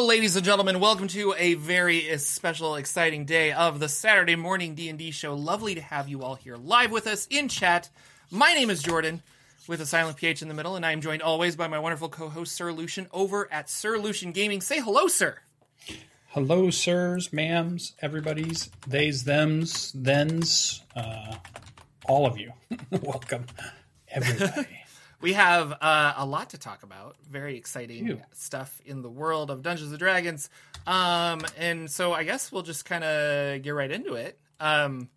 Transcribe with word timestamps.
Ladies 0.00 0.34
and 0.34 0.44
gentlemen. 0.44 0.80
Welcome 0.80 1.08
to 1.08 1.34
a 1.36 1.54
very 1.54 2.16
special, 2.16 2.76
exciting 2.76 3.26
day 3.26 3.52
of 3.52 3.78
the 3.80 3.88
Saturday 3.88 4.34
morning 4.34 4.74
D 4.74 4.88
and 4.88 4.98
D 4.98 5.10
show. 5.10 5.34
Lovely 5.34 5.74
to 5.74 5.80
have 5.82 6.08
you 6.08 6.22
all 6.22 6.36
here 6.36 6.56
live 6.56 6.90
with 6.90 7.06
us 7.06 7.26
in 7.28 7.48
chat. 7.48 7.90
My 8.30 8.54
name 8.54 8.70
is 8.70 8.82
Jorphdan, 8.82 9.20
with 9.68 9.80
a 9.82 9.86
silent 9.86 10.16
ph 10.16 10.40
in 10.40 10.48
the 10.48 10.54
middle, 10.54 10.74
and 10.74 10.86
I 10.86 10.92
am 10.92 11.02
joined 11.02 11.20
always 11.20 11.54
by 11.54 11.68
my 11.68 11.78
wonderful 11.78 12.08
co-host 12.08 12.56
Sir 12.56 12.72
Lucien 12.72 13.08
over 13.12 13.46
at 13.52 13.68
Sir 13.68 13.98
Lucien 13.98 14.32
Gaming. 14.32 14.62
Say 14.62 14.80
hello, 14.80 15.06
sir. 15.06 15.38
Hello, 16.28 16.70
sirs, 16.70 17.28
ma'ams, 17.28 17.92
everybody's, 18.00 18.70
theys, 18.88 19.24
thems, 19.24 19.92
thens, 19.92 20.82
uh, 20.96 21.36
all 22.06 22.26
of 22.26 22.38
you. 22.38 22.52
Welcome, 22.90 23.44
everybody. 24.08 24.79
We 25.20 25.34
have 25.34 25.72
uh, 25.80 26.14
a 26.16 26.24
lot 26.24 26.50
to 26.50 26.58
talk 26.58 26.82
about. 26.82 27.16
Very 27.30 27.56
exciting 27.56 28.22
stuff 28.32 28.80
in 28.84 29.02
the 29.02 29.10
world 29.10 29.50
of 29.50 29.62
Dungeons 29.62 29.90
and 29.90 29.98
Dragons. 29.98 30.48
Um, 30.86 31.42
and 31.58 31.90
so 31.90 32.12
I 32.12 32.24
guess 32.24 32.50
we'll 32.50 32.62
just 32.62 32.84
kind 32.84 33.04
of 33.04 33.62
get 33.62 33.70
right 33.70 33.90
into 33.90 34.14
it. 34.14 34.38
Um, 34.58 35.08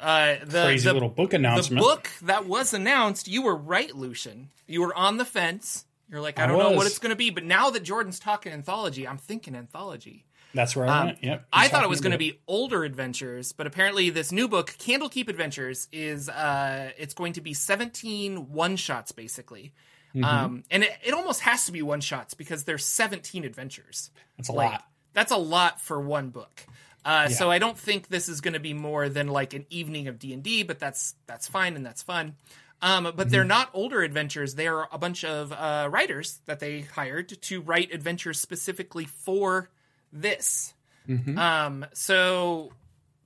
uh, 0.00 0.36
the, 0.44 0.64
Crazy 0.64 0.88
the, 0.88 0.94
little 0.94 1.10
book 1.10 1.34
announcement. 1.34 1.82
The 1.82 1.86
book 1.86 2.10
that 2.22 2.46
was 2.46 2.72
announced, 2.72 3.28
you 3.28 3.42
were 3.42 3.54
right, 3.54 3.94
Lucien. 3.94 4.48
You 4.66 4.80
were 4.80 4.94
on 4.94 5.18
the 5.18 5.26
fence. 5.26 5.84
You're 6.10 6.22
like, 6.22 6.38
I 6.38 6.44
I 6.44 6.46
don't 6.46 6.58
know 6.58 6.70
what 6.72 6.86
it's 6.86 6.98
going 6.98 7.10
to 7.10 7.16
be. 7.16 7.30
But 7.30 7.44
now 7.44 7.70
that 7.70 7.84
Jorphdan's 7.84 8.18
talking 8.18 8.52
anthology, 8.52 9.06
I'm 9.06 9.18
thinking 9.18 9.54
anthology. 9.54 10.24
That's 10.54 10.74
where 10.74 10.86
I 10.86 10.98
Um, 11.00 11.06
went. 11.06 11.24
Yep. 11.24 11.46
I 11.52 11.68
thought 11.68 11.84
it 11.84 11.88
was 11.88 12.00
going 12.00 12.12
to 12.12 12.18
be 12.18 12.40
older 12.48 12.82
adventures, 12.84 13.52
but 13.52 13.66
apparently 13.66 14.10
this 14.10 14.32
new 14.32 14.48
book, 14.48 14.74
Candlekeep 14.78 15.28
Adventures, 15.28 15.86
is 15.92 16.28
uh, 16.28 16.90
it's 16.98 17.14
going 17.14 17.34
to 17.34 17.40
be 17.40 17.54
17 17.54 18.50
one 18.52 18.76
shots 18.76 19.12
basically. 19.12 19.72
Mm-hmm. 20.14 20.24
Um, 20.24 20.64
and 20.70 20.82
it, 20.82 20.90
it 21.04 21.14
almost 21.14 21.42
has 21.42 21.66
to 21.66 21.72
be 21.72 21.82
one 21.82 22.00
shots 22.00 22.34
because 22.34 22.64
there's 22.64 22.84
17 22.84 23.44
adventures. 23.44 24.10
That's 24.36 24.48
a 24.48 24.52
Like, 24.52 24.72
lot. 24.72 24.84
That's 25.12 25.30
a 25.32 25.36
lot 25.36 25.80
for 25.80 26.00
one 26.00 26.30
book. 26.30 26.66
Uh, 27.04 27.28
Yeah. 27.30 27.36
So 27.36 27.50
I 27.50 27.58
don't 27.60 27.78
think 27.78 28.08
this 28.08 28.28
is 28.28 28.40
going 28.40 28.54
to 28.54 28.60
be 28.60 28.74
more 28.74 29.08
than 29.08 29.28
like 29.28 29.54
an 29.54 29.66
evening 29.70 30.08
of 30.08 30.18
D 30.18 30.32
and 30.32 30.42
D, 30.42 30.64
but 30.64 30.78
that's 30.80 31.14
that's 31.26 31.46
fine 31.46 31.76
and 31.76 31.86
that's 31.86 32.02
fun. 32.02 32.34
Um, 32.82 33.04
but 33.04 33.14
Mm-hmm. 33.16 33.28
they're 33.28 33.44
not 33.44 33.70
older 33.72 34.02
adventures. 34.02 34.54
They 34.56 34.66
are 34.66 34.88
a 34.90 34.98
bunch 34.98 35.24
of 35.24 35.52
uh, 35.52 35.88
writers 35.92 36.40
that 36.46 36.58
they 36.60 36.80
hired 36.80 37.28
to 37.42 37.60
write 37.60 37.92
adventures 37.94 38.40
specifically 38.40 39.04
for 39.04 39.70
this. 40.12 40.74
Mm-hmm. 41.08 41.38
Um, 41.38 41.86
so 41.92 42.72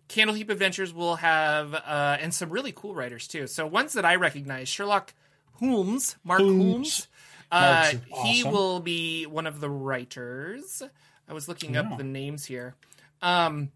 Candlekeep 0.08 0.48
Adventures 0.50 0.92
will 0.94 1.16
have 1.16 1.74
uh, 1.74 2.16
and 2.20 2.32
some 2.32 2.50
really 2.50 2.72
cool 2.72 2.94
writers 2.94 3.26
too. 3.26 3.46
So 3.46 3.66
ones 3.66 3.94
that 3.94 4.04
I 4.04 4.16
recognize: 4.16 4.68
Sherlock 4.68 5.12
Holmes, 5.54 6.16
Mark 6.24 6.40
Hulmes. 6.40 6.58
Holmes. 6.72 7.08
Uh, 7.52 7.92
Mark's 8.10 8.28
he 8.28 8.44
will 8.44 8.80
be 8.80 9.26
one 9.26 9.46
of 9.46 9.60
the 9.60 9.70
writers. 9.70 10.82
I 11.28 11.32
was 11.32 11.48
looking 11.48 11.74
Yeah. 11.74 11.80
up 11.82 11.98
the 11.98 12.04
names 12.04 12.44
here. 12.44 12.74
Um, 13.22 13.70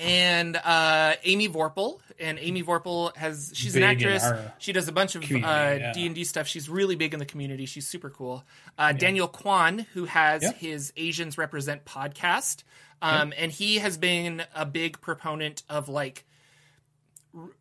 and 0.00 0.56
uh, 0.56 1.14
Amy 1.24 1.48
Vorpahl, 1.48 1.98
and 2.18 2.38
Amy 2.40 2.62
Vorpahl 2.62 3.14
has 3.16 3.52
she's 3.54 3.76
an 3.76 3.82
Big 3.82 4.02
in 4.02 4.08
actress. 4.08 4.52
She 4.58 4.72
does 4.72 4.88
a 4.88 4.92
bunch 4.92 5.14
of 5.14 5.22
uh, 5.22 5.26
yeah. 5.26 5.92
D 5.92 6.06
and 6.06 6.14
D 6.14 6.24
stuff. 6.24 6.46
She's 6.46 6.68
really 6.68 6.96
big 6.96 7.12
in 7.12 7.20
the 7.20 7.26
community. 7.26 7.66
She's 7.66 7.86
super 7.86 8.10
cool. 8.10 8.44
Uh, 8.78 8.92
Daniel 8.92 9.28
Kwan, 9.28 9.80
who 9.94 10.06
has 10.06 10.42
Yep. 10.42 10.56
his 10.56 10.92
Asians 10.96 11.36
Represent 11.38 11.84
podcast, 11.84 12.62
um, 13.02 13.32
and 13.36 13.52
he 13.52 13.78
has 13.78 13.98
been 13.98 14.42
a 14.54 14.64
big 14.66 15.00
proponent 15.00 15.62
of 15.68 15.88
like 15.88 16.24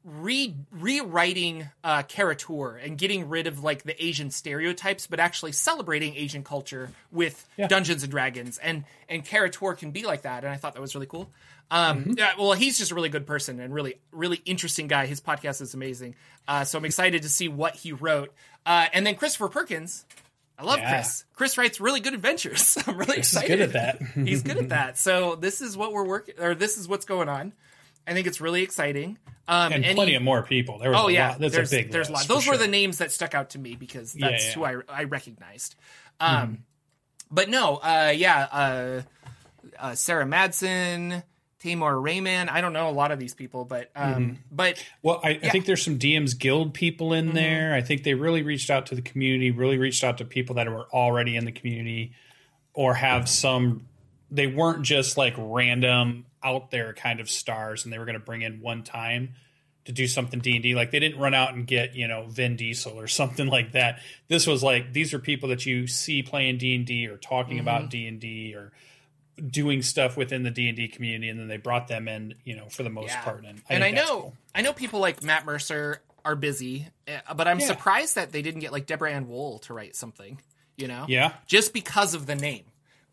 re 0.03 0.55
rewriting 0.71 1.69
uh 1.83 2.03
Kara-Tur 2.03 2.77
and 2.77 2.97
getting 2.97 3.29
rid 3.29 3.47
of 3.47 3.63
like 3.63 3.83
the 3.83 4.03
Asian 4.03 4.31
stereotypes, 4.31 5.07
but 5.07 5.19
actually 5.19 5.51
celebrating 5.51 6.15
Asian 6.15 6.43
culture 6.43 6.91
with 7.11 7.47
Yeah. 7.57 7.67
Dungeons 7.67 8.03
and 8.03 8.11
Dragons, 8.11 8.57
and 8.57 8.83
and 9.07 9.23
Kara-Tur 9.23 9.75
can 9.75 9.91
be 9.91 10.03
like 10.03 10.23
that, 10.23 10.43
and 10.43 10.51
I 10.51 10.57
thought 10.57 10.73
that 10.73 10.81
was 10.81 10.95
really 10.95 11.07
cool. 11.07 11.29
Um, 11.71 11.99
Mm-hmm. 11.99 12.11
yeah, 12.17 12.31
well, 12.37 12.53
he's 12.53 12.79
just 12.79 12.91
a 12.91 12.95
really 12.95 13.09
good 13.09 13.27
person 13.27 13.59
and 13.59 13.73
really 13.73 13.99
really 14.11 14.41
interesting 14.45 14.87
guy. 14.87 15.05
His 15.05 15.21
podcast 15.21 15.61
is 15.61 15.73
amazing, 15.73 16.15
uh, 16.47 16.63
so 16.63 16.77
I'm 16.79 16.85
excited 16.85 17.21
to 17.23 17.29
see 17.29 17.47
what 17.47 17.75
he 17.75 17.91
wrote. 17.91 18.33
Uh, 18.65 18.87
and 18.93 19.05
then 19.05 19.15
Christopher 19.15 19.49
Perkins. 19.49 20.05
I 20.57 20.63
love 20.63 20.79
Yeah. 20.79 20.95
Chris. 20.95 21.23
Chris 21.35 21.57
writes 21.57 21.79
really 21.79 22.01
good 22.01 22.13
adventures. 22.13 22.77
I'm 22.87 22.97
really 22.97 23.13
Chris 23.13 23.29
is 23.31 23.33
excited. 23.37 23.57
good 23.59 23.61
at 23.61 23.73
that. 23.73 24.01
He's 24.27 24.41
good 24.43 24.57
at 24.57 24.69
that. 24.75 24.97
So 24.97 25.35
this 25.35 25.61
is 25.61 25.77
what 25.77 25.93
we're 25.93 26.05
working, 26.05 26.35
or 26.37 26.53
this 26.53 26.77
is 26.77 26.85
what's 26.87 27.05
going 27.05 27.29
on. 27.29 27.53
I 28.09 28.13
think 28.13 28.27
it's 28.27 28.41
really 28.41 28.63
exciting. 28.63 29.17
Um, 29.47 29.71
and 29.73 29.85
any- 29.85 29.95
plenty 29.95 30.15
of 30.15 30.21
more 30.21 30.43
people. 30.43 30.77
There 30.79 30.91
was 30.91 30.99
Oh 31.01 31.07
a 31.07 31.11
yeah, 31.11 31.29
lot. 31.29 31.39
There's 31.39 31.71
a 31.73 31.75
big 31.75 31.91
there's 31.91 32.09
a 32.09 32.11
lot. 32.11 32.27
Those 32.27 32.45
were 32.47 32.53
sure. 32.53 32.57
the 32.57 32.67
names 32.67 32.97
that 32.99 33.11
stuck 33.11 33.33
out 33.33 33.51
to 33.51 33.59
me 33.59 33.75
because 33.75 34.13
that's 34.13 34.47
yeah. 34.47 34.53
who 34.53 34.63
I 34.65 34.75
I 34.89 35.03
recognized. 35.05 35.75
Um, 36.19 36.59
but 37.31 37.49
no, 37.49 37.77
uh, 37.77 38.13
yeah, 38.15 38.47
uh, 38.51 39.01
uh, 39.79 39.95
Sarah 39.95 40.25
Madsen, 40.25 41.23
Taymoor 41.63 41.93
Rehman. 42.03 42.49
I 42.49 42.61
don't 42.61 42.73
know 42.73 42.89
a 42.89 42.91
lot 42.91 43.11
of 43.11 43.19
these 43.19 43.33
people, 43.33 43.65
but 43.65 43.89
um, 43.95 44.13
Mm-hmm. 44.13 44.33
but 44.51 44.83
Well, 45.01 45.19
I, 45.23 45.39
I 45.41 45.49
think 45.49 45.65
there's 45.65 45.83
some 45.83 45.97
DMs 45.99 46.37
Guild 46.37 46.73
people 46.73 47.09
Mm-hmm. 47.09 47.29
in 47.29 47.35
there. 47.35 47.73
I 47.73 47.81
think 47.81 48.03
they 48.03 48.13
really 48.15 48.43
reached 48.43 48.69
out 48.69 48.85
to 48.87 48.95
the 48.95 49.01
community, 49.01 49.51
really 49.51 49.77
reached 49.77 50.03
out 50.03 50.17
to 50.19 50.25
people 50.25 50.55
that 50.55 50.69
were 50.69 50.87
already 50.93 51.35
in 51.35 51.45
the 51.45 51.51
community 51.51 52.13
or 52.73 52.93
have 52.93 53.27
some. 53.29 53.85
They 54.31 54.47
weren't 54.47 54.83
just 54.83 55.17
like 55.17 55.33
random 55.37 56.25
out 56.43 56.71
there 56.71 56.93
kind 56.93 57.19
of 57.19 57.29
stars, 57.29 57.83
and 57.83 57.93
they 57.93 57.97
were 57.99 58.05
going 58.05 58.19
to 58.19 58.23
bring 58.25 58.41
in 58.41 58.61
one 58.61 58.83
time 58.83 59.33
to 59.85 59.91
do 59.91 60.07
something 60.07 60.39
D 60.39 60.53
and 60.55 60.63
D. 60.63 60.75
Like 60.75 60.91
they 60.91 60.99
didn't 60.99 61.19
run 61.19 61.33
out 61.33 61.53
and 61.53 61.65
get 61.65 61.95
you 61.95 62.07
know 62.07 62.25
Vin 62.27 62.55
Diesel 62.55 62.99
or 62.99 63.07
something 63.21 63.47
like 63.47 63.71
that. 63.73 63.99
This 64.27 64.45
was 64.47 64.61
like 64.63 64.93
these 64.93 65.13
are 65.13 65.19
people 65.19 65.49
that 65.49 65.65
you 65.65 65.87
see 65.87 66.21
playing 66.23 66.57
D 66.59 66.75
and 66.75 66.85
D 66.85 67.07
or 67.07 67.17
talking 67.17 67.57
Mm-hmm. 67.57 67.67
about 67.67 67.89
D 67.89 68.07
and 68.07 68.19
D 68.19 68.53
or 68.55 68.71
doing 69.49 69.81
stuff 69.81 70.17
within 70.17 70.43
the 70.43 70.51
D 70.51 70.67
and 70.67 70.75
D 70.77 70.87
community, 70.89 71.29
and 71.29 71.39
then 71.39 71.47
they 71.47 71.57
brought 71.57 71.87
them 71.87 72.07
in, 72.07 72.35
you 72.43 72.55
know, 72.55 72.67
for 72.69 72.83
the 72.83 72.89
most 72.89 73.07
yeah. 73.09 73.21
part. 73.23 73.45
And 73.45 73.61
I, 73.69 73.73
and 73.73 73.83
I 73.83 73.91
know 73.91 74.21
cool. 74.21 74.33
I 74.53 74.61
know 74.61 74.73
people 74.73 74.99
like 74.99 75.23
Matt 75.23 75.45
Mercer 75.45 76.01
are 76.25 76.35
busy, 76.35 76.87
uh, 77.07 77.33
but 77.33 77.47
I'm 77.47 77.59
Yeah. 77.59 77.67
surprised 77.67 78.15
that 78.15 78.31
they 78.33 78.41
didn't 78.41 78.59
get 78.59 78.71
like 78.73 78.85
Deborah 78.85 79.11
Ann 79.13 79.27
Woll 79.29 79.59
to 79.59 79.73
write 79.73 79.95
something. 79.95 80.39
You 80.75 80.87
know, 80.87 81.05
Yeah. 81.09 81.33
just 81.45 81.73
because 81.73 82.13
of 82.13 82.25
the 82.25 82.35
name. 82.35 82.63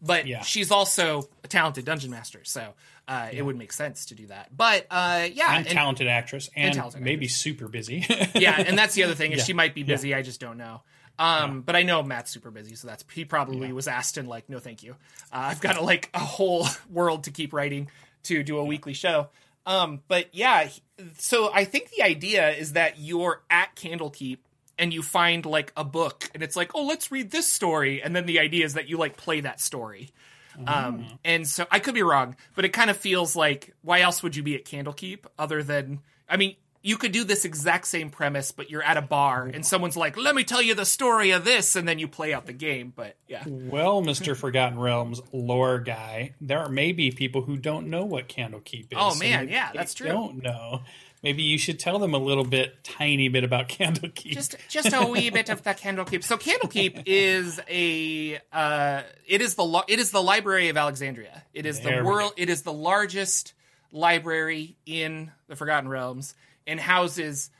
But 0.02 0.26
Yeah. 0.26 0.42
she's 0.42 0.70
also 0.70 1.28
a 1.44 1.48
talented 1.48 1.84
dungeon 1.84 2.10
master, 2.10 2.40
so 2.44 2.74
uh, 3.08 3.28
it 3.32 3.42
would 3.42 3.56
make 3.56 3.72
sense 3.72 4.06
to 4.06 4.14
do 4.14 4.26
that. 4.26 4.54
But 4.56 4.86
uh, 4.90 5.26
yeah, 5.32 5.56
and, 5.56 5.66
talented 5.66 6.06
actress 6.08 6.50
and, 6.54 6.74
talented 6.74 7.00
maybe 7.02 7.28
super 7.28 7.68
busy. 7.68 8.04
yeah, 8.34 8.60
and 8.60 8.76
that's 8.76 8.94
the 8.94 9.04
other 9.04 9.14
thing 9.14 9.32
is 9.32 9.38
Yeah. 9.38 9.44
she 9.44 9.52
might 9.52 9.74
be 9.74 9.82
busy. 9.84 10.14
I 10.14 10.22
just 10.22 10.40
don't 10.40 10.58
know. 10.58 10.82
Um, 11.18 11.62
but 11.62 11.74
I 11.76 11.82
know 11.82 12.02
Matt's 12.02 12.30
super 12.30 12.50
busy, 12.50 12.74
so 12.74 12.88
that's 12.88 13.02
he 13.12 13.24
probably 13.24 13.72
was 13.72 13.88
asked 13.88 14.18
and 14.18 14.28
like, 14.28 14.50
no, 14.50 14.58
thank 14.58 14.82
you. 14.82 14.92
Uh, 15.32 15.48
I've 15.50 15.60
got 15.62 15.78
a, 15.78 15.80
like 15.80 16.10
a 16.12 16.18
whole 16.18 16.66
world 16.90 17.24
to 17.24 17.30
keep 17.30 17.54
writing 17.54 17.88
to 18.24 18.42
do 18.42 18.58
a 18.58 18.64
weekly 18.64 18.92
show. 18.92 19.28
Um, 19.64 20.02
but 20.08 20.26
yeah, 20.34 20.68
so 21.18 21.50
I 21.52 21.64
think 21.64 21.90
the 21.90 22.02
idea 22.02 22.50
is 22.50 22.74
that 22.74 22.98
you're 22.98 23.42
at 23.50 23.74
Candlekeep 23.76 24.38
and 24.78 24.92
you 24.92 25.02
find 25.02 25.46
like 25.46 25.72
a 25.76 25.84
book 25.84 26.30
and 26.34 26.42
it's 26.42 26.56
like, 26.56 26.74
oh, 26.74 26.84
let's 26.84 27.10
read 27.10 27.30
this 27.30 27.48
story, 27.48 28.02
and 28.02 28.14
then 28.14 28.26
the 28.26 28.40
idea 28.40 28.64
is 28.64 28.74
that 28.74 28.88
you 28.88 28.98
like 28.98 29.16
play 29.16 29.40
that 29.40 29.60
story. 29.60 30.10
Um, 30.66 31.04
and 31.22 31.46
so 31.46 31.66
I 31.70 31.80
could 31.80 31.94
be 31.94 32.02
wrong, 32.02 32.34
but 32.54 32.64
it 32.64 32.70
kind 32.70 32.88
of 32.88 32.96
feels 32.96 33.36
like 33.36 33.74
why 33.82 34.00
else 34.00 34.22
would 34.22 34.36
you 34.36 34.42
be 34.42 34.54
at 34.54 34.64
Candlekeep 34.64 35.26
other 35.38 35.62
than 35.62 36.00
I 36.28 36.38
mean, 36.38 36.56
you 36.86 36.96
could 36.96 37.10
do 37.10 37.24
this 37.24 37.44
exact 37.44 37.88
same 37.88 38.10
premise, 38.10 38.52
but 38.52 38.70
you're 38.70 38.82
at 38.82 38.96
a 38.96 39.02
bar 39.02 39.50
and 39.52 39.66
someone's 39.66 39.96
like, 39.96 40.16
"Let 40.16 40.36
me 40.36 40.44
tell 40.44 40.62
you 40.62 40.74
the 40.74 40.84
story 40.84 41.32
of 41.32 41.44
this," 41.44 41.74
and 41.74 41.86
then 41.86 41.98
you 41.98 42.06
play 42.06 42.32
out 42.32 42.46
the 42.46 42.52
game. 42.52 42.92
But 42.94 43.16
yeah, 43.26 43.42
well, 43.46 44.00
Mister 44.02 44.36
Forgotten 44.36 44.78
Realms 44.78 45.20
lore 45.32 45.80
guy, 45.80 46.34
there 46.40 46.68
may 46.68 46.92
be 46.92 47.10
people 47.10 47.42
who 47.42 47.56
don't 47.56 47.88
know 47.88 48.04
what 48.04 48.28
Candlekeep 48.28 48.92
is. 48.92 48.98
Oh, 48.98 49.16
man, 49.16 49.48
yeah, 49.48 49.70
that's 49.74 49.94
true. 49.94 50.06
Don't 50.06 50.42
know. 50.42 50.82
Maybe 51.26 51.42
you 51.42 51.58
should 51.58 51.80
tell 51.80 51.98
them 51.98 52.14
a 52.14 52.18
little 52.18 52.44
bit, 52.44 52.84
tiny 52.84 53.28
bit 53.28 53.42
about 53.42 53.68
Candlekeep. 53.68 54.30
just 54.30 54.54
just 54.68 54.92
a 54.92 55.04
wee 55.04 55.28
bit 55.30 55.48
of 55.48 55.60
the 55.64 55.70
Candlekeep. 55.70 56.22
So 56.22 56.36
Candlekeep 56.36 57.02
is 57.04 57.60
a 57.68 58.38
uh, 58.52 59.02
it 59.26 59.40
is 59.40 59.56
the 59.56 59.84
it 59.88 59.98
is 59.98 60.12
the 60.12 60.22
Library 60.22 60.68
of 60.68 60.76
Alexandria. 60.76 61.42
It 61.52 61.66
is 61.66 61.80
There 61.80 61.98
the 61.98 62.04
world. 62.06 62.32
It 62.36 62.48
is 62.48 62.62
the 62.62 62.72
largest 62.72 63.54
library 63.90 64.76
in 64.86 65.32
the 65.48 65.56
Forgotten 65.56 65.88
Realms 65.88 66.36
and 66.64 66.78
houses 66.78 67.50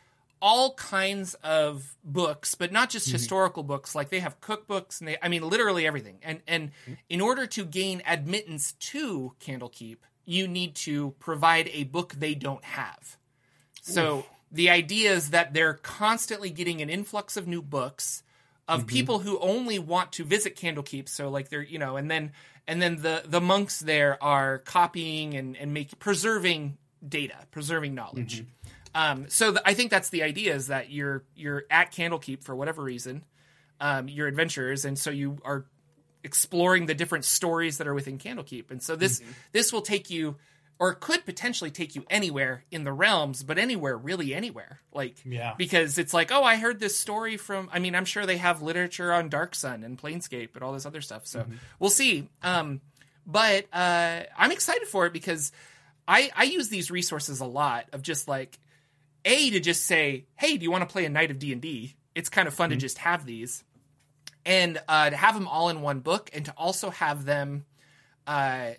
all 0.40 0.74
kinds 0.74 1.34
of 1.42 1.96
books, 2.04 2.54
but 2.54 2.70
not 2.70 2.88
just 2.88 3.10
historical 3.10 3.64
books. 3.64 3.96
Like 3.96 4.10
they 4.10 4.20
have 4.20 4.40
cookbooks 4.40 5.00
and 5.00 5.08
they, 5.08 5.16
I 5.20 5.26
mean, 5.28 5.42
literally 5.42 5.88
everything. 5.88 6.18
And 6.22 6.40
and 6.46 6.70
in 7.08 7.20
order 7.20 7.48
to 7.48 7.64
gain 7.64 8.00
admittance 8.06 8.74
to 8.74 9.32
Candlekeep, 9.40 9.96
you 10.24 10.46
need 10.46 10.76
to 10.76 11.16
provide 11.18 11.68
a 11.72 11.82
book 11.82 12.14
they 12.16 12.36
don't 12.36 12.64
have. 12.64 13.16
So 13.93 14.27
the 14.53 14.71
idea 14.71 15.12
is 15.12 15.31
that 15.31 15.55
they're 15.55 15.75
constantly 15.75 16.50
getting 16.50 16.83
an 16.83 16.91
influx 16.91 17.37
of 17.37 17.47
new 17.47 17.62
books 17.62 18.23
of 18.69 18.87
people 18.87 19.21
who 19.21 19.38
only 19.38 19.79
want 19.79 20.12
to 20.12 20.25
visit 20.25 20.56
Candlekeep. 20.56 21.09
So 21.09 21.29
like 21.31 21.49
they're 21.50 21.62
you 21.62 21.79
know, 21.79 21.97
and 21.97 22.11
then 22.11 22.33
and 22.67 22.83
then 22.83 22.97
the 22.97 23.23
the 23.25 23.41
monks 23.41 23.79
there 23.81 24.23
are 24.23 24.59
copying 24.59 25.35
and 25.35 25.56
and 25.56 25.73
make 25.73 25.99
preserving 25.99 26.77
data, 27.06 27.37
preserving 27.53 27.94
knowledge. 27.94 28.44
Um, 28.94 29.27
so 29.29 29.53
th- 29.53 29.62
I 29.65 29.75
think 29.75 29.91
that's 29.91 30.09
the 30.09 30.23
idea 30.23 30.55
is 30.55 30.67
that 30.69 30.91
you're 30.91 31.23
you're 31.37 31.65
at 31.71 31.93
Candlekeep 31.93 32.43
for 32.43 32.56
whatever 32.56 32.83
reason, 32.83 33.25
um, 33.81 34.09
you're 34.09 34.27
adventurers, 34.27 34.85
and 34.85 34.99
so 34.99 35.11
you 35.11 35.38
are 35.44 35.67
exploring 36.25 36.87
the 36.87 36.94
different 36.94 37.25
stories 37.25 37.79
that 37.79 37.87
are 37.87 37.94
within 37.94 38.19
Candlekeep. 38.19 38.71
And 38.71 38.83
so 38.83 38.97
this 38.97 39.21
Mm-hmm. 39.21 39.31
this 39.53 39.73
will 39.73 39.83
take 39.83 40.11
you 40.11 40.37
or 40.78 40.94
could 40.94 41.25
potentially 41.25 41.70
take 41.70 41.94
you 41.94 42.05
anywhere 42.11 42.64
in 42.70 42.84
the 42.84 42.93
realms, 42.93 43.43
but 43.43 43.58
anywhere, 43.58 43.96
really 43.96 44.34
anywhere. 44.34 44.81
Like 44.93 45.17
Yeah. 45.25 45.55
because 45.56 45.96
it's 45.99 46.12
like, 46.12 46.31
oh, 46.31 46.43
I 46.44 46.56
heard 46.56 46.81
this 46.81 46.99
story 46.99 47.37
from 47.37 47.70
I 47.73 47.78
mean, 47.78 47.94
I'm 47.94 48.05
sure 48.05 48.26
they 48.26 48.37
have 48.37 48.62
literature 48.62 49.12
on 49.12 49.28
Dark 49.28 49.55
Sun 49.55 49.84
and 49.84 49.99
Planescape 49.99 50.55
and 50.55 50.62
all 50.62 50.73
this 50.73 50.87
other 50.87 51.00
stuff. 51.00 51.26
So 51.26 51.46
we'll 51.78 51.90
see. 51.90 52.28
Um 52.43 52.81
but 53.26 53.67
uh 53.73 54.23
I'm 54.37 54.52
excited 54.52 54.87
for 54.88 55.06
it 55.06 55.12
because 55.12 55.50
I 56.06 56.31
I 56.37 56.44
use 56.44 56.69
these 56.69 56.90
resources 56.90 57.40
a 57.40 57.46
lot 57.46 57.87
of 57.93 58.02
just 58.02 58.28
like 58.28 58.58
a 59.25 59.50
to 59.50 59.61
just 59.61 59.84
say, 59.84 60.26
hey, 60.37 60.56
do 60.56 60.62
you 60.62 60.70
want 60.70 60.88
to 60.88 60.93
play 60.93 61.05
a 61.05 61.08
night 61.08 61.31
of 61.31 61.38
D 61.38 61.52
and 61.52 61.61
D? 61.61 61.96
It's 62.14 62.28
kind 62.28 62.46
of 62.46 62.55
fun 62.55 62.70
to 62.70 62.76
just 62.76 62.99
have 62.99 63.26
these, 63.26 63.64
and 64.44 64.81
uh, 64.88 65.11
to 65.11 65.17
have 65.17 65.34
them 65.34 65.49
all 65.49 65.69
in 65.69 65.82
one 65.82 65.99
book, 66.00 66.31
and 66.32 66.44
to 66.44 66.52
also 66.56 66.90
have 66.90 67.25
them, 67.25 67.67
uh, 68.26 68.70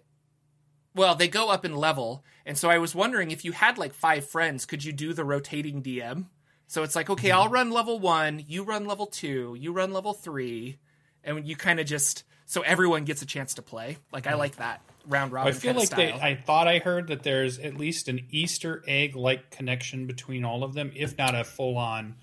well, 0.97 1.15
they 1.15 1.27
go 1.27 1.49
up 1.49 1.63
in 1.63 1.75
level, 1.75 2.23
and 2.45 2.57
so 2.57 2.69
I 2.69 2.79
was 2.79 2.94
wondering 2.94 3.31
if 3.31 3.45
you 3.45 3.53
had 3.53 3.77
like 3.77 3.94
five 3.94 4.27
friends, 4.27 4.65
could 4.65 4.83
you 4.83 4.91
do 4.91 5.13
the 5.13 5.23
rotating 5.23 5.81
DM? 5.81 6.25
So 6.67 6.83
it's 6.83 6.95
like, 6.95 7.09
okay, 7.09 7.31
I'll 7.31 7.47
run 7.47 7.71
level 7.71 7.99
one, 7.99 8.44
you 8.45 8.63
run 8.63 8.85
level 8.85 9.05
two, 9.05 9.55
you 9.57 9.71
run 9.71 9.94
level 9.94 10.13
three, 10.13 10.79
and 11.23 11.47
you 11.47 11.55
kind 11.55 11.79
of 11.79 11.85
just 11.85 12.23
so 12.45 12.61
everyone 12.61 13.03
gets 13.05 13.21
a 13.21 13.25
chance 13.25 13.53
to 13.55 13.61
play. 13.61 13.97
Like 14.11 14.27
I 14.27 14.31
hmm. 14.31 14.39
like 14.39 14.55
that 14.57 14.81
round 15.07 15.31
robin. 15.31 15.53
I 15.53 15.55
feel 15.55 15.73
like 15.73 15.89
they. 15.89 16.11
I 16.11 16.35
thought 16.35 16.67
I 16.67 16.79
heard 16.79 17.07
that 17.07 17.23
there's 17.23 17.59
at 17.59 17.75
least 17.75 18.07
an 18.07 18.25
Easter 18.31 18.83
egg 18.88 19.15
like 19.15 19.51
connection 19.51 20.07
between 20.07 20.44
all 20.44 20.63
of 20.63 20.73
them, 20.73 20.91
if 20.95 21.17
not 21.17 21.35
a 21.35 21.44
full 21.44 21.77
on. 21.77 22.15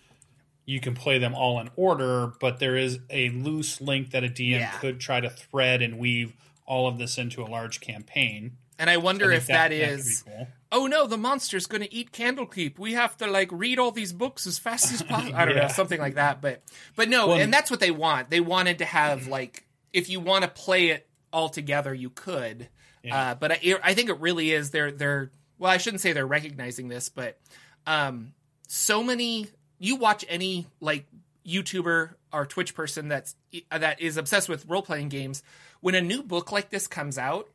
You 0.66 0.80
can 0.80 0.94
play 0.94 1.18
them 1.18 1.34
all 1.34 1.60
in 1.60 1.68
order, 1.76 2.32
but 2.40 2.58
there 2.58 2.74
is 2.74 2.98
a 3.10 3.28
loose 3.28 3.82
link 3.82 4.12
that 4.12 4.24
a 4.24 4.28
DM 4.28 4.60
Yeah. 4.60 4.70
could 4.78 4.98
try 4.98 5.20
to 5.20 5.28
thread 5.28 5.82
and 5.82 5.98
weave 5.98 6.34
all 6.66 6.88
of 6.88 6.96
this 6.96 7.18
into 7.18 7.42
a 7.42 7.44
large 7.44 7.80
campaign. 7.80 8.56
And 8.78 8.90
I 8.90 8.96
wonder 8.96 9.32
I 9.32 9.36
if 9.36 9.46
that 9.46 9.70
could 9.70 9.80
is. 9.80 10.24
cool. 10.26 10.48
oh 10.72 10.86
no, 10.86 11.06
the 11.06 11.16
monster's 11.16 11.66
going 11.66 11.82
to 11.82 11.92
eat 11.94 12.12
Candlekeep. 12.12 12.78
We 12.78 12.94
have 12.94 13.16
to 13.18 13.26
like 13.26 13.50
read 13.52 13.78
all 13.78 13.90
these 13.90 14.12
books 14.12 14.46
as 14.46 14.58
fast 14.58 14.92
as 14.92 15.02
possible. 15.08 15.36
I 15.36 15.44
don't 15.44 15.56
know, 15.56 15.68
something 15.68 16.00
like 16.00 16.14
that. 16.14 16.40
But 16.40 16.62
but 16.96 17.08
no, 17.08 17.28
Well, 17.28 17.40
and 17.40 17.52
that's 17.52 17.70
what 17.70 17.80
they 17.80 17.90
want. 17.90 18.30
They 18.30 18.40
wanted 18.40 18.78
to 18.78 18.84
have 18.84 19.28
like 19.28 19.64
if 19.92 20.08
you 20.08 20.20
want 20.20 20.42
to 20.42 20.48
play 20.48 20.88
it 20.88 21.06
all 21.32 21.48
together, 21.48 21.94
you 21.94 22.10
could. 22.10 22.68
Uh, 23.10 23.34
but 23.34 23.52
I, 23.52 23.74
I 23.82 23.94
think 23.94 24.08
it 24.08 24.18
really 24.20 24.50
is. 24.52 24.70
They're 24.70 24.90
they're 24.90 25.30
well, 25.58 25.70
I 25.70 25.76
shouldn't 25.76 26.00
say 26.00 26.12
they're 26.12 26.26
recognizing 26.26 26.88
this, 26.88 27.08
but 27.08 27.38
um, 27.86 28.32
so 28.68 29.02
many. 29.02 29.48
You 29.78 29.96
watch 29.96 30.24
any 30.28 30.66
like 30.80 31.06
YouTuber 31.46 32.10
or 32.32 32.46
Twitch 32.46 32.74
person 32.74 33.08
that's 33.08 33.36
that 33.70 34.00
is 34.00 34.16
obsessed 34.16 34.48
with 34.48 34.66
role 34.66 34.82
playing 34.82 35.10
games. 35.10 35.42
When 35.80 35.94
a 35.94 36.00
new 36.00 36.22
book 36.22 36.50
like 36.50 36.70
this 36.70 36.86
comes 36.86 37.18
out, 37.18 37.48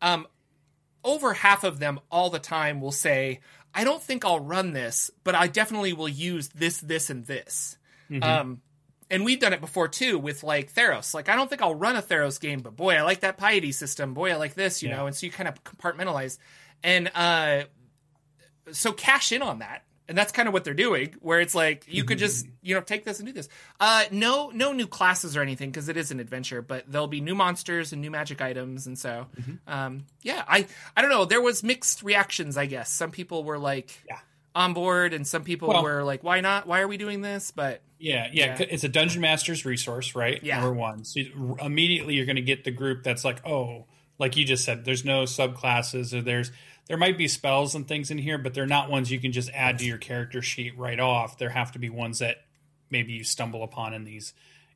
um, 0.00 0.26
over 1.06 1.32
half 1.32 1.64
of 1.64 1.78
them 1.78 2.00
all 2.10 2.28
the 2.28 2.38
time 2.38 2.82
will 2.82 2.92
say, 2.92 3.40
I 3.72 3.84
don't 3.84 4.02
think 4.02 4.24
I'll 4.24 4.40
run 4.40 4.72
this, 4.72 5.10
but 5.24 5.34
I 5.34 5.46
definitely 5.46 5.94
will 5.94 6.08
use 6.08 6.48
this, 6.48 6.78
this, 6.80 7.08
and 7.08 7.24
this. 7.24 7.78
Um, 8.22 8.60
and 9.10 9.24
we've 9.24 9.38
done 9.40 9.52
it 9.52 9.60
before 9.60 9.88
too 9.88 10.18
with 10.18 10.42
like 10.42 10.72
Theros. 10.74 11.14
Like, 11.14 11.28
I 11.28 11.36
don't 11.36 11.48
think 11.48 11.62
I'll 11.62 11.74
run 11.74 11.96
a 11.96 12.02
Theros 12.02 12.40
game, 12.40 12.60
but 12.60 12.76
boy, 12.76 12.94
I 12.96 13.02
like 13.02 13.20
that 13.20 13.38
piety 13.38 13.72
system. 13.72 14.12
Boy, 14.14 14.32
I 14.32 14.36
like 14.36 14.54
this, 14.54 14.82
you 14.82 14.88
Yeah. 14.88 14.96
know? 14.96 15.06
And 15.06 15.14
so 15.16 15.24
you 15.26 15.32
kind 15.32 15.48
of 15.48 15.62
compartmentalize. 15.62 16.38
And 16.82 17.10
uh, 17.14 17.62
so 18.72 18.92
cash 18.92 19.30
in 19.32 19.42
on 19.42 19.60
that. 19.60 19.84
And 20.08 20.16
that's 20.16 20.30
kind 20.30 20.46
of 20.46 20.54
what 20.54 20.62
they're 20.64 20.72
doing, 20.74 21.14
where 21.20 21.40
it's 21.40 21.54
like 21.54 21.84
you 21.88 22.04
could 22.04 22.18
just 22.18 22.46
you 22.62 22.74
know 22.74 22.80
take 22.80 23.04
this 23.04 23.18
and 23.18 23.26
do 23.26 23.32
this. 23.32 23.48
Uh, 23.80 24.04
no, 24.12 24.50
no 24.54 24.72
new 24.72 24.86
classes 24.86 25.36
or 25.36 25.42
anything 25.42 25.70
because 25.70 25.88
it 25.88 25.96
is 25.96 26.10
an 26.12 26.20
adventure, 26.20 26.62
but 26.62 26.84
there'll 26.86 27.08
be 27.08 27.20
new 27.20 27.34
monsters 27.34 27.92
and 27.92 28.00
new 28.00 28.10
magic 28.10 28.40
items, 28.40 28.86
and 28.86 28.98
so 28.98 29.26
um, 29.66 30.04
yeah, 30.22 30.44
I 30.46 30.66
I 30.96 31.02
don't 31.02 31.10
know. 31.10 31.24
There 31.24 31.40
was 31.42 31.62
mixed 31.64 32.02
reactions, 32.02 32.56
I 32.56 32.66
guess. 32.66 32.90
Some 32.92 33.10
people 33.10 33.42
were 33.42 33.58
like 33.58 33.90
Yeah. 34.08 34.18
on 34.54 34.74
board, 34.74 35.12
and 35.12 35.26
some 35.26 35.42
people 35.42 35.68
Well- 35.68 35.82
were 35.82 36.04
like, 36.04 36.22
"Why 36.22 36.40
not? 36.40 36.66
Why 36.66 36.80
are 36.80 36.88
we 36.88 36.96
doing 36.98 37.20
this?" 37.22 37.50
But 37.50 37.82
Yeah, 37.98 38.28
yeah, 38.32 38.56
Yeah. 38.60 38.66
It's 38.70 38.84
a 38.84 38.88
dungeon 38.88 39.22
master's 39.22 39.64
resource, 39.64 40.14
right? 40.14 40.40
Yeah. 40.42 40.60
Number 40.60 40.72
one. 40.74 41.04
So 41.04 41.20
you- 41.20 41.56
immediately 41.60 42.14
you're 42.14 42.26
going 42.26 42.36
to 42.36 42.42
get 42.42 42.62
the 42.62 42.70
group 42.70 43.02
that's 43.02 43.24
like, 43.24 43.44
oh, 43.46 43.86
like 44.18 44.36
you 44.36 44.44
just 44.44 44.64
said, 44.64 44.84
there's 44.84 45.04
no 45.04 45.22
subclasses 45.24 46.12
or 46.12 46.20
there's 46.22 46.52
there 46.86 46.96
might 46.96 47.18
be 47.18 47.28
spells 47.28 47.74
and 47.74 47.86
things 47.88 48.10
in 48.10 48.18
here, 48.18 48.38
but 48.38 48.54
they're 48.54 48.66
not 48.66 48.90
ones 48.90 49.10
you 49.10 49.18
can 49.20 49.32
just 49.32 49.50
add 49.52 49.78
to 49.80 49.84
your 49.84 49.98
character 49.98 50.40
sheet 50.42 50.76
right 50.78 51.00
off. 51.00 51.38
There 51.38 51.50
have 51.50 51.72
to 51.72 51.78
be 51.78 51.88
ones 51.90 52.20
that 52.20 52.36
maybe 52.90 53.12
you 53.12 53.24
stumble 53.24 53.62
upon 53.64 53.92
in 53.94 54.04
these 54.04 54.32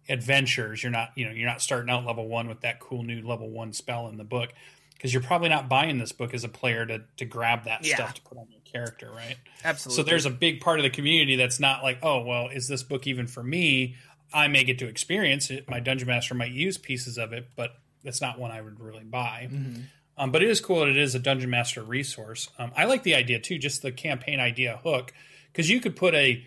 adventures. 0.09 0.83
You're 0.83 0.93
not, 0.93 1.11
you 1.15 1.25
know, 1.27 1.33
you're 1.33 1.49
not 1.49 1.63
starting 1.63 1.91
out 1.91 2.05
level 2.05 2.27
one 2.29 2.49
with 2.49 2.61
that 2.63 2.81
cool 2.81 3.03
new 3.03 3.23
level 3.27 3.49
one 3.49 3.73
spell 3.73 4.09
in 4.09 4.17
the 4.17 4.25
book 4.25 4.53
because 4.95 5.13
you're 5.15 5.23
probably 5.23 5.49
not 5.49 5.69
buying 5.69 5.99
this 5.99 6.13
book 6.13 6.35
as 6.35 6.45
a 6.45 6.49
player 6.49 6.85
to 6.87 7.03
to 7.19 7.25
grab 7.25 7.65
that 7.65 7.85
Yeah. 7.85 7.95
stuff 7.97 8.15
to 8.15 8.23
put 8.23 8.39
on 8.39 8.47
your 8.51 8.61
character, 8.65 9.11
right? 9.11 9.37
absolutely, 9.65 10.03
So 10.03 10.09
there's 10.09 10.27
a 10.27 10.31
big 10.31 10.61
part 10.61 10.79
of 10.79 10.83
the 10.83 10.91
community 10.91 11.37
that's 11.37 11.61
not 11.61 11.83
like, 11.83 11.99
oh, 12.03 12.23
well, 12.23 12.49
is 12.49 12.69
this 12.69 12.83
book 12.83 13.07
even 13.07 13.27
for 13.27 13.43
me? 13.43 13.97
I 14.33 14.47
may 14.49 14.63
get 14.65 14.79
to 14.81 14.87
experience 14.87 15.51
it. 15.51 15.69
My 15.69 15.81
dungeon 15.81 16.07
master 16.09 16.35
might 16.35 16.53
use 16.53 16.79
pieces 16.79 17.19
of 17.19 17.33
it, 17.33 17.49
but 17.57 17.73
that's 18.05 18.21
not 18.21 18.39
one 18.39 18.51
I 18.53 18.61
would 18.61 18.79
really 18.81 19.03
buy. 19.05 19.49
Mm-hmm. 19.51 19.81
Um, 20.19 20.31
but 20.33 20.43
it 20.43 20.51
is 20.51 20.61
cool 20.61 20.81
that 20.81 20.89
it 20.89 20.99
is 20.99 21.15
a 21.15 21.19
dungeon 21.19 21.51
master 21.51 21.83
resource. 21.83 22.51
Um, 22.59 22.73
I 22.77 22.85
like 22.85 23.03
the 23.05 23.15
idea 23.15 23.41
too, 23.41 23.59
just 23.59 23.83
the 23.83 23.93
campaign 23.93 24.39
idea 24.39 24.79
hook, 24.83 25.13
because 25.53 25.71
you 25.71 25.81
could 25.81 25.97
put 25.97 26.15
a 26.15 26.47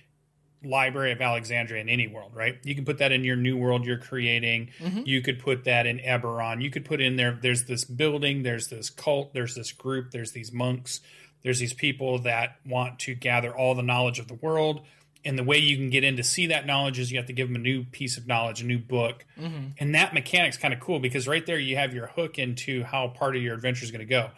library 0.63 1.12
of 1.12 1.19
Alexandria 1.19 1.81
in 1.81 1.89
any 1.89 2.07
world, 2.07 2.31
right? 2.33 2.57
You 2.63 2.74
can 2.74 2.86
put 2.86 3.00
that 3.00 3.12
in 3.12 3.24
your 3.24 3.36
new 3.36 3.57
world 3.57 3.86
you're 3.86 3.98
creating. 3.98 4.69
You 5.06 5.21
could 5.21 5.39
put 5.39 5.65
that 5.65 5.86
in 5.86 6.00
Eberron. 6.00 6.62
You 6.62 6.69
could 6.69 6.86
put 6.86 7.01
in 7.01 7.18
there. 7.18 7.38
There's 7.42 7.65
this 7.65 7.83
building. 7.83 8.44
There's 8.44 8.69
this 8.69 8.89
cult. 8.89 9.33
There's 9.33 9.56
this 9.56 9.71
group. 9.74 10.12
There's 10.12 10.31
these 10.31 10.54
monks. 10.54 11.01
There's 11.42 11.59
these 11.59 11.74
people 11.74 12.19
that 12.19 12.59
want 12.66 13.00
to 13.00 13.13
gather 13.16 13.54
all 13.54 13.75
the 13.75 13.83
knowledge 13.83 14.19
of 14.19 14.30
the 14.30 14.36
world. 14.36 14.86
And 15.25 15.38
the 15.38 15.44
way 15.44 15.58
you 15.58 15.78
can 15.78 15.90
get 15.90 16.04
in 16.04 16.18
to 16.18 16.24
see 16.24 16.48
that 16.48 16.66
knowledge 16.66 17.00
is 17.00 17.12
you 17.12 17.18
have 17.18 17.28
to 17.28 17.34
give 17.34 17.48
them 17.48 17.56
a 17.56 17.60
new 17.60 17.84
piece 17.86 18.18
of 18.18 18.28
knowledge, 18.28 18.62
a 18.62 18.66
new 18.66 18.78
book. 18.78 19.25
Mm-hmm. 19.40 19.68
And 19.80 19.96
that 19.96 20.14
mechanic's 20.14 20.58
kind 20.58 20.74
of 20.74 20.80
cool 20.80 21.00
because 21.00 21.28
right 21.28 21.46
there 21.46 21.58
you 21.58 21.78
have 21.78 21.94
your 21.94 22.08
hook 22.08 22.38
into 22.38 22.84
how 22.84 23.08
part 23.08 23.36
of 23.36 23.42
your 23.42 23.56
adventure 23.56 23.86
is 23.86 23.92
going 23.92 24.00
to 24.00 24.06
go. 24.06 24.31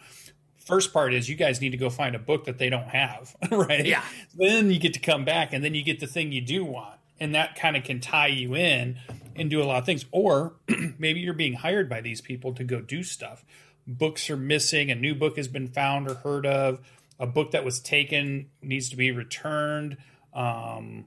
First 0.64 0.92
part 0.92 1.14
is 1.14 1.28
you 1.28 1.36
guys 1.36 1.60
need 1.60 1.70
to 1.70 1.76
go 1.76 1.90
find 1.90 2.14
a 2.14 2.18
book 2.18 2.44
that 2.44 2.58
they 2.58 2.70
don't 2.70 2.88
have, 2.88 3.34
right? 3.50 3.84
Yeah. 3.84 4.02
Then 4.34 4.70
you 4.70 4.78
get 4.78 4.94
to 4.94 5.00
come 5.00 5.24
back 5.24 5.52
and 5.52 5.64
then 5.64 5.74
you 5.74 5.82
get 5.82 6.00
the 6.00 6.06
thing 6.06 6.32
you 6.32 6.40
do 6.40 6.64
want. 6.64 6.98
And 7.18 7.34
that 7.34 7.56
kind 7.56 7.76
of 7.76 7.84
can 7.84 8.00
tie 8.00 8.26
you 8.26 8.54
in 8.54 8.98
and 9.34 9.48
do 9.50 9.62
a 9.62 9.64
lot 9.64 9.78
of 9.78 9.86
things. 9.86 10.04
Or 10.10 10.54
maybe 10.98 11.20
you're 11.20 11.34
being 11.34 11.54
hired 11.54 11.88
by 11.88 12.00
these 12.00 12.20
people 12.20 12.52
to 12.54 12.64
go 12.64 12.80
do 12.80 13.02
stuff. 13.02 13.44
Books 13.86 14.28
are 14.28 14.36
missing, 14.36 14.90
a 14.90 14.94
new 14.94 15.14
book 15.14 15.36
has 15.36 15.48
been 15.48 15.68
found 15.68 16.10
or 16.10 16.14
heard 16.14 16.44
of, 16.44 16.80
a 17.18 17.26
book 17.26 17.52
that 17.52 17.64
was 17.64 17.80
taken 17.80 18.50
needs 18.60 18.88
to 18.90 18.96
be 18.96 19.12
returned. 19.12 19.96
Um, 20.36 21.06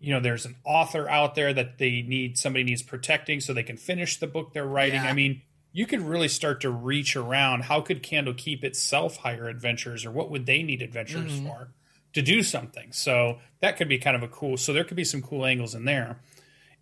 you 0.00 0.12
know, 0.12 0.18
there's 0.18 0.46
an 0.46 0.56
author 0.64 1.08
out 1.08 1.36
there 1.36 1.52
that 1.52 1.78
they 1.78 2.02
need 2.02 2.36
somebody 2.36 2.64
needs 2.64 2.82
protecting 2.82 3.40
so 3.40 3.52
they 3.52 3.62
can 3.62 3.76
finish 3.76 4.18
the 4.18 4.26
book 4.26 4.52
they're 4.52 4.66
writing. 4.66 5.02
Yeah. 5.02 5.10
I 5.10 5.12
mean, 5.12 5.42
you 5.72 5.86
could 5.86 6.00
really 6.00 6.28
start 6.28 6.60
to 6.62 6.70
reach 6.70 7.14
around. 7.14 7.62
How 7.64 7.80
could 7.80 8.02
Candlekeep 8.02 8.64
itself 8.64 9.18
hire 9.18 9.48
adventures, 9.48 10.04
or 10.04 10.10
what 10.10 10.30
would 10.30 10.46
they 10.46 10.62
need 10.62 10.82
adventures 10.82 11.38
for 11.40 11.68
to 12.14 12.22
do 12.22 12.42
something? 12.42 12.90
So 12.92 13.38
that 13.60 13.76
could 13.76 13.88
be 13.88 13.98
kind 13.98 14.16
of 14.16 14.22
a 14.22 14.28
cool. 14.28 14.56
So 14.56 14.72
there 14.72 14.84
could 14.84 14.96
be 14.96 15.04
some 15.04 15.22
cool 15.22 15.46
angles 15.46 15.74
in 15.74 15.84
there. 15.84 16.18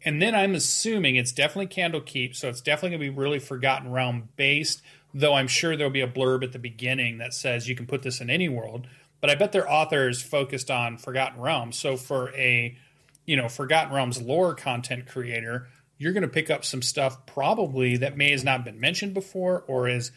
And 0.03 0.23
then 0.23 0.35
I'm 0.35 0.55
assuming 0.55 1.17
it's 1.17 1.33
definitely 1.33 1.67
Candlekeep, 1.67 2.35
so 2.35 2.49
it's 2.49 2.63
definitely 2.63 2.97
going 2.97 3.09
to 3.09 3.13
be 3.13 3.19
really 3.19 3.39
Forgotten 3.39 3.93
Realm 3.93 4.31
based. 4.37 4.81
Though 5.13 5.35
I'm 5.35 5.49
sure 5.49 5.77
there'll 5.77 5.93
be 5.93 6.01
a 6.01 6.09
blurb 6.09 6.43
at 6.43 6.53
the 6.53 6.59
beginning 6.59 7.19
that 7.19 7.35
says 7.35 7.69
you 7.69 7.77
can 7.77 7.87
put 7.87 8.03
this 8.03 8.21
in 8.21 8.31
any 8.31 8.49
world. 8.49 8.87
But 9.21 9.31
I 9.31 9.35
bet 9.35 9.53
their 9.53 9.71
author 9.71 10.09
is 10.09 10.23
focused 10.23 10.71
on 10.71 10.97
Forgotten 10.97 11.41
Realms. 11.41 11.79
So 11.79 11.97
for 11.97 12.35
a 12.35 12.77
you 13.27 13.37
know 13.37 13.49
Forgotten 13.49 13.93
Realms 13.93 14.21
lore 14.21 14.55
content 14.55 15.07
creator, 15.07 15.69
you're 15.99 16.13
going 16.13 16.23
to 16.23 16.29
pick 16.29 16.51
up 16.51 16.65
some 16.65 16.83
stuff 16.83 17.27
probably 17.27 17.99
that 17.99 18.17
may 18.17 18.31
has 18.31 18.45
not 18.45 18.65
been 18.65 18.81
mentioned 18.81 19.15
before, 19.15 19.65
or 19.67 19.89
is 19.89 20.13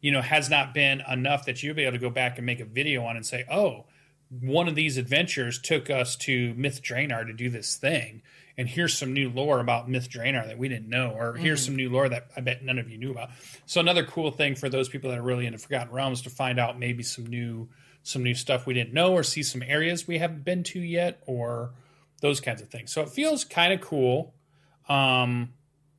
you 0.00 0.12
know 0.12 0.20
has 0.20 0.50
not 0.50 0.74
been 0.74 1.02
enough 1.10 1.46
that 1.46 1.62
you'll 1.62 1.74
be 1.74 1.82
able 1.82 1.92
to 1.92 1.98
go 1.98 2.10
back 2.10 2.38
and 2.38 2.46
make 2.46 2.60
a 2.60 2.64
video 2.64 3.04
on 3.04 3.16
and 3.16 3.24
say, 3.24 3.44
oh, 3.50 3.84
one 4.30 4.68
of 4.68 4.74
these 4.74 4.96
adventures 4.96 5.58
took 5.58 5.88
us 5.88 6.16
to 6.16 6.54
Myth 6.54 6.82
Drannor 6.82 7.26
to 7.26 7.32
do 7.32 7.48
this 7.48 7.76
thing. 7.76 8.22
And 8.58 8.68
here's 8.68 8.98
some 8.98 9.12
new 9.12 9.30
lore 9.30 9.60
about 9.60 9.88
Myth 9.88 10.10
Drannor 10.10 10.48
that 10.48 10.58
we 10.58 10.68
didn't 10.68 10.88
know, 10.88 11.14
or 11.16 11.34
here's 11.34 11.60
mm-hmm. 11.60 11.66
some 11.66 11.76
new 11.76 11.90
lore 11.90 12.08
that 12.08 12.26
I 12.36 12.40
bet 12.40 12.64
none 12.64 12.78
of 12.78 12.90
you 12.90 12.98
knew 12.98 13.12
about. 13.12 13.30
So 13.66 13.80
another 13.80 14.04
cool 14.04 14.32
thing 14.32 14.56
for 14.56 14.68
those 14.68 14.88
people 14.88 15.10
that 15.10 15.18
are 15.18 15.22
really 15.22 15.46
into 15.46 15.58
Forgotten 15.58 15.92
Realms 15.92 16.22
to 16.22 16.30
find 16.30 16.58
out 16.58 16.78
maybe 16.78 17.04
some 17.04 17.26
new 17.26 17.68
some 18.08 18.22
new 18.22 18.34
stuff 18.34 18.66
we 18.66 18.74
didn't 18.74 18.94
know, 18.94 19.12
or 19.12 19.22
see 19.22 19.42
some 19.42 19.62
areas 19.62 20.08
we 20.08 20.18
haven't 20.18 20.44
been 20.44 20.62
to 20.64 20.80
yet, 20.80 21.22
or 21.26 21.70
those 22.20 22.40
kinds 22.40 22.62
of 22.62 22.68
things. 22.68 22.90
So 22.90 23.02
it 23.02 23.10
feels 23.10 23.44
kind 23.44 23.72
of 23.72 23.80
cool. 23.80 24.32
Um, 24.88 25.52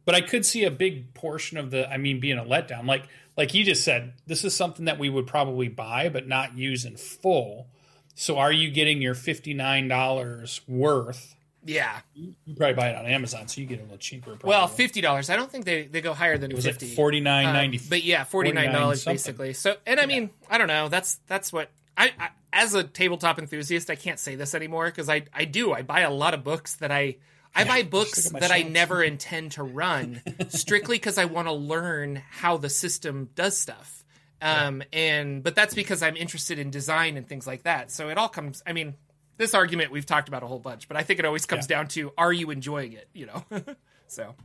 but 0.05 0.15
I 0.15 0.21
could 0.21 0.45
see 0.45 0.63
a 0.63 0.71
big 0.71 1.13
portion 1.13 1.57
of 1.57 1.69
the, 1.69 1.87
I 1.89 1.97
mean, 1.97 2.19
being 2.19 2.39
a 2.39 2.43
letdown. 2.43 2.85
Like 2.87 3.03
like 3.37 3.53
you 3.53 3.63
just 3.63 3.83
said, 3.83 4.13
this 4.27 4.43
is 4.43 4.55
something 4.55 4.85
that 4.85 4.97
we 4.99 5.09
would 5.09 5.27
probably 5.27 5.67
buy 5.69 6.09
but 6.09 6.27
not 6.27 6.57
use 6.57 6.83
in 6.83 6.97
full. 6.97 7.67
So 8.15 8.37
are 8.37 8.51
you 8.51 8.69
getting 8.71 9.01
your 9.01 9.13
fifty 9.15 9.53
nine 9.53 9.87
dollars 9.87 10.61
worth 10.67 11.35
Yeah. 11.63 11.99
You 12.15 12.33
probably 12.57 12.73
buy 12.73 12.89
it 12.89 12.95
on 12.97 13.05
Amazon, 13.05 13.47
so 13.47 13.61
you 13.61 13.67
get 13.67 13.79
it 13.79 13.81
a 13.81 13.83
little 13.83 13.97
cheaper. 13.97 14.31
Probably. 14.31 14.49
Well, 14.49 14.67
fifty 14.67 14.99
dollars. 15.01 15.29
I 15.29 15.35
don't 15.35 15.49
think 15.51 15.65
they, 15.65 15.83
they 15.85 16.01
go 16.01 16.13
higher 16.13 16.37
than 16.37 16.51
it 16.51 16.55
was 16.55 16.65
fifty. 16.65 16.87
like 16.87 16.95
forty 16.95 17.19
nine 17.21 17.45
Um, 17.45 17.53
ninety. 17.53 17.79
but 17.87 18.03
yeah, 18.03 18.23
forty 18.23 18.51
nine 18.51 18.71
dollars 18.73 19.05
basically. 19.05 19.53
So, 19.53 19.75
and 19.85 19.99
I 19.99 20.05
mean, 20.07 20.31
I 20.49 20.57
don't 20.57 20.67
know. 20.67 20.89
That's 20.89 21.19
that's 21.27 21.53
what 21.53 21.69
I, 21.99 22.11
I 22.19 22.29
as 22.51 22.73
a 22.73 22.83
tabletop 22.83 23.37
enthusiast, 23.37 23.89
I 23.91 23.95
can't 23.95 24.17
say 24.19 24.33
this 24.35 24.55
anymore 24.55 24.85
because 24.85 25.09
I 25.09 25.23
I 25.33 25.45
do. 25.45 25.71
I 25.73 25.83
buy 25.83 25.99
a 26.01 26.09
lot 26.11 26.33
of 26.33 26.43
books 26.43 26.75
that 26.77 26.91
I 26.91 27.17
I 27.53 27.63
buy 27.65 27.83
books 27.83 28.29
that 28.29 28.51
I 28.51 28.61
never 28.63 29.03
intend 29.03 29.51
to 29.53 29.63
run 29.63 30.21
strictly 30.49 30.95
because 30.97 31.17
I 31.17 31.25
want 31.25 31.47
to 31.47 31.53
learn 31.53 32.21
how 32.31 32.57
the 32.57 32.69
system 32.69 33.29
does 33.35 33.57
stuff. 33.57 34.03
Um, 34.41 34.81
and 34.93 35.43
but 35.43 35.53
that's 35.55 35.73
because 35.75 36.01
I'm 36.01 36.15
interested 36.15 36.59
in 36.59 36.71
design 36.71 37.17
and 37.17 37.27
things 37.27 37.45
like 37.45 37.63
that. 37.63 37.91
So 37.91 38.09
it 38.09 38.17
all 38.17 38.29
comes. 38.29 38.63
I 38.65 38.71
mean, 38.73 38.95
this 39.37 39.53
argument 39.53 39.91
we've 39.91 40.05
talked 40.05 40.29
about 40.29 40.43
a 40.43 40.47
whole 40.47 40.59
bunch, 40.59 40.87
but 40.87 40.95
I 40.95 41.03
think 41.03 41.19
it 41.19 41.25
always 41.25 41.45
comes 41.45 41.67
Yeah. 41.69 41.77
down 41.77 41.87
to 41.89 42.13
are 42.17 42.31
you 42.31 42.49
enjoying 42.49 42.93
it? 42.93 43.09
You 43.13 43.25
know. 43.27 43.43
so. 44.07 44.35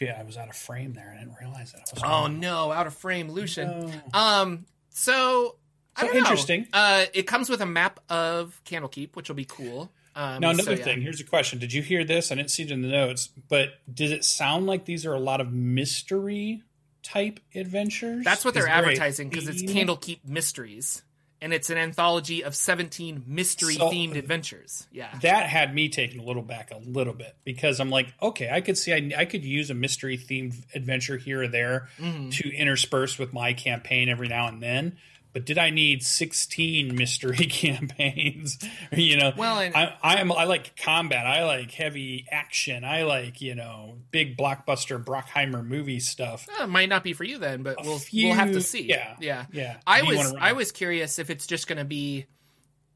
Yeah, 0.00 0.16
I 0.18 0.22
was 0.22 0.38
out 0.38 0.48
of 0.48 0.56
frame 0.56 0.94
there. 0.94 1.12
I 1.14 1.18
didn't 1.22 1.36
realize 1.38 1.72
that. 1.72 1.90
I 1.92 1.94
was 1.94 2.02
Oh 2.04 2.26
no, 2.28 2.72
out 2.72 2.86
of 2.86 2.94
frame, 2.94 3.30
Lucien. 3.30 3.92
Um, 4.14 4.64
so 4.88 5.56
I 6.00 6.04
don't 6.06 6.14
know. 6.14 6.18
interesting. 6.20 6.66
Uh, 6.72 7.04
it 7.14 7.22
comes 7.26 7.48
with 7.50 7.60
a 7.60 7.66
map 7.66 8.00
of 8.08 8.60
Candlekeep, 8.64 9.14
which 9.16 9.28
will 9.28 9.36
be 9.36 9.44
cool. 9.44 9.90
Um, 10.16 10.40
Now 10.40 10.52
so, 10.52 10.60
another 10.62 10.76
yeah. 10.76 10.84
thing. 10.84 11.02
Here's 11.02 11.20
a 11.20 11.24
question. 11.24 11.58
Did 11.58 11.72
you 11.72 11.82
hear 11.82 12.04
this? 12.04 12.32
I 12.32 12.34
didn't 12.34 12.50
see 12.50 12.64
it 12.64 12.70
in 12.70 12.82
the 12.82 12.88
notes, 12.88 13.28
but 13.48 13.74
does 13.92 14.10
it 14.10 14.24
sound 14.24 14.66
like 14.66 14.84
these 14.84 15.06
are 15.06 15.14
a 15.14 15.20
lot 15.20 15.40
of 15.40 15.52
mystery 15.52 16.62
type 17.02 17.40
adventures? 17.54 18.24
That's 18.24 18.44
what 18.44 18.54
they're 18.54 18.68
advertising 18.68 19.28
because 19.28 19.48
it's? 19.48 19.62
Candlekeep 19.62 20.20
Mysteries, 20.26 21.02
and 21.40 21.52
it's 21.54 21.70
an 21.70 21.78
anthology 21.78 22.42
of 22.44 22.54
17 22.54 23.22
mystery 23.26 23.74
So- 23.74 23.90
themed 23.90 24.16
adventures. 24.16 24.86
Yeah. 24.92 25.16
that 25.22 25.46
had 25.46 25.74
me 25.74 25.88
taken 25.88 26.20
a 26.20 26.24
little 26.24 26.42
back 26.42 26.70
a 26.72 26.78
little 26.78 27.14
bit 27.14 27.36
because 27.44 27.78
I'm 27.80 27.88
like, 27.90 28.12
okay, 28.20 28.50
I 28.50 28.60
could 28.60 28.76
see 28.76 28.92
I, 28.92 29.12
I 29.16 29.24
could 29.26 29.44
use 29.44 29.70
a 29.70 29.74
mystery 29.74 30.18
themed 30.18 30.54
adventure 30.74 31.16
here 31.16 31.42
or 31.44 31.48
there 31.48 31.88
Mm-hmm. 31.98 32.30
to 32.30 32.54
intersperse 32.54 33.18
with 33.18 33.32
my 33.32 33.52
campaign 33.54 34.08
every 34.08 34.28
now 34.28 34.48
and 34.48 34.60
then. 34.62 34.98
But 35.32 35.46
did 35.46 35.58
I 35.58 35.70
need 35.70 36.02
16 36.02 36.94
mystery 36.96 37.36
campaigns? 37.46 38.58
you 38.92 39.16
know, 39.16 39.32
Well, 39.36 39.58
and- 39.60 39.74
I, 39.74 39.96
I 40.02 40.16
am 40.20 40.32
I 40.32 40.44
like 40.44 40.76
combat. 40.76 41.26
I 41.26 41.44
like 41.44 41.70
heavy 41.70 42.26
action. 42.30 42.84
I 42.84 43.02
like 43.04 43.40
you 43.40 43.54
know 43.54 43.96
big 44.10 44.36
blockbuster 44.36 45.02
Bruckheimer 45.02 45.64
movie 45.66 46.00
stuff. 46.00 46.46
Uh, 46.58 46.66
might 46.66 46.88
not 46.88 47.04
be 47.04 47.12
for 47.12 47.24
you 47.24 47.38
then, 47.38 47.62
but 47.62 47.76
we'll 47.84 47.98
few- 47.98 48.28
we'll 48.28 48.36
have 48.36 48.52
to 48.52 48.60
see. 48.60 48.82
yeah, 48.82 49.14
yeah, 49.20 49.46
yeah. 49.52 49.76
I 49.86 50.00
you 50.02 50.16
was 50.16 50.34
I 50.38 50.52
was 50.52 50.72
curious 50.72 51.18
if 51.18 51.30
it's 51.30 51.46
just 51.46 51.66
going 51.66 51.78
to 51.78 51.84
be 51.84 52.26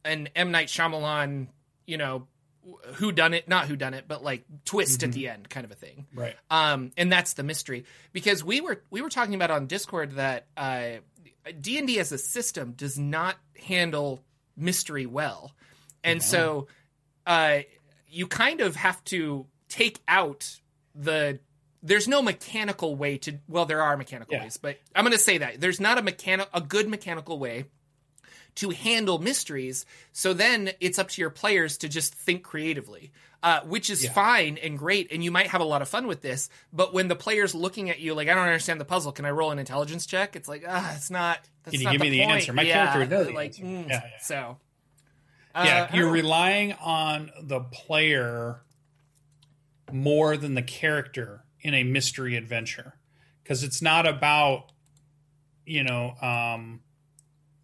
an 0.05 0.29
M 0.35 0.50
Night 0.50 0.69
Shyamalan, 0.69 1.47
you 1.87 1.97
know, 1.99 2.26
who 2.95 3.12
done 3.12 3.35
it, 3.35 3.47
not 3.49 3.67
who 3.69 3.76
done 3.76 3.95
it, 3.95 4.07
but 4.09 4.25
like 4.25 4.45
twist 4.64 5.00
Mm-hmm. 5.00 5.09
at 5.11 5.14
the 5.14 5.29
end 5.29 5.49
kind 5.50 5.64
of 5.64 5.71
a 5.71 5.75
thing. 5.75 6.07
Right. 6.14 6.35
um, 6.50 6.93
and 6.97 7.12
that's 7.12 7.35
the 7.35 7.43
mystery 7.43 7.85
because 8.12 8.43
we 8.43 8.61
were 8.61 8.83
we 8.91 9.03
were 9.03 9.11
talking 9.11 9.35
about 9.35 9.50
on 9.50 9.67
Discord 9.67 10.12
that 10.12 10.47
uh, 10.57 10.85
D 11.61 11.79
and 11.79 11.87
D 11.87 11.99
as 11.99 12.13
a 12.13 12.19
system 12.19 12.73
does 12.73 12.99
not 12.99 13.37
handle 13.67 14.21
mystery 14.57 15.07
well, 15.07 15.53
and 16.03 16.23
so 16.23 16.69
uh, 17.27 17.61
you 18.09 18.27
kind 18.27 18.61
of 18.61 18.77
have 18.77 19.03
to 19.05 19.47
take 19.69 20.01
out 20.09 20.59
the. 20.95 21.39
There's 21.83 22.09
no 22.09 22.23
mechanical 22.23 22.97
way 22.97 23.19
to. 23.19 23.39
Well, 23.49 23.67
there 23.67 23.83
are 23.83 23.97
mechanical 23.97 24.35
Yeah. 24.37 24.45
ways, 24.45 24.57
but 24.57 24.79
I'm 24.95 25.05
going 25.05 25.13
to 25.13 25.19
say 25.23 25.39
that 25.39 25.61
there's 25.61 25.81
not 25.81 25.99
a 25.99 26.03
mechanic 26.03 26.49
a 26.55 26.61
good 26.61 26.89
mechanical 26.89 27.39
way 27.39 27.65
to 28.56 28.70
handle 28.70 29.18
mysteries. 29.18 29.84
So 30.12 30.32
then 30.32 30.70
it's 30.80 30.99
up 30.99 31.08
to 31.11 31.20
your 31.20 31.30
players 31.30 31.78
to 31.78 31.88
just 31.88 32.14
think 32.14 32.42
creatively, 32.44 33.12
uh, 33.42 33.61
which 33.62 33.90
is 33.90 34.04
Yeah. 34.04 34.12
fine 34.12 34.58
and 34.58 34.78
great. 34.78 35.11
And 35.12 35.25
you 35.25 35.30
might 35.30 35.49
have 35.49 35.61
a 35.61 35.64
lot 35.64 35.82
of 35.82 35.88
fun 35.88 36.06
with 36.06 36.23
this. 36.23 36.49
But 36.73 36.94
when 36.94 37.08
the 37.08 37.16
player's 37.16 37.54
looking 37.54 37.90
at 37.90 38.00
you 38.00 38.14
like, 38.14 38.28
I 38.28 38.34
don't 38.34 38.44
understand 38.44 38.80
the 38.80 38.84
puzzle, 38.84 39.12
can 39.12 39.25
I 39.25 39.30
roll 39.30 39.50
an 39.50 39.58
intelligence 39.58 40.06
check? 40.06 40.37
It's 40.37 40.49
like, 40.49 40.64
ah, 40.68 40.94
it's 40.96 41.11
not. 41.11 41.40
That's 41.64 41.73
Can 41.73 41.80
you 41.80 41.87
not 41.87 41.92
give 41.92 42.00
me 42.00 42.11
the 42.11 42.23
point. 42.25 42.40
answer? 42.42 42.52
My 42.52 42.64
Yeah, 42.64 42.75
character 42.75 42.99
would 43.00 43.11
know 43.11 43.25
the 43.25 43.32
like, 43.32 43.52
answer. 43.52 43.62
mm, 43.64 43.88
Yeah, 43.88 44.02
yeah. 44.02 44.08
So. 44.20 44.58
yeah, 45.56 45.82
uh, 45.82 45.88
I 45.90 45.96
you're 45.96 46.11
relying 46.11 46.73
on 46.75 47.30
the 47.42 47.61
player 47.61 48.61
more 49.92 50.37
than 50.37 50.54
the 50.54 50.62
character 50.62 51.44
in 51.61 51.75
a 51.75 51.84
mystery 51.84 52.37
adventure 52.37 52.94
because 53.42 53.62
it's 53.62 53.80
not 53.82 54.06
about 54.06 54.73
you 55.66 55.82
know 55.84 56.14
um 56.20 56.80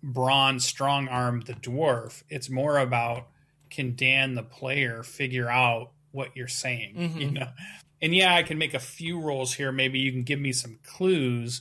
braun 0.03 0.59
strong 0.61 1.09
arm 1.09 1.41
the 1.43 1.55
dwarf. 1.55 2.23
It's 2.29 2.49
more 2.51 2.79
about 2.79 3.29
can 3.71 3.95
dan 3.95 4.35
the 4.35 4.43
player 4.43 5.03
figure 5.03 5.49
out 5.49 5.91
what 6.13 6.37
you're 6.37 6.49
saying 6.49 6.95
Mhm. 6.97 7.17
you 7.21 7.31
know? 7.31 7.49
And 8.03 8.15
yeah 8.15 8.35
i 8.35 8.43
can 8.43 8.59
make 8.59 8.75
a 8.75 8.79
few 8.81 9.21
rolls 9.21 9.55
here. 9.55 9.71
Maybe 9.73 9.99
you 10.01 10.11
can 10.11 10.23
give 10.25 10.41
me 10.41 10.53
some 10.53 10.79
clues 10.85 11.61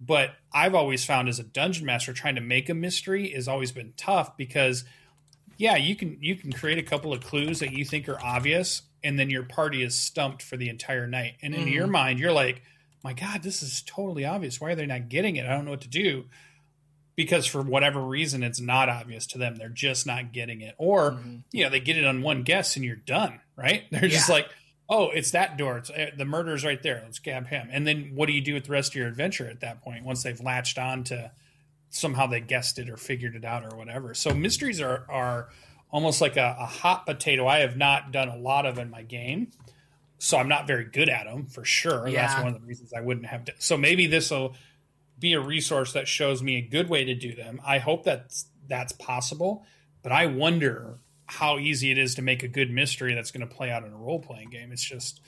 but 0.00 0.32
i've 0.52 0.74
always 0.74 1.04
found 1.06 1.28
as 1.28 1.38
a 1.38 1.42
dungeon 1.44 1.86
master 1.86 2.12
trying 2.12 2.34
to 2.34 2.40
make 2.42 2.68
a 2.68 2.74
mystery 2.74 3.30
has 3.30 3.48
always 3.48 3.72
been 3.72 3.94
tough 3.96 4.36
because 4.36 4.84
yeah 5.56 5.76
you 5.76 5.96
can 5.96 6.18
you 6.20 6.36
can 6.36 6.52
create 6.52 6.76
a 6.76 6.82
couple 6.82 7.12
of 7.14 7.22
clues 7.22 7.60
that 7.60 7.72
you 7.72 7.82
think 7.84 8.06
are 8.08 8.20
obvious 8.22 8.82
and 9.02 9.18
then 9.18 9.30
your 9.30 9.44
party 9.44 9.82
is 9.82 9.94
stumped 9.94 10.42
for 10.42 10.56
the 10.58 10.68
entire 10.68 11.06
night. 11.06 11.34
And 11.40 11.54
in 11.54 11.64
Mhm. 11.66 11.72
your 11.72 11.86
mind 11.86 12.18
you're 12.18 12.32
like 12.32 12.60
my 13.02 13.12
god 13.14 13.42
this 13.42 13.62
is 13.62 13.82
totally 13.86 14.24
obvious. 14.24 14.60
Why 14.60 14.72
are 14.72 14.74
they 14.74 14.84
not 14.86 15.08
getting 15.08 15.36
it? 15.36 15.46
I 15.46 15.50
don't 15.54 15.64
know 15.64 15.70
what 15.70 15.80
to 15.82 15.88
do 15.88 16.24
because 17.16 17.46
for 17.46 17.62
whatever 17.62 18.00
reason 18.00 18.42
it's 18.42 18.60
not 18.60 18.88
obvious 18.88 19.26
to 19.28 19.38
them. 19.38 19.56
They're 19.56 19.68
just 19.68 20.06
not 20.06 20.32
getting 20.32 20.60
it. 20.60 20.74
Or 20.78 21.12
Mhm. 21.12 21.42
you 21.52 21.64
know 21.64 21.70
they 21.70 21.80
get 21.80 21.96
it 21.98 22.04
on 22.04 22.22
one 22.22 22.42
guess 22.42 22.76
and 22.76 22.84
you're 22.84 22.96
done 22.96 23.40
right? 23.56 23.84
They're 23.90 24.08
just 24.08 24.28
like 24.28 24.48
oh 24.88 25.08
it's 25.10 25.32
that 25.32 25.56
door. 25.56 25.78
It's 25.78 25.90
uh, 25.90 26.10
the 26.16 26.24
murder's 26.26 26.64
right 26.64 26.82
there. 26.82 27.00
Let's 27.04 27.18
grab 27.18 27.46
him. 27.48 27.68
And 27.72 27.86
then 27.86 28.12
what 28.14 28.26
do 28.26 28.32
you 28.32 28.40
do 28.42 28.54
with 28.54 28.64
the 28.64 28.72
rest 28.72 28.92
of 28.92 28.96
your 28.96 29.08
adventure 29.08 29.48
at 29.48 29.60
that 29.60 29.82
point 29.82 30.04
once 30.04 30.22
they've 30.22 30.40
latched 30.40 30.78
on 30.78 31.02
to 31.04 31.32
somehow 31.90 32.26
they 32.26 32.40
guessed 32.40 32.78
it 32.78 32.90
or 32.90 32.96
figured 32.96 33.34
it 33.34 33.44
out 33.44 33.64
or 33.64 33.76
whatever? 33.76 34.14
So 34.14 34.32
mysteries 34.34 34.80
are 34.80 35.04
are 35.08 35.48
almost 35.90 36.20
like 36.20 36.36
a, 36.36 36.56
a 36.60 36.66
hot 36.66 37.06
potato. 37.06 37.46
I 37.46 37.60
have 37.60 37.76
not 37.76 38.12
done 38.12 38.28
a 38.28 38.36
lot 38.36 38.66
of 38.66 38.78
in 38.78 38.90
my 38.90 39.02
game 39.02 39.48
so 40.18 40.38
i'm 40.38 40.48
not 40.48 40.66
very 40.66 40.84
good 40.84 41.10
at 41.10 41.26
them 41.26 41.44
for 41.44 41.62
sure. 41.62 42.10
That's 42.10 42.34
one 42.42 42.46
of 42.46 42.54
the 42.58 42.66
reasons 42.66 42.92
i 42.94 43.02
wouldn't 43.02 43.26
have 43.26 43.44
to, 43.46 43.54
so 43.58 43.76
maybe 43.76 44.06
this 44.06 44.30
will 44.30 44.54
be 45.18 45.32
a 45.32 45.40
resource 45.40 45.92
that 45.92 46.06
shows 46.06 46.42
me 46.42 46.56
a 46.56 46.62
good 46.62 46.88
way 46.88 47.04
to 47.04 47.14
do 47.14 47.34
them 47.34 47.60
i 47.66 47.78
hope 47.78 48.04
that 48.04 48.32
that's 48.68 48.92
possible 48.92 49.64
but 50.02 50.12
i 50.12 50.26
wonder 50.26 50.98
how 51.26 51.58
easy 51.58 51.90
it 51.90 51.98
is 51.98 52.14
to 52.14 52.22
make 52.22 52.42
a 52.42 52.48
good 52.48 52.70
mystery 52.70 53.14
that's 53.14 53.30
going 53.30 53.46
to 53.46 53.52
play 53.52 53.70
out 53.70 53.84
in 53.84 53.92
a 53.92 53.96
role-playing 53.96 54.50
game 54.50 54.72
it's 54.72 54.84
just 54.84 55.20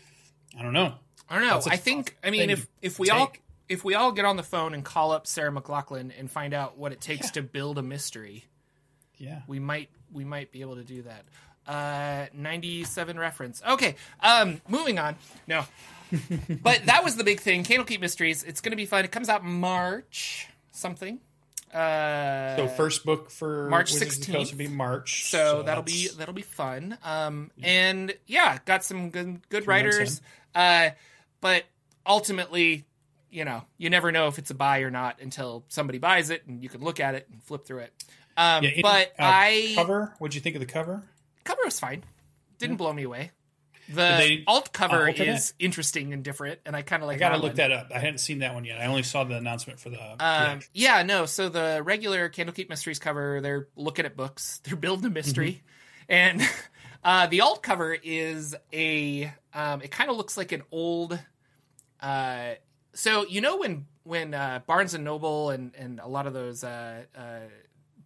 i 0.58 0.62
don't 0.62 0.72
know 0.72 0.94
I 1.28 1.38
don't 1.38 1.46
know. 1.46 1.60
I 1.70 1.76
think. 1.76 2.16
I 2.24 2.30
mean, 2.30 2.50
if 2.50 2.66
if 2.80 2.98
we 2.98 3.10
all 3.10 3.32
if 3.68 3.84
we 3.84 3.94
all 3.94 4.12
get 4.12 4.24
on 4.24 4.36
the 4.36 4.42
phone 4.42 4.74
and 4.74 4.84
call 4.84 5.12
up 5.12 5.26
Sarah 5.26 5.52
McLachlan 5.52 6.12
and 6.18 6.30
find 6.30 6.54
out 6.54 6.78
what 6.78 6.92
it 6.92 7.00
takes 7.00 7.32
to 7.32 7.42
build 7.42 7.78
a 7.78 7.82
mystery, 7.82 8.46
yeah 9.18 9.42
we 9.46 9.58
might 9.58 9.90
we 10.12 10.24
might 10.24 10.52
be 10.52 10.62
able 10.62 10.76
to 10.76 10.84
do 10.84 11.02
that. 11.02 11.24
Uh, 11.68 12.26
97 12.32 13.18
reference. 13.18 13.62
Okay. 13.68 13.94
Um, 14.20 14.62
moving 14.68 14.98
on. 14.98 15.16
No. 15.46 15.64
but 16.62 16.86
that 16.86 17.04
was 17.04 17.16
the 17.16 17.24
big 17.24 17.40
thing. 17.40 17.62
Candlekeep 17.62 18.00
Mysteries. 18.00 18.42
It's 18.42 18.62
going 18.62 18.72
to 18.72 18.76
be 18.76 18.86
fun. 18.86 19.04
It 19.04 19.12
comes 19.12 19.28
out 19.28 19.44
March 19.44 20.48
something. 20.72 21.20
Uh, 21.72 22.56
so 22.56 22.68
first 22.68 23.04
book 23.04 23.30
for 23.30 23.68
March 23.68 23.92
Wizards 23.92 24.16
of 24.16 24.26
the 24.26 24.32
16th. 24.32 24.36
Coast 24.36 24.52
would 24.52 24.58
be 24.58 24.68
march 24.68 25.24
so, 25.26 25.62
that'll 25.62 25.82
be 25.82 26.08
that'll 26.16 26.32
be 26.32 26.40
fun. 26.40 26.96
Um, 27.04 27.50
and 27.62 28.14
yeah, 28.26 28.56
got 28.64 28.84
some 28.84 29.10
good 29.10 29.46
good 29.50 29.66
writers. 29.66 30.22
Uh, 30.54 30.90
but 31.42 31.64
ultimately, 32.06 32.86
you 33.30 33.44
know, 33.44 33.64
you 33.76 33.90
never 33.90 34.10
know 34.10 34.28
if 34.28 34.38
it's 34.38 34.50
a 34.50 34.54
buy 34.54 34.78
or 34.80 34.90
not 34.90 35.20
until 35.20 35.64
somebody 35.68 35.98
buys 35.98 36.30
it 36.30 36.46
and 36.46 36.62
you 36.62 36.70
can 36.70 36.82
look 36.82 37.00
at 37.00 37.14
it 37.14 37.28
and 37.30 37.42
flip 37.42 37.66
through 37.66 37.80
it. 37.80 37.92
Um, 38.38 38.64
Yeah, 38.64 38.70
any, 38.70 38.82
but 38.82 39.08
uh, 39.18 39.24
I 39.24 39.72
cover 39.74 40.14
what'd 40.18 40.34
you 40.34 40.40
think 40.40 40.56
of 40.56 40.60
the 40.60 40.66
cover 40.66 41.02
cover 41.48 41.62
was 41.64 41.80
fine. 41.80 42.04
Didn't 42.58 42.76
blow 42.76 42.92
me 42.92 43.02
away. 43.02 43.32
The 43.88 43.94
they- 43.94 44.44
alt 44.46 44.72
cover 44.72 45.08
is 45.08 45.54
interesting 45.58 46.12
and 46.12 46.22
different, 46.22 46.60
and 46.66 46.76
I 46.76 46.82
kind 46.82 47.02
of 47.02 47.06
like. 47.06 47.16
i 47.16 47.20
gotta 47.20 47.36
that 47.38 47.42
look 47.42 47.50
one. 47.52 47.56
that 47.56 47.72
up 47.72 47.86
i 47.94 47.98
hadn't 47.98 48.18
seen 48.18 48.40
that 48.40 48.52
one 48.52 48.66
yet 48.66 48.78
i 48.78 48.84
only 48.84 49.02
saw 49.02 49.24
the 49.24 49.34
announcement 49.34 49.80
for 49.80 49.88
the 49.88 49.98
Um, 49.98 50.18
yeah. 50.74 50.98
yeah, 50.98 51.02
no. 51.04 51.24
So 51.24 51.48
the 51.48 51.80
regular 51.82 52.28
Candlekeep 52.28 52.68
Mysteries 52.68 52.98
cover, 52.98 53.40
they're 53.40 53.66
looking 53.76 54.04
at 54.04 54.14
books, 54.14 54.60
they're 54.64 54.76
building 54.76 55.06
a 55.06 55.10
mystery, 55.10 55.62
and 56.08 56.42
uh, 57.04 57.28
the 57.28 57.40
alt 57.40 57.62
cover 57.62 57.96
is 58.00 58.54
a. 58.72 59.32
Um, 59.54 59.80
it 59.80 59.90
kind 59.90 60.10
of 60.10 60.16
looks 60.18 60.36
like 60.36 60.52
an 60.52 60.62
old. 60.70 61.18
Uh, 62.00 62.54
so 62.92 63.24
you 63.26 63.40
know 63.40 63.56
when 63.56 63.86
when 64.04 64.34
uh, 64.34 64.60
Barnes 64.66 64.92
and 64.92 65.02
Noble 65.04 65.48
and 65.50 65.74
and 65.76 65.98
a 65.98 66.08
lot 66.08 66.26
of 66.26 66.34
those 66.34 66.62
uh, 66.62 67.04
uh, 67.16 67.38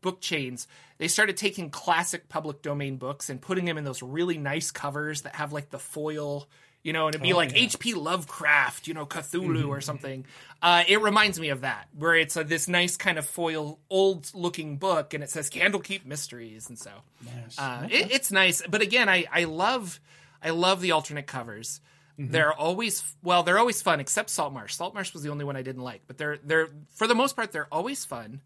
book 0.03 0.21
chains 0.21 0.67
they 0.99 1.09
started 1.09 1.37
taking 1.37 1.71
classic 1.71 2.29
public 2.29 2.61
domain 2.63 2.97
books 2.97 3.31
and 3.31 3.41
putting 3.41 3.65
them 3.65 3.79
in 3.79 3.85
those 3.85 4.03
really 4.03 4.37
nice 4.39 4.71
covers 4.71 5.23
that 5.23 5.35
have 5.37 5.53
like 5.53 5.71
the 5.71 5.79
foil 5.79 6.47
you 6.85 6.93
know, 6.93 7.07
and 7.07 7.15
it'd 7.15 7.23
be 7.23 7.33
Oh, 7.33 7.37
like 7.37 7.53
yeah. 7.53 7.59
H.P. 7.59 7.95
Lovecraft, 7.95 8.89
you 8.89 8.95
know, 8.95 9.07
Cthulhu 9.07 9.47
Mm-hmm. 9.59 9.69
or 9.69 9.81
something. 9.81 10.27
Uh, 10.61 10.83
it 10.89 11.01
reminds 11.01 11.39
me 11.39 11.51
of 11.51 11.61
that, 11.61 11.87
where 11.97 12.17
it's 12.17 12.37
a, 12.37 12.43
this 12.43 12.67
nice 12.67 12.97
kind 12.97 13.19
of 13.19 13.25
foil, 13.25 13.79
old 13.89 14.29
looking 14.35 14.79
book, 14.79 15.15
and 15.15 15.23
it 15.23 15.31
says 15.31 15.49
Candlekeep 15.49 16.05
Mysteries, 16.05 16.69
and 16.69 16.77
so 16.77 16.91
Nice. 17.25 17.57
uh, 17.57 17.87
it, 17.89 18.11
it's 18.11 18.33
nice. 18.33 18.63
But 18.69 18.83
again, 18.83 19.09
I 19.09 19.27
I 19.33 19.45
love 19.45 20.01
I 20.43 20.51
love 20.51 20.81
the 20.81 20.91
alternate 20.91 21.29
covers. 21.29 21.81
Mm-hmm. 22.19 22.33
They're 22.33 22.53
always 22.53 23.15
well, 23.23 23.45
they're 23.45 23.61
always 23.61 23.81
fun, 23.81 24.01
except 24.01 24.29
Saltmarsh. 24.31 24.75
Saltmarsh 24.75 25.13
was 25.15 25.23
the 25.23 25.31
only 25.31 25.45
one 25.45 25.55
I 25.55 25.63
didn't 25.63 25.83
like, 25.85 26.03
but 26.09 26.19
they're 26.19 26.39
they're 26.43 26.69
for 26.97 27.07
the 27.07 27.15
most 27.15 27.37
part 27.37 27.53
they're 27.53 27.69
always 27.73 28.05
fun. 28.05 28.41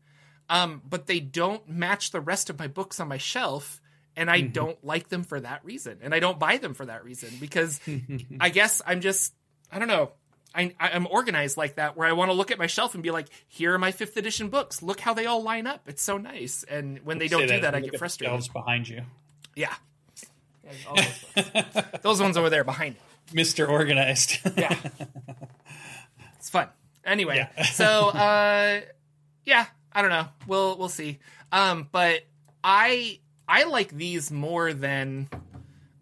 Um, 0.48 0.80
but 0.88 1.06
they 1.06 1.20
don't 1.20 1.68
match 1.68 2.10
the 2.12 2.20
rest 2.20 2.50
of 2.50 2.58
my 2.58 2.68
books 2.68 3.00
on 3.00 3.08
my 3.08 3.18
shelf, 3.18 3.80
and 4.16 4.28
Mm-hmm. 4.28 4.34
I 4.44 4.48
don't 4.48 4.84
like 4.84 5.08
them 5.08 5.24
for 5.24 5.40
that 5.40 5.64
reason, 5.64 5.98
and 6.02 6.14
I 6.14 6.20
don't 6.20 6.38
buy 6.38 6.56
them 6.58 6.72
for 6.74 6.86
that 6.86 7.04
reason 7.04 7.30
because 7.40 7.80
I 8.40 8.48
guess 8.50 8.80
I'm 8.86 9.00
just 9.00 9.34
I 9.72 9.78
don't 9.78 9.88
know. 9.88 10.12
I, 10.54 10.72
I'm 10.80 11.06
organized 11.10 11.58
like 11.58 11.74
that, 11.74 11.98
where 11.98 12.08
I 12.08 12.12
want 12.12 12.30
to 12.30 12.32
look 12.32 12.50
at 12.50 12.58
my 12.58 12.66
shelf 12.66 12.94
and 12.94 13.02
be 13.02 13.10
like, 13.10 13.26
"Here 13.46 13.74
are 13.74 13.78
my 13.78 13.92
fifth 13.92 14.16
edition 14.16 14.48
books. 14.48 14.80
Look 14.82 15.00
how 15.00 15.12
they 15.12 15.26
all 15.26 15.42
line 15.42 15.66
up. 15.66 15.82
It's 15.86 16.00
so 16.02 16.16
nice." 16.16 16.64
And 16.66 17.00
when 17.04 17.18
they 17.18 17.28
don't 17.28 17.46
do 17.46 17.60
that, 17.60 17.74
I 17.74 17.80
get 17.80 17.98
frustrated. 17.98 18.30
shelves 18.32 18.48
behind 18.48 18.88
you, 18.88 19.02
Yeah. 19.54 19.74
Those, 20.64 20.86
ones. 20.86 21.84
Those 22.02 22.20
ones 22.22 22.36
over 22.38 22.48
there 22.48 22.64
behind 22.64 22.94
me. 22.94 23.00
Mister 23.34 23.66
Organized. 23.66 24.38
Yeah. 24.56 24.74
it's 26.38 26.48
fun. 26.50 26.68
Anyway, 27.04 27.36
Yeah. 27.36 27.64
so 27.64 28.08
uh 28.08 28.80
yeah, 29.44 29.66
I 29.96 30.02
don't 30.02 30.10
know. 30.10 30.28
We'll 30.46 30.76
we'll 30.76 30.90
see. 30.90 31.18
Um 31.50 31.88
but 31.90 32.20
I 32.62 33.18
I 33.48 33.64
like 33.64 33.88
these 33.88 34.30
more 34.30 34.74
than 34.74 35.30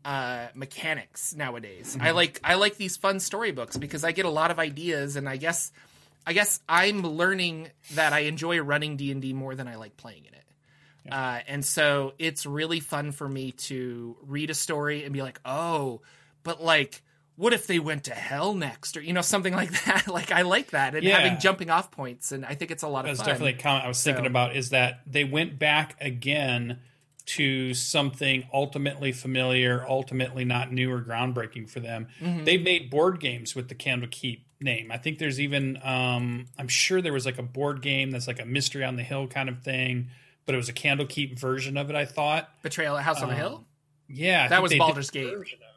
uh 0.05 0.49
mechanics 0.53 1.33
nowadays. 1.37 1.97
I 2.01 2.11
like 2.11 2.41
I 2.43 2.55
like 2.55 2.77
these 2.77 2.97
fun 2.97 3.21
storybooks 3.21 3.77
because 3.77 4.03
I 4.03 4.11
get 4.11 4.25
a 4.25 4.31
lot 4.31 4.51
of 4.51 4.59
ideas 4.59 5.15
and 5.15 5.29
I 5.29 5.37
guess 5.37 5.71
I 6.27 6.33
guess 6.33 6.59
I'm 6.69 7.03
learning 7.03 7.69
that 7.93 8.13
I 8.13 8.21
enjoy 8.21 8.59
running 8.61 8.97
D&D 8.97 9.33
more 9.33 9.55
than 9.55 9.69
I 9.69 9.77
like 9.77 9.97
playing 9.97 10.25
in 10.25 10.35
it. 10.35 11.13
Uh, 11.13 11.41
and 11.47 11.65
so 11.65 12.15
it's 12.19 12.47
really 12.47 12.81
fun 12.81 13.13
for 13.13 13.29
me 13.29 13.53
to 13.53 14.17
read 14.23 14.51
a 14.51 14.55
story 14.55 15.05
and 15.05 15.13
be 15.13 15.23
like, 15.23 15.39
oh, 15.45 16.01
but 16.43 16.65
like, 16.65 17.03
what 17.37 17.53
if 17.53 17.67
they 17.67 17.79
went 17.79 18.05
to 18.05 18.15
hell 18.15 18.55
next, 18.55 18.97
or 18.97 19.01
you 19.03 19.13
know, 19.13 19.21
something 19.23 19.55
like 19.55 19.71
that. 19.87 20.07
like, 20.09 20.31
I 20.33 20.43
like 20.43 20.71
that, 20.71 20.95
and 20.95 21.03
Yeah. 21.05 21.19
having 21.21 21.41
jumping 21.41 21.71
off 21.71 21.91
points, 21.91 22.33
and 22.33 22.45
I 22.47 22.55
think 22.55 22.71
it's 22.71 22.83
a 22.83 22.89
lot 22.89 23.05
of 23.05 23.11
That's 23.11 23.21
fun. 23.21 23.29
definitely 23.29 23.59
a 23.59 23.63
comment 23.63 23.85
I 23.85 23.89
was 23.89 24.03
thinking 24.03 24.25
So- 24.25 24.29
about 24.29 24.57
is 24.57 24.71
that 24.71 25.01
they 25.07 25.25
went 25.25 25.59
back 25.59 25.97
again 26.01 26.81
to 27.27 27.73
something 27.73 28.45
ultimately 28.53 29.11
familiar, 29.11 29.85
ultimately 29.89 30.45
not 30.45 30.71
new 30.73 30.93
or 30.93 31.01
groundbreaking 31.01 31.71
for 31.71 31.81
them. 31.81 32.07
Mm-hmm. 32.21 32.45
They've 32.45 32.63
made 32.63 32.91
board 32.91 33.19
games 33.19 33.55
with 33.55 33.69
the 33.69 33.75
Candlekeep 33.75 34.41
name. 34.61 34.93
I 34.93 34.99
think 34.99 35.19
there's 35.19 35.41
even 35.41 35.79
um, 35.83 36.47
I'm 36.59 36.69
sure 36.69 37.01
there 37.01 37.15
was 37.15 37.25
like 37.25 37.39
a 37.39 37.43
board 37.43 37.81
game 37.81 38.11
that's 38.11 38.27
like 38.27 38.41
a 38.41 38.45
mystery 38.45 38.85
on 38.85 38.97
the 38.97 39.03
hill 39.03 39.27
kind 39.27 39.49
of 39.49 39.63
thing, 39.63 40.09
but 40.45 40.55
it 40.55 40.59
was 40.59 40.69
a 40.69 40.75
Candlekeep 40.75 41.39
version 41.39 41.79
of 41.79 41.89
it, 41.89 41.97
I 41.97 42.05
thought. 42.05 42.51
Betrayal 42.63 42.97
at 42.99 43.05
House 43.05 43.23
on 43.23 43.29
the 43.29 43.35
Um, 43.35 43.41
Hill. 43.41 43.65
Yeah, 44.07 44.45
I 44.45 44.49
That 44.49 44.63
was 44.63 44.75
Baldur's 44.75 45.11
Gate. 45.11 45.33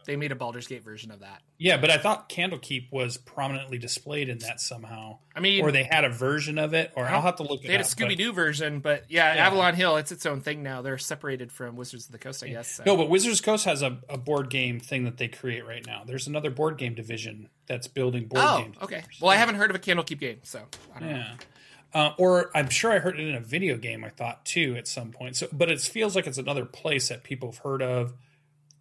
Version 0.07 0.13
of 0.13 0.13
it. 0.13 0.13
They 0.13 0.15
made 0.15 0.31
a 0.31 0.35
Baldur's 0.35 0.67
Gate 0.67 0.83
version 0.83 1.11
of 1.11 1.19
that. 1.19 1.41
Yeah, 1.57 1.77
but 1.77 1.89
I 1.89 1.97
thought 1.97 2.29
Candlekeep 2.29 2.91
was 2.91 3.17
prominently 3.17 3.77
displayed 3.77 4.29
in 4.29 4.39
that 4.39 4.59
somehow. 4.61 5.19
I 5.35 5.39
mean, 5.39 5.63
Or 5.63 5.71
they 5.71 5.83
had 5.83 6.03
a 6.03 6.09
version 6.09 6.57
of 6.57 6.73
it, 6.73 6.91
or 6.95 7.05
I'll 7.05 7.21
have 7.21 7.37
to 7.37 7.43
look 7.43 7.59
at 7.59 7.65
it 7.65 7.67
they 7.67 7.73
had 7.73 7.81
a 7.81 7.83
up, 7.83 7.89
but- 7.97 8.07
Scooby 8.07 8.17
Doo 8.17 8.33
version, 8.33 8.79
but 8.79 9.05
yeah, 9.09 9.35
Yeah. 9.35 9.47
Avalon 9.47 9.75
Hill, 9.75 9.97
it's 9.97 10.11
its 10.11 10.25
own 10.25 10.41
thing 10.41 10.63
now. 10.63 10.81
They're 10.81 10.97
separated 10.97 11.51
from 11.51 11.75
Wizards 11.75 12.05
of 12.05 12.11
the 12.11 12.17
Coast, 12.17 12.43
I 12.43 12.49
guess. 12.49 12.67
So. 12.67 12.83
No, 12.85 12.97
but 12.97 13.09
Wizards 13.09 13.39
of 13.39 13.45
the 13.45 13.51
Coast 13.51 13.65
has 13.65 13.81
a, 13.81 13.99
a 14.09 14.17
board 14.17 14.49
game 14.49 14.79
thing 14.79 15.03
that 15.05 15.17
they 15.17 15.27
create 15.27 15.65
right 15.65 15.85
now. 15.85 16.03
There's 16.05 16.27
another 16.27 16.49
board 16.49 16.77
game 16.77 16.95
division 16.95 17.49
that's 17.67 17.87
building 17.87 18.27
board 18.27 18.43
oh, 18.45 18.61
games. 18.63 18.77
okay. 18.81 19.03
Well, 19.21 19.29
I 19.31 19.35
haven't 19.35 19.55
heard 19.55 19.69
of 19.69 19.75
a 19.75 19.79
Candlekeep 19.79 20.19
game, 20.19 20.39
so 20.43 20.61
I 20.95 20.99
don't 20.99 21.09
know. 21.09 21.15
Yeah. 21.17 21.33
Uh, 21.93 22.13
or 22.17 22.51
I'm 22.53 22.69
sure 22.69 22.91
I 22.91 22.99
heard 22.99 23.19
it 23.19 23.27
in 23.27 23.35
a 23.35 23.39
video 23.39 23.77
game. 23.77 24.03
I 24.03 24.09
thought 24.09 24.45
too 24.45 24.75
at 24.77 24.87
some 24.87 25.11
point. 25.11 25.37
So, 25.37 25.47
but 25.51 25.71
it 25.71 25.79
feels 25.79 26.15
like 26.15 26.27
it's 26.27 26.37
another 26.37 26.65
place 26.65 27.07
that 27.09 27.23
people 27.23 27.51
have 27.51 27.59
heard 27.59 27.81
of 27.81 28.13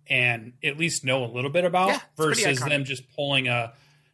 and 0.09 0.53
at 0.63 0.79
least 0.79 1.05
know 1.05 1.25
a 1.25 1.31
little 1.31 1.51
bit 1.51 1.65
about 1.65 1.89
Yeah, 1.89 2.01
versus 2.17 2.61
them 2.61 2.85
just 2.85 3.03
pulling 3.15 3.49
a, 3.49 3.73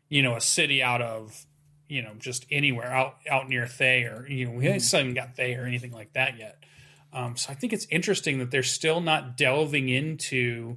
you 0.09 0.23
know, 0.23 0.35
a 0.37 0.41
city 0.41 0.83
out 0.83 1.03
of, 1.03 1.47
you 1.89 2.03
know, 2.03 2.13
just 2.19 2.47
anywhere 2.51 2.91
out 2.93 3.17
out 3.31 3.49
near 3.49 3.67
Thay 3.67 4.05
or 4.05 4.27
you 4.29 4.47
know 4.47 4.53
we 4.53 4.65
Mm-hmm. 4.65 4.73
haven't 4.73 4.95
even 4.95 5.15
got 5.15 5.37
Thay 5.37 5.55
or 5.55 5.65
anything 5.65 5.93
like 5.93 6.13
that 6.15 6.39
yet. 6.39 6.63
Um, 7.13 7.37
so 7.37 7.51
I 7.53 7.55
think 7.55 7.73
it's 7.75 7.87
interesting 7.91 8.39
that 8.39 8.51
they're 8.51 8.63
still 8.63 9.01
not 9.03 9.37
delving 9.37 9.91
into 9.91 10.77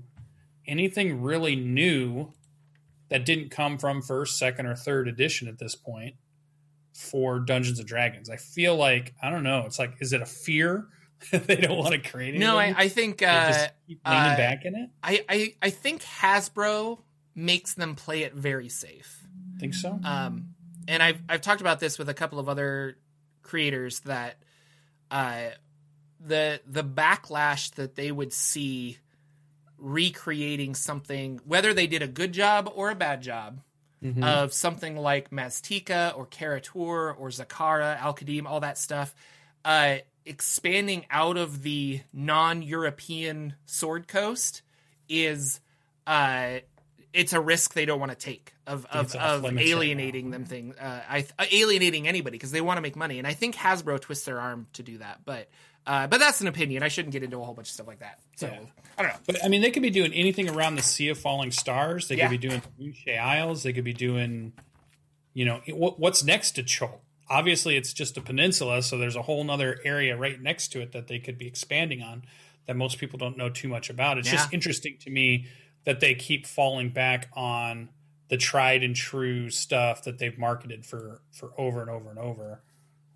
anything 0.67 1.21
really 1.21 1.55
new 1.55 2.33
that 3.07 3.25
didn't 3.25 3.51
come 3.51 3.77
from 3.77 4.01
first, 4.01 4.37
second, 4.37 4.65
or 4.65 4.75
third 4.75 5.07
edition 5.07 5.47
at 5.47 5.59
this 5.59 5.75
point 5.75 6.15
for 6.93 7.39
Dungeons 7.39 7.79
and 7.79 7.87
Dragons. 7.87 8.29
I 8.29 8.35
feel 8.37 8.75
like 8.75 9.13
I 9.21 9.29
don't 9.29 9.43
know. 9.43 9.63
It's 9.65 9.79
like, 9.79 9.93
is 10.01 10.11
it 10.11 10.21
a 10.21 10.25
fear 10.25 10.87
they 11.31 11.55
don't 11.55 11.77
want 11.77 11.93
to 11.93 11.99
create? 12.09 12.35
It. 12.35 12.39
No, 12.39 12.57
I. 12.57 12.73
I 12.77 12.87
think 12.87 13.21
uh, 13.21 13.47
just 13.47 13.69
keep 13.87 13.99
leaning 14.05 14.21
uh, 14.21 14.37
back 14.37 14.65
in 14.65 14.75
it. 14.75 14.89
I, 15.03 15.25
I 15.27 15.53
I 15.61 15.69
think 15.69 16.03
Hasbro 16.03 16.99
makes 17.33 17.73
them 17.73 17.95
play 17.95 18.23
it 18.23 18.33
very 18.33 18.69
safe. 18.69 19.23
Think 19.59 19.73
so? 19.73 19.99
Um, 20.03 20.55
and 20.87 21.01
I've 21.01 21.21
I've 21.29 21.41
talked 21.41 21.61
about 21.61 21.79
this 21.79 21.97
with 21.97 22.09
a 22.09 22.13
couple 22.13 22.39
of 22.39 22.47
other 22.49 22.97
creators 23.41 24.01
that 24.01 24.37
uh, 25.09 25.49
the 26.19 26.61
the 26.67 26.83
backlash 26.83 27.73
that 27.75 27.95
they 27.95 28.11
would 28.11 28.33
see 28.33 28.97
recreating 29.77 30.75
something, 30.75 31.39
whether 31.45 31.73
they 31.73 31.87
did 31.87 32.01
a 32.01 32.07
good 32.07 32.31
job 32.31 32.71
or 32.73 32.89
a 32.91 32.95
bad 32.95 33.21
job, 33.21 33.61
Mhm. 34.03 34.23
of 34.23 34.53
something 34.53 34.95
like 34.95 35.31
Maztica 35.31 36.15
or 36.15 36.25
Kara-Tur 36.27 37.11
or 37.13 37.29
Zakhara, 37.29 37.99
Al 37.99 38.13
Qadim, 38.13 38.45
all 38.45 38.59
that 38.59 38.77
stuff, 38.77 39.15
uh, 39.63 39.97
expanding 40.25 41.05
out 41.11 41.37
of 41.37 41.61
the 41.61 42.01
non-European 42.13 43.55
Sword 43.65 44.07
Coast 44.07 44.61
is 45.07 45.59
uh, 46.07 46.59
it's 47.13 47.33
a 47.33 47.39
risk 47.39 47.73
they 47.73 47.85
don't 47.85 47.99
want 47.99 48.11
to 48.11 48.17
take 48.17 48.53
of 48.67 48.85
of, 48.87 49.15
of 49.15 49.43
limits 49.43 49.63
right 49.63 49.75
alienating 49.75 50.31
them 50.31 50.45
thing 50.45 50.73
uh, 50.79 51.01
I, 51.07 51.25
uh, 51.37 51.45
alienating 51.51 52.07
anybody 52.07 52.35
because 52.37 52.51
they 52.51 52.61
want 52.61 52.77
to 52.77 52.81
make 52.81 52.95
money 52.95 53.19
and 53.19 53.27
I 53.27 53.33
think 53.33 53.55
Hasbro 53.55 53.99
twists 54.01 54.25
their 54.25 54.39
arm 54.39 54.67
to 54.73 54.83
do 54.83 54.97
that 54.97 55.21
but 55.25 55.47
uh, 55.87 56.07
but 56.07 56.17
that's 56.19 56.41
an 56.41 56.47
opinion 56.47 56.81
I 56.81 56.87
shouldn't 56.87 57.13
get 57.13 57.21
into 57.23 57.39
a 57.39 57.43
whole 57.43 57.53
bunch 57.53 57.67
of 57.67 57.73
stuff 57.73 57.87
like 57.87 57.99
that 57.99 58.19
so 58.35 58.47
Yeah. 58.47 58.59
I 58.97 59.01
don't 59.03 59.11
know 59.11 59.19
But 59.27 59.45
I 59.45 59.49
mean, 59.49 59.61
they 59.61 59.69
could 59.71 59.83
be 59.83 59.89
doing 59.91 60.13
anything 60.13 60.49
around 60.49 60.75
the 60.75 60.81
Sea 60.81 61.09
of 61.09 61.17
Falling 61.19 61.51
Stars. 61.51 62.07
They 62.07 62.15
Yeah. 62.15 62.29
could 62.29 62.39
be 62.41 62.47
doing 62.47 62.61
Uche 62.81 63.19
Isles. 63.19 63.61
They 63.63 63.73
could 63.73 63.83
be 63.83 63.93
doing, 63.93 64.53
you 65.33 65.43
know, 65.45 65.61
what, 65.67 65.99
what's 65.99 66.23
next 66.23 66.51
to 66.53 66.63
Chult? 66.63 67.01
Obviously, 67.29 67.75
it's 67.75 67.93
just 67.93 68.17
a 68.17 68.21
peninsula, 68.21 68.83
so 68.83 68.97
there's 68.97 69.15
a 69.15 69.23
whole 69.23 69.49
other 69.49 69.79
area 69.83 70.15
right 70.15 70.39
next 70.39 70.69
to 70.69 70.81
it 70.81 70.91
that 70.91 71.07
they 71.07 71.19
could 71.19 71.37
be 71.37 71.47
expanding 71.47 72.01
on 72.01 72.23
that 72.67 72.75
most 72.75 72.99
people 72.99 73.17
don't 73.17 73.37
know 73.37 73.49
too 73.49 73.67
much 73.67 73.89
about. 73.89 74.17
It's 74.17 74.29
just 74.29 74.53
interesting 74.53 74.97
to 75.01 75.09
me 75.09 75.47
that 75.85 75.99
they 75.99 76.15
keep 76.15 76.45
falling 76.45 76.89
back 76.89 77.29
on 77.33 77.89
the 78.27 78.37
tried 78.37 78.83
and 78.83 78.95
true 78.95 79.49
stuff 79.49 80.03
that 80.03 80.17
they've 80.17 80.37
marketed 80.37 80.85
for 80.85 81.21
for 81.31 81.51
over 81.57 81.81
and 81.81 81.89
over 81.89 82.09
and 82.09 82.19
over. 82.19 82.61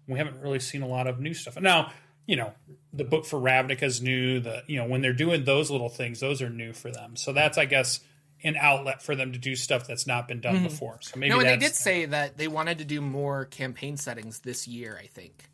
We 0.07 0.17
haven't 0.17 0.39
really 0.39 0.59
seen 0.59 0.81
a 0.81 0.87
lot 0.87 1.07
of 1.07 1.19
new 1.19 1.33
stuff. 1.33 1.59
Now, 1.59 1.91
you 2.25 2.35
know, 2.35 2.53
the 2.93 3.03
book 3.03 3.25
for 3.25 3.39
Ravnica 3.39 3.83
is 3.83 4.01
new. 4.01 4.39
The 4.39 4.63
you 4.67 4.77
know 4.77 4.85
when 4.85 5.01
they're 5.01 5.13
doing 5.13 5.45
those 5.45 5.71
little 5.71 5.89
things, 5.89 6.19
those 6.19 6.41
are 6.41 6.49
new 6.49 6.73
for 6.73 6.91
them. 6.91 7.15
So 7.15 7.33
that's 7.33 7.57
I 7.57 7.65
guess 7.65 7.99
an 8.43 8.56
outlet 8.58 9.02
for 9.02 9.15
them 9.15 9.34
to 9.34 9.39
do 9.39 9.56
stuff 9.56 9.88
that's 9.88 10.08
not 10.08 10.28
been 10.28 10.39
done 10.39 10.63
before. 10.63 10.99
So 11.02 11.19
maybe 11.19 11.32
Mm-hmm. 11.32 11.41
no, 11.41 11.49
and 11.52 11.62
they 11.62 11.65
did 11.65 11.75
say 11.75 12.06
that 12.06 12.38
they 12.38 12.47
wanted 12.47 12.78
to 12.80 12.86
do 12.86 13.02
more 13.02 13.45
campaign 13.45 13.97
settings 13.97 14.39
this 14.39 14.67
year. 14.67 14.97
I 15.02 15.08
think. 15.08 15.45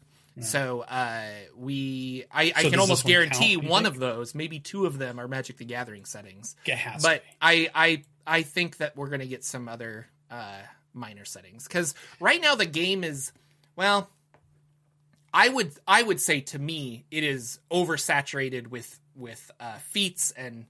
So 0.41 0.82
uh, 0.82 1.28
we, 1.56 2.26
I, 2.30 2.52
I 2.54 2.63
can 2.63 2.78
almost 2.78 3.06
guarantee 3.06 3.56
count, 3.56 3.69
one 3.69 3.84
think? 3.84 3.95
of 3.95 4.02
those, 4.02 4.36
maybe 4.36 4.60
two 4.60 4.86
of 4.86 4.98
them, 4.98 5.17
are 5.17 5.30
Magic 5.30 5.56
the 5.56 5.63
Gathering 5.63 6.04
settings. 6.04 6.58
But. 7.02 7.24
I, 7.41 7.69
I, 7.74 8.04
I 8.28 8.41
think 8.41 8.76
that 8.78 8.98
we're 8.98 9.08
gonna 9.08 9.28
get 9.28 9.45
some 9.45 9.69
other 9.69 10.08
uh, 10.30 10.58
minor 10.93 11.24
settings 11.24 11.65
because 11.65 11.95
right 12.19 12.41
now 12.41 12.56
the 12.56 12.65
game 12.65 13.06
is, 13.06 13.32
well, 13.78 14.10
I 15.34 15.48
would, 15.48 15.71
I 15.88 16.04
would 16.04 16.19
say 16.19 16.41
to 16.41 16.60
me 16.60 17.06
it 17.12 17.24
is 17.24 17.60
oversaturated 17.71 18.67
with 18.67 19.00
with 19.15 19.50
uh, 19.62 19.78
feats 19.78 20.32
and 20.32 20.65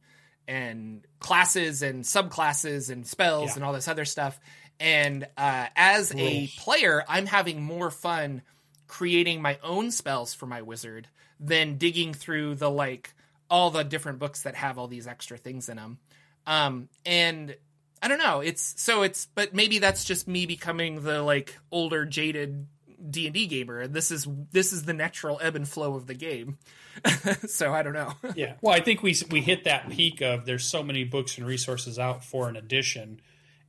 and 0.47 1.05
classes 1.19 1.81
and 1.81 2.03
subclasses 2.03 2.89
and 2.89 3.05
spells 3.07 3.49
Yeah. 3.51 3.55
and 3.55 3.63
all 3.63 3.73
this 3.73 3.87
other 3.87 4.05
stuff. 4.05 4.39
And 4.79 5.25
uh, 5.37 5.67
as 5.75 6.13
a 6.15 6.47
player, 6.57 7.03
I'm 7.07 7.25
having 7.25 7.61
more 7.63 7.89
fun 7.89 8.41
creating 8.87 9.41
my 9.41 9.57
own 9.63 9.89
spells 9.91 10.33
for 10.33 10.45
my 10.45 10.61
wizard 10.61 11.07
than 11.39 11.77
digging 11.77 12.13
through 12.13 12.55
the 12.55 12.69
like 12.69 13.13
all 13.49 13.71
the 13.71 13.83
different 13.83 14.19
books 14.19 14.43
that 14.43 14.55
have 14.55 14.77
all 14.77 14.87
these 14.87 15.07
extra 15.07 15.37
things 15.37 15.69
in 15.69 15.77
them. 15.77 15.97
Um, 16.45 16.89
and 17.05 17.55
I 18.01 18.07
don't 18.07 18.19
know. 18.19 18.41
It's 18.41 18.75
so 18.81 19.01
it's, 19.03 19.27
but 19.33 19.53
maybe 19.53 19.79
that's 19.79 20.05
just 20.05 20.27
me 20.27 20.45
becoming 20.45 21.01
the 21.03 21.21
like 21.23 21.57
older, 21.71 22.05
jaded 22.05 22.67
D 23.09 23.25
and 23.27 23.33
D 23.33 23.47
gamer. 23.47 23.81
And 23.81 23.93
this 23.93 24.11
is 24.11 24.27
this 24.51 24.73
is 24.73 24.83
the 24.83 24.93
natural 24.93 25.39
ebb 25.41 25.55
and 25.55 25.67
flow 25.67 25.95
of 25.95 26.07
the 26.07 26.13
game. 26.13 26.57
so 27.47 27.73
I 27.73 27.83
don't 27.83 27.93
know. 27.93 28.13
yeah. 28.35 28.53
Well, 28.61 28.73
I 28.73 28.79
think 28.79 29.03
we 29.03 29.15
we 29.29 29.41
hit 29.41 29.63
that 29.65 29.89
peak 29.89 30.21
of 30.21 30.45
there's 30.45 30.65
so 30.65 30.83
many 30.83 31.03
books 31.03 31.37
and 31.37 31.45
resources 31.45 31.99
out 31.99 32.23
for 32.23 32.49
an 32.49 32.55
edition 32.55 33.21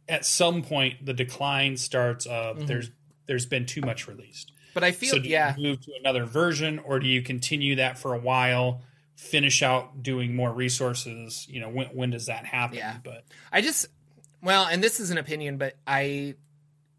at 0.09 0.25
some 0.25 0.62
point 0.62 1.05
the 1.05 1.12
decline 1.12 1.77
starts 1.77 2.27
of 2.27 2.57
mm-hmm. 2.57 2.66
there's 2.66 2.90
there's 3.27 3.46
been 3.46 3.66
too 3.66 3.81
much 3.81 4.07
released. 4.07 4.53
But 4.75 4.85
I 4.85 4.92
feel 4.92 5.11
So 5.11 5.18
do 5.18 5.29
yeah. 5.29 5.55
you 5.57 5.68
move 5.70 5.81
to 5.83 5.92
another 5.99 6.25
version, 6.27 6.79
or 6.79 7.01
do 7.01 7.09
you 7.09 7.22
continue 7.22 7.77
that 7.77 7.99
for 7.99 8.14
a 8.14 8.18
while, 8.18 8.83
finish 9.16 9.62
out 9.62 10.03
doing 10.03 10.37
more 10.37 10.53
resources? 10.53 11.46
You 11.49 11.61
know, 11.61 11.68
when 11.68 11.88
when 11.88 12.11
does 12.11 12.27
that 12.27 12.44
happen? 12.44 12.79
Yeah. 12.79 12.96
But 13.03 13.25
I 13.53 13.62
just 13.62 13.87
well, 14.42 14.66
and 14.66 14.83
this 14.83 15.01
is 15.01 15.11
an 15.11 15.18
opinion, 15.18 15.57
but 15.57 15.77
I 15.87 16.35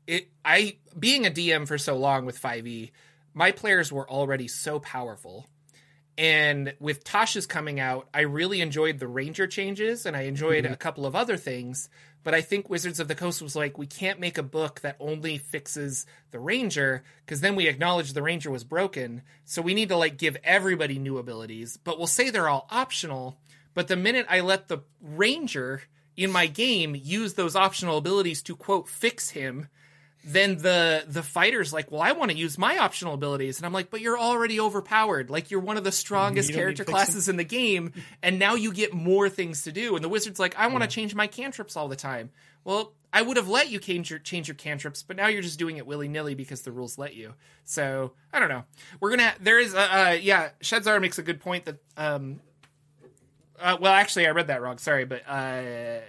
it 0.08 0.30
I 0.44 0.78
being 0.98 1.26
a 1.26 1.30
DM 1.30 1.68
for 1.68 1.78
so 1.78 1.96
long 1.98 2.26
with 2.26 2.42
5e, 2.42 2.92
my 3.34 3.52
players 3.52 3.92
were 3.92 4.10
already 4.10 4.48
so 4.48 4.80
powerful. 4.80 5.46
And 6.18 6.74
with 6.80 7.04
Tasha's 7.04 7.46
coming 7.46 7.80
out, 7.80 8.08
I 8.12 8.22
really 8.22 8.62
enjoyed 8.62 8.98
the 8.98 9.08
ranger 9.08 9.46
changes 9.46 10.08
and 10.08 10.18
I 10.18 10.22
enjoyed 10.22 10.64
mm-hmm. 10.64 10.74
a 10.74 10.78
couple 10.78 11.06
of 11.06 11.16
other 11.16 11.38
things, 11.38 11.90
but 12.24 12.34
I 12.34 12.42
think 12.42 12.70
Wizards 12.70 13.00
of 13.00 13.08
the 13.08 13.14
Coast 13.14 13.42
was 13.42 13.56
like 13.56 13.78
we 13.78 13.86
can't 13.86 14.20
make 14.20 14.40
a 14.40 14.44
book 14.44 14.82
that 14.82 14.98
only 15.00 15.38
fixes 15.38 16.08
the 16.32 16.40
ranger 16.40 17.04
because 17.24 17.42
then 17.42 17.56
we 17.56 17.68
acknowledge 17.68 18.14
the 18.14 18.24
ranger 18.24 18.50
was 18.50 18.64
broken. 18.64 19.22
So 19.46 19.62
we 19.62 19.76
need 19.76 19.90
to 19.90 19.98
like 19.98 20.18
give 20.18 20.38
everybody 20.44 20.98
new 20.98 21.20
abilities, 21.20 21.78
but 21.78 22.00
we'll 22.00 22.08
say 22.08 22.32
they're 22.32 22.50
all 22.50 22.68
optional. 22.72 23.38
But 23.76 23.88
the 23.88 23.96
minute 23.96 24.26
I 24.28 24.40
let 24.40 24.70
the 24.70 24.80
ranger 25.00 25.84
in 26.16 26.32
my 26.32 26.48
game 26.48 26.96
use 26.96 27.36
those 27.36 27.56
optional 27.56 27.98
abilities 27.98 28.42
to 28.42 28.56
quote 28.56 28.90
fix 28.90 29.30
him, 29.30 29.68
then 30.28 30.58
the 30.58 31.06
the 31.08 31.24
fighter's 31.24 31.72
like, 31.72 31.90
well, 31.90 32.02
I 32.02 32.12
want 32.12 32.32
to 32.32 32.38
use 32.38 32.58
my 32.58 32.80
optional 32.80 33.14
abilities, 33.14 33.58
and 33.58 33.66
I'm 33.66 33.72
like, 33.72 33.90
but 33.90 34.02
you're 34.02 34.20
already 34.20 34.60
overpowered. 34.60 35.30
Like 35.30 35.50
you're 35.52 35.62
one 35.62 35.78
of 35.78 35.86
the 35.86 35.92
strongest 35.92 36.54
character 36.54 36.84
classes 36.84 37.30
in 37.30 37.38
the 37.38 37.46
game, 37.46 37.94
and 38.22 38.38
now 38.38 38.56
you 38.56 38.74
get 38.74 38.94
more 38.94 39.30
things 39.30 39.64
to 39.64 39.72
do. 39.72 39.96
And 39.96 40.04
the 40.04 40.10
wizard's 40.10 40.38
like, 40.38 40.58
I 40.58 40.68
want 40.68 40.84
to 40.84 40.90
change 40.90 41.16
my 41.16 41.28
cantrips 41.28 41.78
all 41.78 41.88
the 41.88 41.96
time. 41.96 42.32
Well, 42.66 42.94
I 43.14 43.22
would 43.22 43.38
have 43.38 43.48
let 43.48 43.70
you 43.70 43.80
change 43.80 44.10
your 44.10 44.20
change 44.20 44.50
your 44.50 44.56
cantrips, 44.56 45.02
but 45.02 45.16
now 45.16 45.28
you're 45.28 45.42
just 45.42 45.58
doing 45.58 45.78
it 45.78 45.88
willy 45.88 46.10
nilly 46.10 46.36
because 46.36 46.64
the 46.64 46.74
rules 46.74 46.98
let 46.98 47.16
you. 47.16 47.34
So 47.64 48.12
I 48.34 48.40
don't 48.40 48.50
know. 48.50 48.66
We're 49.00 49.12
gonna 49.12 49.34
there 49.40 49.60
is 49.60 49.74
uh, 49.74 49.78
uh 49.80 50.18
yeah. 50.22 50.50
Shedzar 50.62 51.00
makes 51.00 51.18
a 51.18 51.24
good 51.24 51.40
point 51.40 51.66
that 51.66 51.78
um. 51.96 52.42
Uh, 53.60 53.76
well, 53.80 53.94
actually, 53.94 54.28
I 54.28 54.32
read 54.32 54.48
that 54.48 54.62
wrong. 54.62 54.78
Sorry, 54.78 55.06
but 55.06 55.28
uh, 55.28 56.02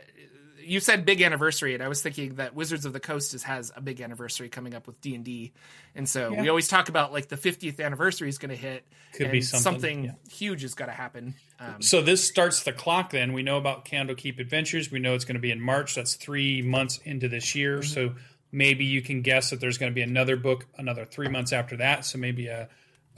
you 0.68 0.80
said 0.80 1.04
big 1.04 1.22
anniversary, 1.22 1.74
and 1.74 1.82
I 1.82 1.88
was 1.88 2.02
thinking 2.02 2.36
that 2.36 2.54
Wizards 2.54 2.84
of 2.84 2.92
the 2.92 3.00
Coast 3.00 3.34
is, 3.34 3.42
has 3.44 3.72
a 3.74 3.80
big 3.80 4.00
anniversary 4.00 4.48
coming 4.48 4.74
up 4.74 4.86
with 4.86 5.00
D 5.00 5.14
and 5.14 5.24
D, 5.24 5.52
and 5.94 6.08
so 6.08 6.32
we 6.32 6.48
always 6.48 6.68
talk 6.68 6.88
about 6.88 7.12
like 7.12 7.28
the 7.28 7.36
50th 7.36 7.80
anniversary 7.84 8.28
is 8.28 8.38
going 8.38 8.50
to 8.50 8.56
hit. 8.56 8.84
Could 9.12 9.26
and 9.26 9.32
be 9.32 9.40
something, 9.40 10.04
yeah. 10.04 10.12
huge 10.30 10.64
is 10.64 10.74
going 10.74 10.90
to 10.90 10.94
happen. 10.94 11.34
Um, 11.58 11.80
so 11.80 12.02
this 12.02 12.26
starts 12.26 12.62
the 12.62 12.72
clock. 12.72 13.10
Then 13.10 13.32
we 13.32 13.42
know 13.42 13.56
about 13.56 13.84
Candlekeep 13.84 14.38
Adventures. 14.38 14.90
We 14.90 14.98
know 14.98 15.14
it's 15.14 15.24
going 15.24 15.34
to 15.34 15.40
be 15.40 15.50
in 15.50 15.60
March. 15.60 15.94
That's 15.94 16.14
three 16.14 16.62
months 16.62 16.98
into 17.04 17.28
this 17.28 17.54
year. 17.54 17.78
Mm-hmm. 17.78 17.88
So 17.88 18.14
maybe 18.52 18.84
you 18.84 19.02
can 19.02 19.22
guess 19.22 19.50
that 19.50 19.60
there's 19.60 19.78
going 19.78 19.90
to 19.90 19.94
be 19.94 20.02
another 20.02 20.36
book 20.36 20.66
another 20.76 21.04
three 21.04 21.28
months 21.28 21.52
after 21.52 21.76
that. 21.78 22.04
So 22.04 22.18
maybe 22.18 22.46
a 22.46 22.68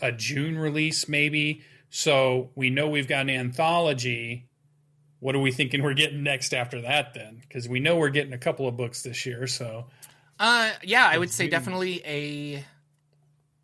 a 0.03 0.13
June 0.13 0.59
release, 0.59 1.09
maybe. 1.09 1.63
So 1.91 2.51
we 2.55 2.71
know 2.71 2.89
we've 2.89 3.09
got 3.09 3.23
an 3.23 3.31
anthology. 3.31 4.47
What 5.21 5.35
are 5.37 5.41
we 5.41 5.53
thinking 5.53 5.83
we're 5.83 5.95
getting 5.95 6.23
next 6.23 6.53
after 6.55 6.81
that 6.83 7.15
then? 7.15 7.39
Because 7.41 7.69
we 7.69 7.79
know 7.81 7.97
we're 7.97 8.09
getting 8.11 8.33
a 8.33 8.39
couple 8.39 8.67
of 8.67 8.77
books 8.77 9.03
this 9.03 9.25
year. 9.27 9.47
So 9.47 9.87
uh, 10.39 10.73
yeah, 10.83 11.07
I 11.07 11.19
would 11.19 11.31
say 11.31 11.49
definitely 11.49 12.03
a. 12.05 12.65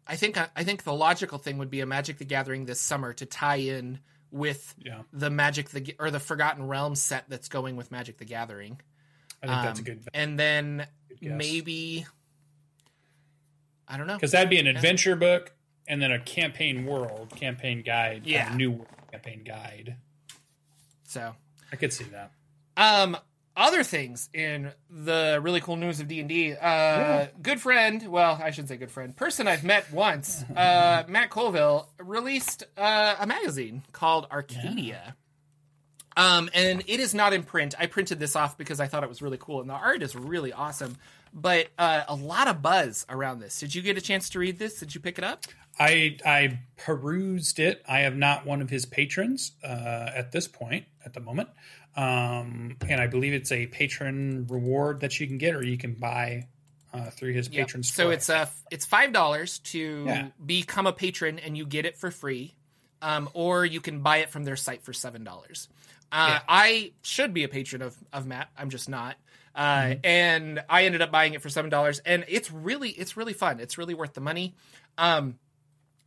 I 0.07 0.17
think 0.17 0.39
I 0.39 0.63
think 0.65 0.85
the 0.85 0.93
logical 0.95 1.39
thing 1.39 1.59
would 1.59 1.71
be 1.71 1.81
a 1.81 1.87
Magic 1.87 2.19
the 2.19 2.25
Gathering 2.25 2.65
this 2.67 2.81
summer 2.81 3.13
to 3.15 3.27
tie 3.27 3.57
in 3.57 3.99
with 4.31 4.75
yeah, 4.79 5.03
the 5.13 5.31
Magic 5.31 5.71
the 5.71 5.95
or 5.99 6.11
the 6.11 6.21
Forgotten 6.21 6.69
Realms 6.69 7.01
set 7.01 7.25
that's 7.29 7.49
going 7.49 7.75
with 7.77 7.91
Magic 7.91 8.19
the 8.19 8.25
Gathering. 8.25 8.81
I 9.43 9.47
think 9.47 9.63
that's 9.63 9.79
a 9.79 9.83
Um, 9.83 9.85
good 9.85 10.09
And 10.15 10.39
then 10.39 10.87
guess. 11.21 11.33
maybe 11.33 12.07
I 13.89 13.97
don't 13.97 14.07
know. 14.07 14.15
because 14.15 14.33
that'd 14.33 14.51
be 14.51 14.59
an 14.59 14.67
adventure 14.67 15.17
book 15.17 15.53
and 15.89 16.03
then 16.03 16.11
a 16.13 16.19
campaign 16.19 16.85
world 16.85 17.31
campaign 17.35 17.83
guide. 17.83 18.27
a 18.27 18.31
Yeah. 18.31 18.55
new 18.55 18.73
world 18.73 18.89
campaign 19.13 19.43
guide. 19.45 19.97
So, 21.05 21.35
I 21.73 21.77
could 21.77 21.93
see 21.93 22.05
that. 22.05 22.31
um, 22.77 23.17
other 23.57 23.83
things 23.83 24.29
in 24.35 24.71
the 24.91 25.41
really 25.43 25.61
cool 25.63 25.77
news 25.77 25.99
of 25.99 26.09
D 26.09 26.21
and 26.21 26.29
D. 26.29 26.53
Uh, 26.53 27.29
good 27.41 27.59
friend, 27.59 28.07
well, 28.07 28.39
I 28.43 28.51
should 28.51 28.69
say 28.69 28.77
good 28.77 28.91
friend, 28.91 29.17
person 29.17 29.49
I've 29.49 29.65
met 29.65 29.91
once, 29.91 30.45
uh, 30.55 31.05
Matt 31.09 31.31
Colville 31.31 31.89
released 31.99 32.65
uh, 32.77 33.15
a 33.19 33.27
magazine 33.27 33.83
called 33.93 34.27
Arcadia. 34.31 35.17
Um, 36.19 36.49
and 36.55 36.83
it 36.87 37.01
is 37.01 37.15
not 37.15 37.33
in 37.33 37.43
print. 37.43 37.75
I 37.79 37.87
printed 37.87 38.19
this 38.19 38.37
off 38.37 38.57
because 38.57 38.81
I 38.81 38.87
thought 38.89 39.03
it 39.03 39.09
was 39.09 39.21
really 39.23 39.39
cool, 39.39 39.61
and 39.61 39.69
the 39.69 39.75
art 39.75 40.03
is 40.03 40.15
really 40.17 40.53
awesome. 40.53 40.97
But 41.35 41.69
uh, 41.79 42.05
a 42.09 42.15
lot 42.15 42.49
of 42.49 42.63
buzz 42.63 43.05
around 43.11 43.41
this. 43.41 43.59
Did 43.59 43.75
you 43.75 43.83
get 43.83 43.99
a 43.99 44.01
chance 44.01 44.31
to 44.31 44.39
read 44.39 44.59
this? 44.59 44.81
Did 44.81 44.95
you 44.95 45.01
pick 45.01 45.19
it 45.19 45.25
up? 45.25 45.45
I 45.79 46.17
I 46.25 46.61
perused 46.79 47.59
it. 47.59 47.83
I 47.87 48.03
am 48.03 48.19
not 48.19 48.47
one 48.47 48.63
of 48.63 48.71
his 48.71 48.87
patrons 48.87 49.53
uh, 49.63 49.67
at 50.15 50.33
this 50.33 50.49
point, 50.49 50.87
at 51.07 51.15
the 51.15 51.21
moment, 51.21 51.49
um, 51.97 52.77
and 52.89 53.01
I 53.01 53.07
believe 53.07 53.33
it's 53.33 53.53
a 53.53 53.67
patron 53.67 54.47
reward 54.49 55.01
that 55.01 55.19
you 55.19 55.27
can 55.27 55.39
get, 55.39 55.55
or 55.55 55.65
you 55.65 55.79
can 55.79 55.95
buy 55.95 56.49
uh, 56.93 57.11
through 57.11 57.33
his 57.33 57.49
Yep. 57.49 57.67
patron 57.67 57.83
So 57.83 58.11
it's 58.11 58.29
uh 58.31 58.47
it's 58.71 58.87
five 58.87 59.13
dollars 59.13 59.59
to 59.61 60.05
Yeah. 60.07 60.29
become 60.45 60.87
a 60.87 60.93
patron 60.93 61.39
and 61.39 61.57
you 61.57 61.67
get 61.67 61.85
it 61.87 61.97
for 61.97 62.11
free, 62.11 62.55
um, 63.03 63.29
or 63.35 63.65
you 63.67 63.81
can 63.81 64.01
buy 64.01 64.19
it 64.19 64.31
from 64.31 64.45
their 64.45 64.57
site 64.57 64.83
for 64.83 64.93
seven 64.93 65.23
dollars. 65.25 65.69
Uh, 66.13 66.27
Yeah. 66.29 66.41
I 66.49 66.93
should 67.03 67.35
be 67.35 67.45
a 67.45 67.49
patron 67.49 67.83
of 67.83 67.97
of 68.13 68.27
Matt. 68.27 68.49
I'm 68.57 68.71
just 68.71 68.89
not. 68.89 69.17
Uh, 69.55 69.81
Mm-hmm. 69.81 70.01
and 70.05 70.65
I 70.69 70.85
ended 70.85 71.01
up 71.03 71.11
buying 71.11 71.33
it 71.35 71.41
for 71.43 71.49
seven 71.49 71.71
dollars, 71.71 71.99
and 72.01 72.25
it's 72.29 72.51
really 72.51 72.91
it's 72.91 73.17
really 73.17 73.33
fun. 73.33 73.59
It's 73.61 73.77
really 73.79 73.95
worth 73.95 74.13
the 74.15 74.21
money. 74.21 74.55
Um, 74.99 75.39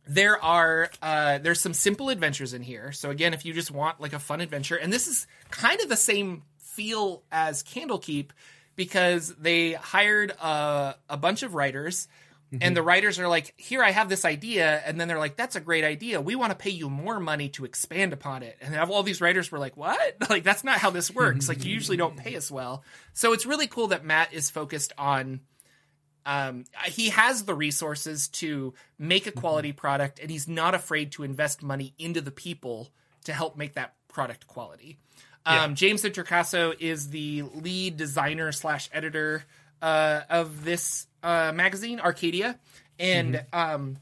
there 0.06 0.42
are 0.42 0.90
uh, 1.02 1.38
there's 1.38 1.60
some 1.60 1.74
simple 1.74 2.08
adventures 2.08 2.54
in 2.54 2.62
here. 2.62 2.92
So 2.92 3.10
again, 3.10 3.34
if 3.34 3.44
you 3.44 3.52
just 3.52 3.70
want 3.70 4.00
like 4.00 4.12
a 4.12 4.18
fun 4.18 4.40
adventure, 4.40 4.76
and 4.76 4.92
this 4.92 5.06
is 5.06 5.26
kind 5.50 5.80
of 5.80 5.88
the 5.88 5.96
same 5.96 6.42
feel 6.58 7.22
as 7.30 7.62
Candlekeep 7.62 8.30
because 8.76 9.34
they 9.36 9.72
hired 9.72 10.30
a, 10.30 10.96
a 11.08 11.16
bunch 11.16 11.42
of 11.42 11.54
writers. 11.54 12.08
And 12.60 12.76
the 12.76 12.82
writers 12.82 13.20
are 13.20 13.28
like, 13.28 13.54
here, 13.56 13.80
I 13.80 13.92
have 13.92 14.08
this 14.08 14.24
idea. 14.24 14.82
And 14.84 15.00
then 15.00 15.06
they're 15.06 15.20
like, 15.20 15.36
that's 15.36 15.54
a 15.54 15.60
great 15.60 15.84
idea. 15.84 16.20
We 16.20 16.34
want 16.34 16.50
to 16.50 16.56
pay 16.56 16.70
you 16.70 16.90
more 16.90 17.20
money 17.20 17.48
to 17.50 17.64
expand 17.64 18.12
upon 18.12 18.42
it. 18.42 18.56
And 18.60 18.76
all 18.76 19.04
these 19.04 19.20
writers 19.20 19.52
were 19.52 19.60
like, 19.60 19.76
what? 19.76 20.16
Like, 20.28 20.42
that's 20.42 20.64
not 20.64 20.78
how 20.78 20.90
this 20.90 21.12
works. 21.12 21.48
like, 21.48 21.64
you 21.64 21.72
usually 21.72 21.96
don't 21.96 22.16
pay 22.16 22.34
us 22.40 22.50
well. 22.50 22.82
So 23.12 23.32
it's 23.34 23.46
really 23.46 23.68
cool 23.68 23.88
that 23.88 24.04
Matt 24.04 24.32
is 24.32 24.50
focused 24.50 24.92
on 24.98 25.42
um, 26.30 26.64
he 26.86 27.08
has 27.08 27.42
the 27.42 27.54
resources 27.54 28.28
to 28.28 28.72
make 29.00 29.26
a 29.26 29.32
quality 29.32 29.72
product 29.72 30.20
and 30.20 30.30
he's 30.30 30.46
not 30.46 30.76
afraid 30.76 31.10
to 31.12 31.24
invest 31.24 31.60
money 31.60 31.92
into 31.98 32.20
the 32.20 32.30
people 32.30 32.88
to 33.24 33.32
help 33.32 33.56
make 33.56 33.74
that 33.74 33.94
product 34.06 34.46
quality. 34.46 34.96
Um, 35.44 35.74
james 35.74 36.04
Introcaso 36.04 36.72
is 36.78 37.10
the 37.10 37.42
lead 37.54 37.96
designer 37.96 38.52
slash 38.52 38.88
editor 38.92 39.42
uh, 39.82 40.20
of 40.30 40.64
this 40.64 41.08
uh, 41.24 41.50
magazine 41.52 41.98
arcadia. 41.98 42.60
And 43.00 43.44
um, 43.52 43.96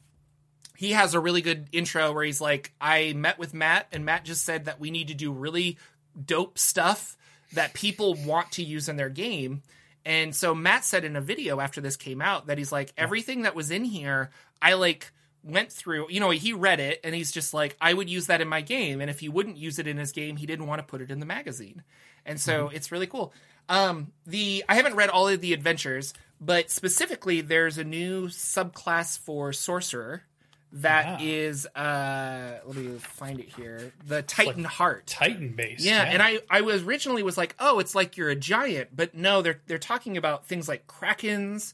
he 0.76 0.92
has 0.92 1.14
a 1.14 1.20
really 1.20 1.40
good 1.40 1.68
intro 1.72 2.12
where 2.12 2.24
he's 2.24 2.42
like 2.42 2.74
i 2.78 3.14
met 3.14 3.38
with 3.38 3.54
matt 3.54 3.86
and 3.90 4.04
matt 4.04 4.24
just 4.24 4.44
said 4.44 4.66
that 4.66 4.78
we 4.78 4.90
need 4.90 5.08
to 5.08 5.14
do 5.14 5.32
really 5.32 5.78
dope 6.26 6.58
stuff 6.58 7.16
that 7.54 7.74
people 7.74 8.14
want 8.14 8.52
to 8.52 8.62
use 8.62 8.88
in 8.88 8.96
their 8.96 9.08
game 9.08 9.62
and 10.08 10.34
so 10.34 10.54
Matt 10.54 10.86
said 10.86 11.04
in 11.04 11.16
a 11.16 11.20
video 11.20 11.60
after 11.60 11.82
this 11.82 11.94
came 11.94 12.22
out 12.22 12.46
that 12.46 12.56
he's 12.56 12.72
like, 12.72 12.94
everything 12.96 13.42
that 13.42 13.54
was 13.54 13.70
in 13.70 13.84
here, 13.84 14.30
I 14.62 14.72
like 14.72 15.12
went 15.44 15.70
through, 15.70 16.06
you 16.08 16.18
know, 16.18 16.30
he 16.30 16.54
read 16.54 16.80
it 16.80 16.98
and 17.04 17.14
he's 17.14 17.30
just 17.30 17.52
like, 17.52 17.76
I 17.78 17.92
would 17.92 18.08
use 18.08 18.28
that 18.28 18.40
in 18.40 18.48
my 18.48 18.62
game. 18.62 19.02
And 19.02 19.10
if 19.10 19.20
he 19.20 19.28
wouldn't 19.28 19.58
use 19.58 19.78
it 19.78 19.86
in 19.86 19.98
his 19.98 20.12
game, 20.12 20.36
he 20.36 20.46
didn't 20.46 20.66
want 20.66 20.78
to 20.78 20.82
put 20.82 21.02
it 21.02 21.10
in 21.10 21.20
the 21.20 21.26
magazine. 21.26 21.82
And 22.24 22.40
so 22.40 22.70
it's 22.72 22.90
really 22.90 23.06
cool. 23.06 23.34
Um, 23.68 24.12
the 24.26 24.64
I 24.66 24.76
haven't 24.76 24.96
read 24.96 25.10
all 25.10 25.28
of 25.28 25.42
the 25.42 25.52
adventures, 25.52 26.14
but 26.40 26.70
specifically 26.70 27.42
there's 27.42 27.76
a 27.76 27.84
new 27.84 28.28
subclass 28.28 29.18
for 29.18 29.52
sorcerer 29.52 30.22
that 30.72 31.20
Yeah. 31.20 31.26
is 31.26 31.66
uh 31.66 32.58
let 32.64 32.76
me 32.76 32.98
find 32.98 33.40
it 33.40 33.48
here. 33.56 33.92
The 34.06 34.22
Titan 34.22 34.64
Heart. 34.64 35.06
Titan 35.06 35.54
base. 35.54 35.84
Yeah, 35.84 36.02
and 36.02 36.22
I 36.22 36.40
I 36.50 36.60
was 36.60 36.82
originally 36.82 37.22
was 37.22 37.36
like, 37.38 37.54
oh, 37.58 37.78
it's 37.78 37.94
like 37.94 38.16
you're 38.16 38.28
a 38.30 38.36
giant, 38.36 38.94
but 38.94 39.14
no, 39.14 39.40
they're 39.42 39.60
they're 39.66 39.78
talking 39.78 40.16
about 40.16 40.46
things 40.46 40.68
like 40.68 40.86
krakens, 40.86 41.72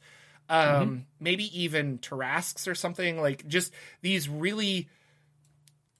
um, 0.48 0.58
Mm-hmm. 0.68 0.96
maybe 1.20 1.60
even 1.62 1.98
tarrasques 1.98 2.68
or 2.68 2.74
something 2.74 3.20
like 3.20 3.46
just 3.48 3.72
these 4.02 4.28
really 4.28 4.88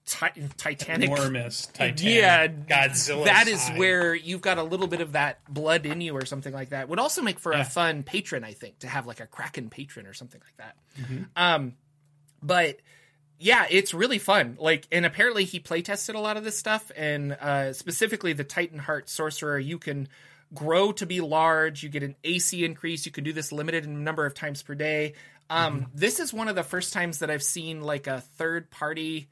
ti- 0.07 0.48
titanic. 0.57 1.11
enormous 1.11 1.66
Titanic. 1.66 2.02
Yeah, 2.04 2.46
Godzilla. 2.46 3.24
That 3.24 3.48
is 3.48 3.61
size. 3.61 3.78
where 3.78 4.14
you've 4.14 4.42
got 4.42 4.59
a 4.59 4.62
little 4.62 4.87
bit 4.87 5.00
of 5.00 5.12
that 5.12 5.40
blood 5.52 5.87
in 5.87 6.00
you 6.00 6.14
or 6.16 6.24
something 6.26 6.52
like 6.52 6.70
that. 6.70 6.88
Would 6.88 6.98
also 6.98 7.22
make 7.22 7.38
for 7.38 7.52
Yeah. 7.54 7.62
a 7.62 7.64
fun 7.64 8.02
patron, 8.02 8.44
I 8.44 8.52
think, 8.52 8.80
to 8.80 8.88
have 8.88 9.07
like 9.07 9.20
a 9.20 9.26
kraken 9.26 9.70
patron 9.70 10.07
or 10.07 10.12
something 10.12 10.40
like 10.44 10.57
that. 10.59 10.76
Mm-hmm. 11.00 11.22
Um, 11.37 11.72
but 12.44 12.78
yeah, 13.38 13.66
it's 13.68 13.92
really 13.92 14.18
fun. 14.18 14.57
Like, 14.61 14.87
and 14.92 15.04
apparently 15.04 15.44
he 15.44 15.59
playtested 15.59 16.14
a 16.14 16.20
lot 16.20 16.37
of 16.37 16.44
this 16.44 16.59
stuff, 16.59 16.92
and 16.96 17.33
uh, 17.33 17.72
specifically 17.72 18.33
the 18.33 18.44
Titan 18.44 18.78
Heart 18.78 19.09
Sorcerer. 19.09 19.59
You 19.59 19.78
can 19.78 20.09
grow 20.52 20.92
to 20.92 21.07
be 21.07 21.20
large. 21.20 21.83
You 21.83 21.88
get 21.88 22.02
an 22.02 22.14
AC 22.22 22.64
increase. 22.64 23.07
You 23.07 23.12
can 23.12 23.24
do 23.24 23.33
this 23.33 23.50
limited 23.50 23.88
number 23.88 24.24
of 24.24 24.35
times 24.35 24.62
per 24.62 24.74
day. 24.74 25.14
Um, 25.50 25.80
mm-hmm. 25.80 25.85
This 25.94 26.20
is 26.20 26.33
one 26.33 26.48
of 26.48 26.54
the 26.54 26.62
first 26.62 26.92
times 26.92 27.18
that 27.18 27.30
I've 27.30 27.42
seen 27.42 27.83
like 27.83 28.07
a 28.07 28.20
third 28.20 28.70
party 28.70 29.28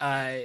uh, 0.00 0.38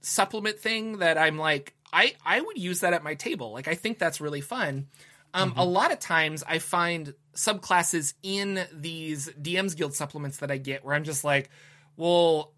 supplement 0.00 0.58
thing 0.58 0.98
that 0.98 1.18
I'm 1.18 1.38
like, 1.38 1.74
I, 1.92 2.14
I 2.24 2.40
would 2.40 2.58
use 2.58 2.80
that 2.80 2.92
at 2.92 3.02
my 3.02 3.14
table. 3.14 3.52
Like, 3.52 3.68
I 3.68 3.74
think 3.74 3.98
that's 3.98 4.20
really 4.20 4.40
fun. 4.40 4.88
Um, 5.34 5.50
mm-hmm. 5.50 5.60
A 5.60 5.64
lot 5.64 5.92
of 5.92 5.98
times 5.98 6.42
I 6.46 6.58
find 6.58 7.14
subclasses 7.34 8.14
in 8.22 8.66
these 8.72 9.28
DM's 9.30 9.74
Guild 9.74 9.94
supplements 9.94 10.38
that 10.38 10.50
I 10.50 10.56
get 10.56 10.84
where 10.84 10.94
I'm 10.94 11.04
just 11.04 11.24
like, 11.24 11.50
well, 11.96 12.52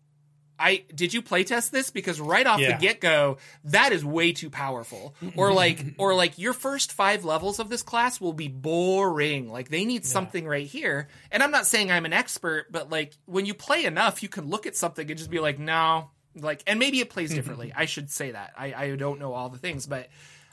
I 0.60 0.84
did 0.94 1.14
you 1.14 1.22
playtest 1.22 1.70
this? 1.70 1.90
Because 1.90 2.20
right 2.20 2.46
off 2.46 2.60
yeah. 2.60 2.76
the 2.76 2.80
get 2.80 3.00
go 3.00 3.38
that 3.64 3.92
is 3.92 4.04
way 4.04 4.32
too 4.32 4.50
powerful. 4.50 5.14
Or 5.36 5.52
like 5.52 5.82
or 5.96 6.14
like 6.14 6.38
your 6.38 6.52
first 6.52 6.92
five 6.92 7.24
levels 7.24 7.58
of 7.58 7.70
this 7.70 7.82
class 7.82 8.20
will 8.20 8.34
be 8.34 8.48
boring. 8.48 9.50
Like 9.50 9.70
they 9.70 9.86
need 9.86 10.02
yeah. 10.02 10.08
something 10.08 10.46
right 10.46 10.66
here. 10.66 11.08
And 11.32 11.42
I'm 11.42 11.50
not 11.50 11.66
saying 11.66 11.90
I'm 11.90 12.04
an 12.04 12.12
expert 12.12 12.66
but 12.70 12.90
like 12.90 13.14
when 13.24 13.46
you 13.46 13.54
play 13.54 13.86
enough 13.86 14.22
you 14.22 14.28
can 14.28 14.48
look 14.50 14.66
at 14.66 14.76
something 14.76 15.08
and 15.10 15.18
just 15.18 15.30
be 15.30 15.40
like 15.40 15.58
no. 15.58 16.10
Like 16.36 16.62
and 16.66 16.78
maybe 16.78 17.00
it 17.00 17.08
plays 17.08 17.34
differently. 17.34 17.72
I 17.74 17.86
should 17.86 18.10
say 18.10 18.32
that. 18.32 18.52
I 18.56 18.74
I 18.74 18.96
don't 18.96 19.18
know 19.18 19.32
all 19.32 19.48
the 19.48 19.58
things 19.58 19.86
but 19.86 20.08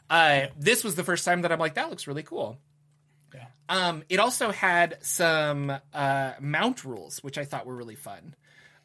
uh, 0.09 0.47
this 0.57 0.83
was 0.83 0.95
the 0.95 1.03
first 1.03 1.25
time 1.25 1.41
that 1.41 1.51
I'm 1.51 1.59
like 1.59 1.75
that 1.75 1.89
looks 1.89 2.07
really 2.07 2.23
cool 2.23 2.59
yeah. 3.33 3.47
Um, 3.69 4.03
it 4.09 4.19
also 4.19 4.51
had 4.51 4.97
some 5.01 5.77
uh, 5.93 6.33
mount 6.39 6.85
rules, 6.85 7.19
which 7.19 7.37
I 7.37 7.45
thought 7.45 7.65
were 7.65 7.75
really 7.75 7.95
fun. 7.95 8.35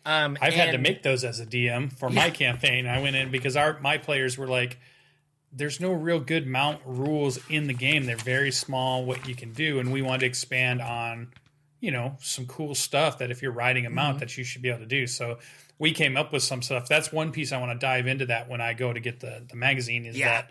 Um, 0.05 0.37
I've 0.41 0.53
and, 0.53 0.61
had 0.61 0.73
to 0.73 0.79
make 0.79 1.03
those 1.03 1.23
as 1.23 1.39
a 1.39 1.47
DM 1.47 1.93
for 1.93 2.11
my 2.11 2.31
campaign. 2.31 2.87
I 2.87 3.01
went 3.01 3.15
in 3.17 3.31
because 3.31 3.57
our 3.57 3.79
my 3.81 3.99
players 3.99 4.37
were 4.37 4.49
like, 4.49 4.79
"There's 5.53 5.81
no 5.81 5.93
real 5.93 6.19
good 6.19 6.47
mount 6.47 6.81
rules 6.85 7.39
in 7.49 7.69
the 7.69 7.75
game. 7.75 8.07
They're 8.07 8.17
very 8.17 8.51
small. 8.51 9.05
What 9.05 9.29
you 9.29 9.37
can 9.37 9.53
do, 9.53 9.79
and 9.79 9.93
we 9.93 10.03
wanted 10.03 10.21
to 10.21 10.27
expand 10.27 10.83
on, 10.83 11.33
you 11.81 11.93
know, 11.93 12.17
some 12.21 12.47
cool 12.47 12.75
stuff 12.75 13.19
that 13.19 13.31
if 13.31 13.43
you're 13.43 13.53
riding 13.53 13.87
a 13.87 13.91
mount, 13.91 14.17
mm-hmm. 14.17 14.21
that 14.21 14.37
you 14.37 14.43
should 14.43 14.63
be 14.63 14.71
able 14.71 14.81
to 14.81 14.87
do. 14.87 15.07
So 15.07 15.39
we 15.79 15.93
came 15.93 16.17
up 16.17 16.33
with 16.33 16.43
some 16.43 16.63
stuff. 16.63 16.89
That's 16.89 17.13
one 17.13 17.31
piece 17.31 17.53
I 17.53 17.59
want 17.59 17.71
to 17.71 17.79
dive 17.79 18.09
into. 18.09 18.27
That 18.27 18.49
when 18.49 18.61
I 18.61 18.75
go 18.75 18.93
to 18.93 18.99
get 18.99 19.21
the 19.21 19.45
the 19.49 19.57
magazine 19.57 20.05
is 20.05 20.19
yeah. 20.19 20.43
that 20.43 20.51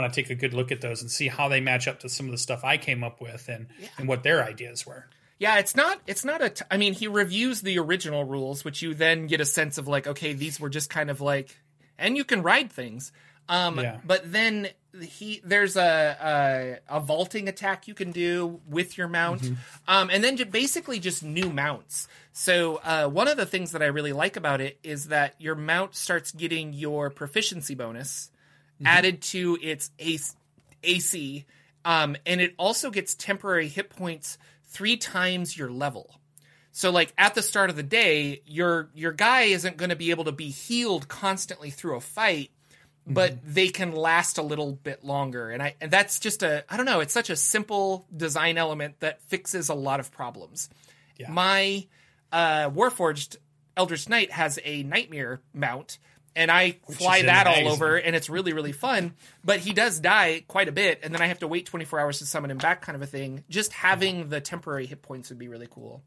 want 0.00 0.12
to 0.12 0.22
take 0.22 0.30
a 0.30 0.34
good 0.34 0.54
look 0.54 0.72
at 0.72 0.80
those 0.80 1.02
and 1.02 1.10
see 1.10 1.28
how 1.28 1.48
they 1.48 1.60
match 1.60 1.88
up 1.88 2.00
to 2.00 2.08
some 2.08 2.26
of 2.26 2.32
the 2.32 2.38
stuff 2.38 2.64
I 2.64 2.76
came 2.76 3.04
up 3.04 3.20
with 3.20 3.48
and 3.48 3.66
yeah. 3.78 3.88
and 3.98 4.08
what 4.08 4.22
their 4.22 4.44
ideas 4.44 4.86
were. 4.86 5.06
Yeah, 5.38 5.58
it's 5.58 5.74
not. 5.74 6.00
It's 6.06 6.24
not 6.24 6.42
a. 6.42 6.50
T- 6.50 6.64
I 6.70 6.76
mean, 6.76 6.92
he 6.92 7.08
reviews 7.08 7.62
the 7.62 7.78
original 7.78 8.24
rules, 8.24 8.64
which 8.64 8.82
you 8.82 8.94
then 8.94 9.26
get 9.26 9.40
a 9.40 9.46
sense 9.46 9.78
of 9.78 9.88
like, 9.88 10.06
okay, 10.06 10.34
these 10.34 10.60
were 10.60 10.68
just 10.68 10.90
kind 10.90 11.10
of 11.10 11.20
like, 11.20 11.56
and 11.98 12.16
you 12.16 12.24
can 12.24 12.42
ride 12.42 12.70
things. 12.70 13.10
Um, 13.48 13.78
yeah. 13.78 13.98
But 14.06 14.30
then 14.30 14.68
he 15.00 15.40
there's 15.42 15.76
a, 15.76 16.80
a, 16.88 16.96
a 16.96 17.00
vaulting 17.00 17.48
attack 17.48 17.88
you 17.88 17.94
can 17.94 18.12
do 18.12 18.60
with 18.68 18.98
your 18.98 19.08
mount, 19.08 19.42
mm-hmm. 19.42 19.54
um, 19.88 20.10
and 20.10 20.22
then 20.22 20.36
basically 20.50 20.98
just 20.98 21.22
new 21.22 21.50
mounts. 21.50 22.06
So 22.32 22.76
uh, 22.84 23.08
one 23.08 23.26
of 23.26 23.36
the 23.38 23.46
things 23.46 23.72
that 23.72 23.82
I 23.82 23.86
really 23.86 24.12
like 24.12 24.36
about 24.36 24.60
it 24.60 24.78
is 24.82 25.06
that 25.08 25.34
your 25.38 25.54
mount 25.54 25.94
starts 25.94 26.32
getting 26.32 26.74
your 26.74 27.08
proficiency 27.08 27.74
bonus 27.74 28.30
mm-hmm. 28.80 28.86
added 28.86 29.22
to 29.22 29.58
its 29.60 29.90
AC, 30.82 31.44
um, 31.84 32.16
and 32.26 32.40
it 32.40 32.54
also 32.58 32.90
gets 32.90 33.14
temporary 33.14 33.68
hit 33.68 33.90
points 33.90 34.38
three 34.64 34.96
times 34.96 35.56
your 35.56 35.70
level. 35.70 36.20
So 36.72 36.90
like 36.90 37.12
at 37.18 37.34
the 37.34 37.42
start 37.42 37.70
of 37.70 37.76
the 37.76 37.82
day, 37.82 38.42
your 38.46 38.90
your 38.94 39.12
guy 39.12 39.42
isn't 39.42 39.76
going 39.76 39.90
to 39.90 39.96
be 39.96 40.10
able 40.10 40.24
to 40.24 40.32
be 40.32 40.50
healed 40.50 41.08
constantly 41.08 41.70
through 41.70 41.96
a 41.96 42.00
fight, 42.00 42.50
but 43.06 43.32
mm-hmm. 43.32 43.52
they 43.52 43.68
can 43.68 43.92
last 43.92 44.38
a 44.38 44.42
little 44.42 44.72
bit 44.72 45.04
longer. 45.04 45.50
And 45.50 45.62
I 45.62 45.74
and 45.80 45.90
that's 45.90 46.20
just 46.20 46.42
a 46.42 46.64
I 46.68 46.76
don't 46.76 46.86
know, 46.86 47.00
it's 47.00 47.12
such 47.12 47.30
a 47.30 47.36
simple 47.36 48.06
design 48.16 48.56
element 48.56 49.00
that 49.00 49.20
fixes 49.22 49.68
a 49.68 49.74
lot 49.74 50.00
of 50.00 50.12
problems. 50.12 50.70
Yeah. 51.18 51.30
My 51.30 51.86
uh 52.32 52.70
Warforged 52.70 53.36
Eldritch 53.76 54.08
Knight 54.08 54.30
has 54.30 54.58
a 54.64 54.82
nightmare 54.84 55.40
mount 55.52 55.98
and 56.36 56.50
I 56.50 56.78
fly 56.90 57.22
that 57.22 57.46
all 57.46 57.68
over, 57.68 57.96
and 57.96 58.14
it's 58.14 58.30
really 58.30 58.52
really 58.52 58.72
fun. 58.72 59.14
But 59.44 59.60
he 59.60 59.72
does 59.72 60.00
die 60.00 60.44
quite 60.46 60.68
a 60.68 60.72
bit, 60.72 61.00
and 61.02 61.14
then 61.14 61.22
I 61.22 61.26
have 61.26 61.40
to 61.40 61.48
wait 61.48 61.66
24 61.66 62.00
hours 62.00 62.18
to 62.18 62.26
summon 62.26 62.50
him 62.50 62.58
back, 62.58 62.82
kind 62.82 62.96
of 62.96 63.02
a 63.02 63.06
thing. 63.06 63.44
Just 63.48 63.72
having 63.72 64.28
the 64.28 64.40
temporary 64.40 64.86
hit 64.86 65.02
points 65.02 65.30
would 65.30 65.38
be 65.38 65.48
really 65.48 65.68
cool. 65.70 66.02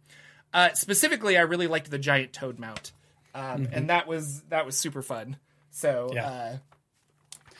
Uh, 0.54 0.74
specifically, 0.74 1.38
I 1.38 1.42
really 1.42 1.68
liked 1.68 1.90
the 1.90 1.98
giant 1.98 2.34
toad 2.34 2.60
mount, 2.60 2.92
um, 3.34 3.66
mm-hmm. 3.66 3.74
and 3.74 3.90
that 3.90 4.08
was 4.08 4.42
that 4.50 4.66
was 4.66 4.78
super 4.78 5.02
fun. 5.02 5.38
So 5.72 6.12
yeah. 6.14 6.28
uh, 6.28 6.58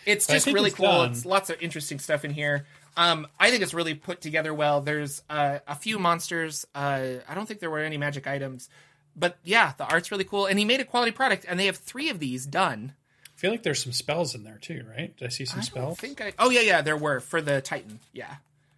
it's 0.06 0.28
just 0.28 0.46
really 0.48 0.68
it's 0.68 0.76
cool. 0.76 0.86
Done. 0.86 1.12
It's 1.12 1.26
lots 1.26 1.50
of 1.50 1.62
interesting 1.62 2.00
stuff 2.00 2.24
in 2.24 2.32
here. 2.32 2.66
Um, 2.96 3.28
I 3.40 3.50
think 3.50 3.64
it's 3.64 3.74
really 3.74 3.96
put 3.96 4.22
together 4.22 4.54
well. 4.54 4.82
There's 4.82 5.24
uh, 5.30 5.60
a 5.68 5.76
few 5.76 5.98
monsters. 5.98 6.66
Uh, 6.76 7.16
I 7.28 7.34
don't 7.34 7.48
think 7.48 7.60
there 7.60 7.72
were 7.72 7.80
any 7.80 7.98
magic 7.98 8.28
items 8.28 8.70
but 9.16 9.38
yeah, 9.44 9.74
the 9.78 9.86
art's 9.86 10.12
really 10.12 10.24
cool, 10.24 10.46
and 10.46 10.58
he 10.58 10.66
made 10.66 10.80
a 10.80 10.86
quality 10.86 11.12
product, 11.12 11.46
and 11.48 11.60
they 11.60 11.66
have 11.68 11.78
three 11.78 12.10
of 12.10 12.20
these 12.20 12.46
done. 12.46 12.94
I 13.26 13.40
feel 13.40 13.52
like 13.52 13.64
there's 13.64 13.84
some 13.84 13.92
spells 13.92 14.36
in 14.36 14.44
there 14.44 14.58
too, 14.60 14.86
right? 14.90 15.16
Did 15.18 15.26
I 15.26 15.30
see 15.30 15.46
some 15.46 15.60
I 15.60 15.64
spells? 15.64 16.00
think 16.00 16.22
I. 16.22 16.34
Oh 16.40 16.50
yeah, 16.50 16.62
yeah, 16.62 16.82
there 16.82 16.98
were 16.98 17.20
for 17.20 17.42
the 17.42 17.62
Titan. 17.62 18.00
Yeah, 18.12 18.36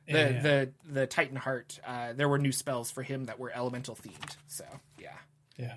the 0.07 0.13
yeah. 0.13 0.41
the 0.41 0.69
the 0.89 1.07
Titan 1.07 1.35
Heart. 1.37 1.79
Uh, 1.85 2.13
there 2.13 2.29
were 2.29 2.39
new 2.39 2.51
spells 2.51 2.91
for 2.91 3.03
him 3.03 3.25
that 3.25 3.39
were 3.39 3.51
elemental 3.51 3.95
themed. 3.95 4.35
So 4.47 4.65
yeah, 4.99 5.17
yeah. 5.57 5.75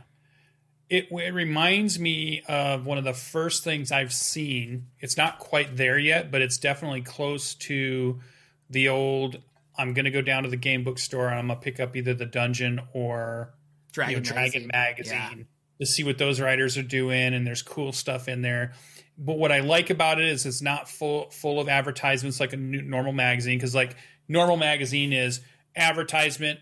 It, 0.90 1.08
it 1.10 1.34
reminds 1.34 1.98
me 1.98 2.42
of 2.48 2.86
one 2.86 2.96
of 2.96 3.04
the 3.04 3.12
first 3.12 3.62
things 3.62 3.92
I've 3.92 4.12
seen. 4.12 4.86
It's 5.00 5.18
not 5.18 5.38
quite 5.38 5.76
there 5.76 5.98
yet, 5.98 6.30
but 6.30 6.40
it's 6.40 6.56
definitely 6.56 7.02
close 7.02 7.54
to 7.56 8.20
the 8.70 8.88
old. 8.88 9.38
I'm 9.76 9.92
going 9.92 10.06
to 10.06 10.10
go 10.10 10.22
down 10.22 10.44
to 10.44 10.48
the 10.48 10.56
game 10.56 10.84
book 10.84 10.98
store 10.98 11.28
and 11.28 11.38
I'm 11.38 11.48
going 11.48 11.58
to 11.58 11.62
pick 11.62 11.78
up 11.78 11.94
either 11.94 12.14
the 12.14 12.24
dungeon 12.24 12.80
or 12.94 13.52
Dragon, 13.98 14.14
you 14.14 14.20
know, 14.20 14.22
Dragon 14.22 14.66
Magazine, 14.72 15.18
magazine 15.18 15.38
yeah. 15.38 15.84
to 15.84 15.86
see 15.86 16.04
what 16.04 16.18
those 16.18 16.40
writers 16.40 16.78
are 16.78 16.82
doing, 16.82 17.34
and 17.34 17.44
there's 17.46 17.62
cool 17.62 17.92
stuff 17.92 18.28
in 18.28 18.42
there. 18.42 18.72
But 19.18 19.38
what 19.38 19.50
I 19.50 19.60
like 19.60 19.90
about 19.90 20.20
it 20.20 20.28
is 20.28 20.46
it's 20.46 20.62
not 20.62 20.88
full 20.88 21.30
full 21.30 21.58
of 21.58 21.68
advertisements 21.68 22.38
like 22.38 22.52
a 22.52 22.56
normal 22.56 23.12
magazine 23.12 23.58
because 23.58 23.74
like 23.74 23.96
normal 24.28 24.56
magazine 24.56 25.12
is 25.12 25.40
advertisement, 25.74 26.60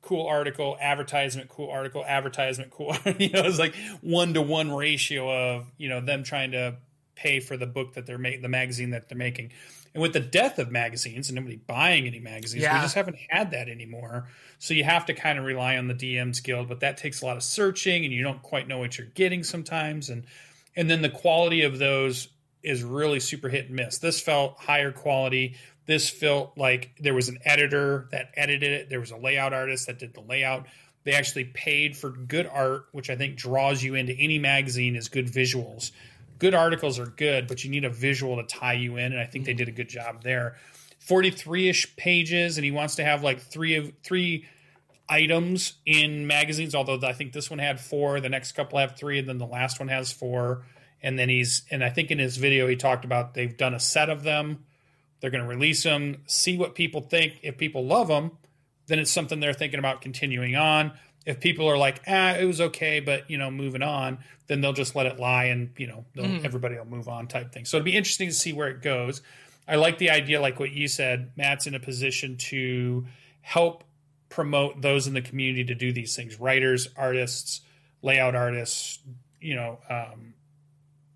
cool 0.00 0.26
article, 0.26 0.78
advertisement, 0.80 1.50
cool 1.50 1.68
article, 1.68 2.02
advertisement, 2.06 2.70
cool. 2.70 2.96
you 3.18 3.28
know, 3.28 3.42
it's 3.44 3.58
like 3.58 3.74
one 4.00 4.32
to 4.32 4.40
one 4.40 4.72
ratio 4.72 5.30
of 5.30 5.66
you 5.76 5.90
know 5.90 6.00
them 6.00 6.22
trying 6.22 6.52
to 6.52 6.76
pay 7.14 7.40
for 7.40 7.58
the 7.58 7.66
book 7.66 7.94
that 7.94 8.06
they're 8.06 8.16
making, 8.16 8.40
the 8.40 8.48
magazine 8.48 8.90
that 8.90 9.10
they're 9.10 9.18
making. 9.18 9.52
And 9.98 10.02
with 10.04 10.12
the 10.12 10.20
death 10.20 10.60
of 10.60 10.70
magazines 10.70 11.28
and 11.28 11.34
nobody 11.34 11.56
buying 11.56 12.06
any 12.06 12.20
magazines, 12.20 12.62
yeah. 12.62 12.76
we 12.76 12.82
just 12.82 12.94
haven't 12.94 13.16
had 13.28 13.50
that 13.50 13.68
anymore. 13.68 14.28
So 14.60 14.72
you 14.72 14.84
have 14.84 15.06
to 15.06 15.12
kind 15.12 15.40
of 15.40 15.44
rely 15.44 15.76
on 15.76 15.88
the 15.88 15.94
DM's 15.94 16.38
Guild, 16.38 16.68
but 16.68 16.78
that 16.80 16.98
takes 16.98 17.20
a 17.20 17.26
lot 17.26 17.36
of 17.36 17.42
searching 17.42 18.04
and 18.04 18.14
you 18.14 18.22
don't 18.22 18.40
quite 18.40 18.68
know 18.68 18.78
what 18.78 18.96
you're 18.96 19.08
getting 19.08 19.42
sometimes. 19.42 20.08
And 20.08 20.24
and 20.76 20.88
then 20.88 21.02
the 21.02 21.08
quality 21.08 21.62
of 21.62 21.80
those 21.80 22.28
is 22.62 22.84
really 22.84 23.18
super 23.18 23.48
hit 23.48 23.66
and 23.66 23.74
miss. 23.74 23.98
This 23.98 24.20
felt 24.20 24.56
higher 24.56 24.92
quality. 24.92 25.56
This 25.86 26.08
felt 26.08 26.56
like 26.56 26.92
there 27.00 27.14
was 27.14 27.28
an 27.28 27.40
editor 27.44 28.06
that 28.12 28.30
edited 28.36 28.70
it. 28.70 28.90
There 28.90 29.00
was 29.00 29.10
a 29.10 29.16
layout 29.16 29.52
artist 29.52 29.88
that 29.88 29.98
did 29.98 30.14
the 30.14 30.20
layout. 30.20 30.66
They 31.02 31.14
actually 31.14 31.46
paid 31.46 31.96
for 31.96 32.10
good 32.10 32.46
art, 32.46 32.86
which 32.92 33.10
I 33.10 33.16
think 33.16 33.34
draws 33.34 33.82
you 33.82 33.96
into 33.96 34.12
any 34.12 34.38
magazine 34.38 34.94
is 34.94 35.08
good 35.08 35.26
visuals 35.26 35.90
good 36.38 36.54
articles 36.54 36.98
are 36.98 37.06
good, 37.06 37.46
but 37.46 37.64
you 37.64 37.70
need 37.70 37.84
a 37.84 37.90
visual 37.90 38.36
to 38.36 38.44
tie 38.44 38.74
you 38.74 38.96
in, 38.96 39.12
and 39.12 39.20
I 39.20 39.24
think 39.24 39.44
they 39.44 39.54
mm. 39.54 39.58
did 39.58 39.68
a 39.68 39.72
good 39.72 39.88
job 39.88 40.22
there. 40.22 40.56
43-ish 41.06 41.96
pages, 41.96 42.58
and 42.58 42.64
he 42.64 42.70
wants 42.70 42.96
to 42.96 43.04
have 43.04 43.22
like 43.22 43.40
three 43.40 43.76
of 43.76 43.92
three 44.02 44.46
items 45.08 45.74
in 45.86 46.26
magazines. 46.26 46.74
Although 46.74 47.00
I 47.06 47.12
think 47.12 47.32
this 47.32 47.50
one 47.50 47.58
had 47.58 47.80
four, 47.80 48.20
the 48.20 48.28
next 48.28 48.52
couple 48.52 48.78
have 48.78 48.96
three, 48.96 49.18
and 49.18 49.28
then 49.28 49.38
the 49.38 49.46
last 49.46 49.78
one 49.78 49.88
has 49.88 50.12
four. 50.12 50.66
And 51.00 51.18
then 51.18 51.28
he's 51.28 51.62
and 51.70 51.84
I 51.84 51.90
think 51.90 52.10
in 52.10 52.18
his 52.18 52.36
video 52.36 52.66
he 52.66 52.76
talked 52.76 53.04
about 53.04 53.34
they've 53.34 53.56
done 53.56 53.74
a 53.74 53.80
set 53.80 54.10
of 54.10 54.22
them. 54.22 54.64
They're 55.20 55.30
going 55.30 55.42
to 55.42 55.48
release 55.48 55.82
them, 55.82 56.22
see 56.26 56.56
what 56.56 56.74
people 56.74 57.00
think. 57.00 57.40
If 57.42 57.56
people 57.56 57.86
love 57.86 58.08
them, 58.08 58.32
then 58.86 58.98
it's 58.98 59.10
something 59.10 59.40
they're 59.40 59.52
thinking 59.52 59.78
about 59.78 60.00
continuing 60.00 60.56
on 60.56 60.92
if 61.28 61.40
people 61.40 61.68
are 61.68 61.76
like, 61.76 62.00
ah, 62.08 62.32
it 62.36 62.46
was 62.46 62.58
okay, 62.58 63.00
but 63.00 63.30
you 63.30 63.36
know, 63.36 63.50
moving 63.50 63.82
on, 63.82 64.18
then 64.46 64.62
they'll 64.62 64.72
just 64.72 64.96
let 64.96 65.04
it 65.04 65.20
lie 65.20 65.44
and 65.44 65.70
you 65.76 65.86
know, 65.86 66.06
mm. 66.16 66.42
everybody 66.42 66.74
will 66.76 66.86
move 66.86 67.06
on 67.06 67.28
type 67.28 67.52
thing. 67.52 67.66
So 67.66 67.76
it'll 67.76 67.84
be 67.84 67.96
interesting 67.96 68.28
to 68.28 68.34
see 68.34 68.54
where 68.54 68.68
it 68.68 68.80
goes. 68.80 69.20
I 69.68 69.76
like 69.76 69.98
the 69.98 70.08
idea, 70.08 70.40
like 70.40 70.58
what 70.58 70.72
you 70.72 70.88
said. 70.88 71.32
Matt's 71.36 71.66
in 71.66 71.74
a 71.74 71.80
position 71.80 72.38
to 72.38 73.04
help 73.42 73.84
promote 74.30 74.80
those 74.80 75.06
in 75.06 75.12
the 75.12 75.20
community 75.20 75.64
to 75.64 75.74
do 75.74 75.92
these 75.92 76.16
things: 76.16 76.40
writers, 76.40 76.88
artists, 76.96 77.60
layout 78.00 78.34
artists, 78.34 78.98
you 79.38 79.54
know, 79.54 79.80
um, 79.90 80.32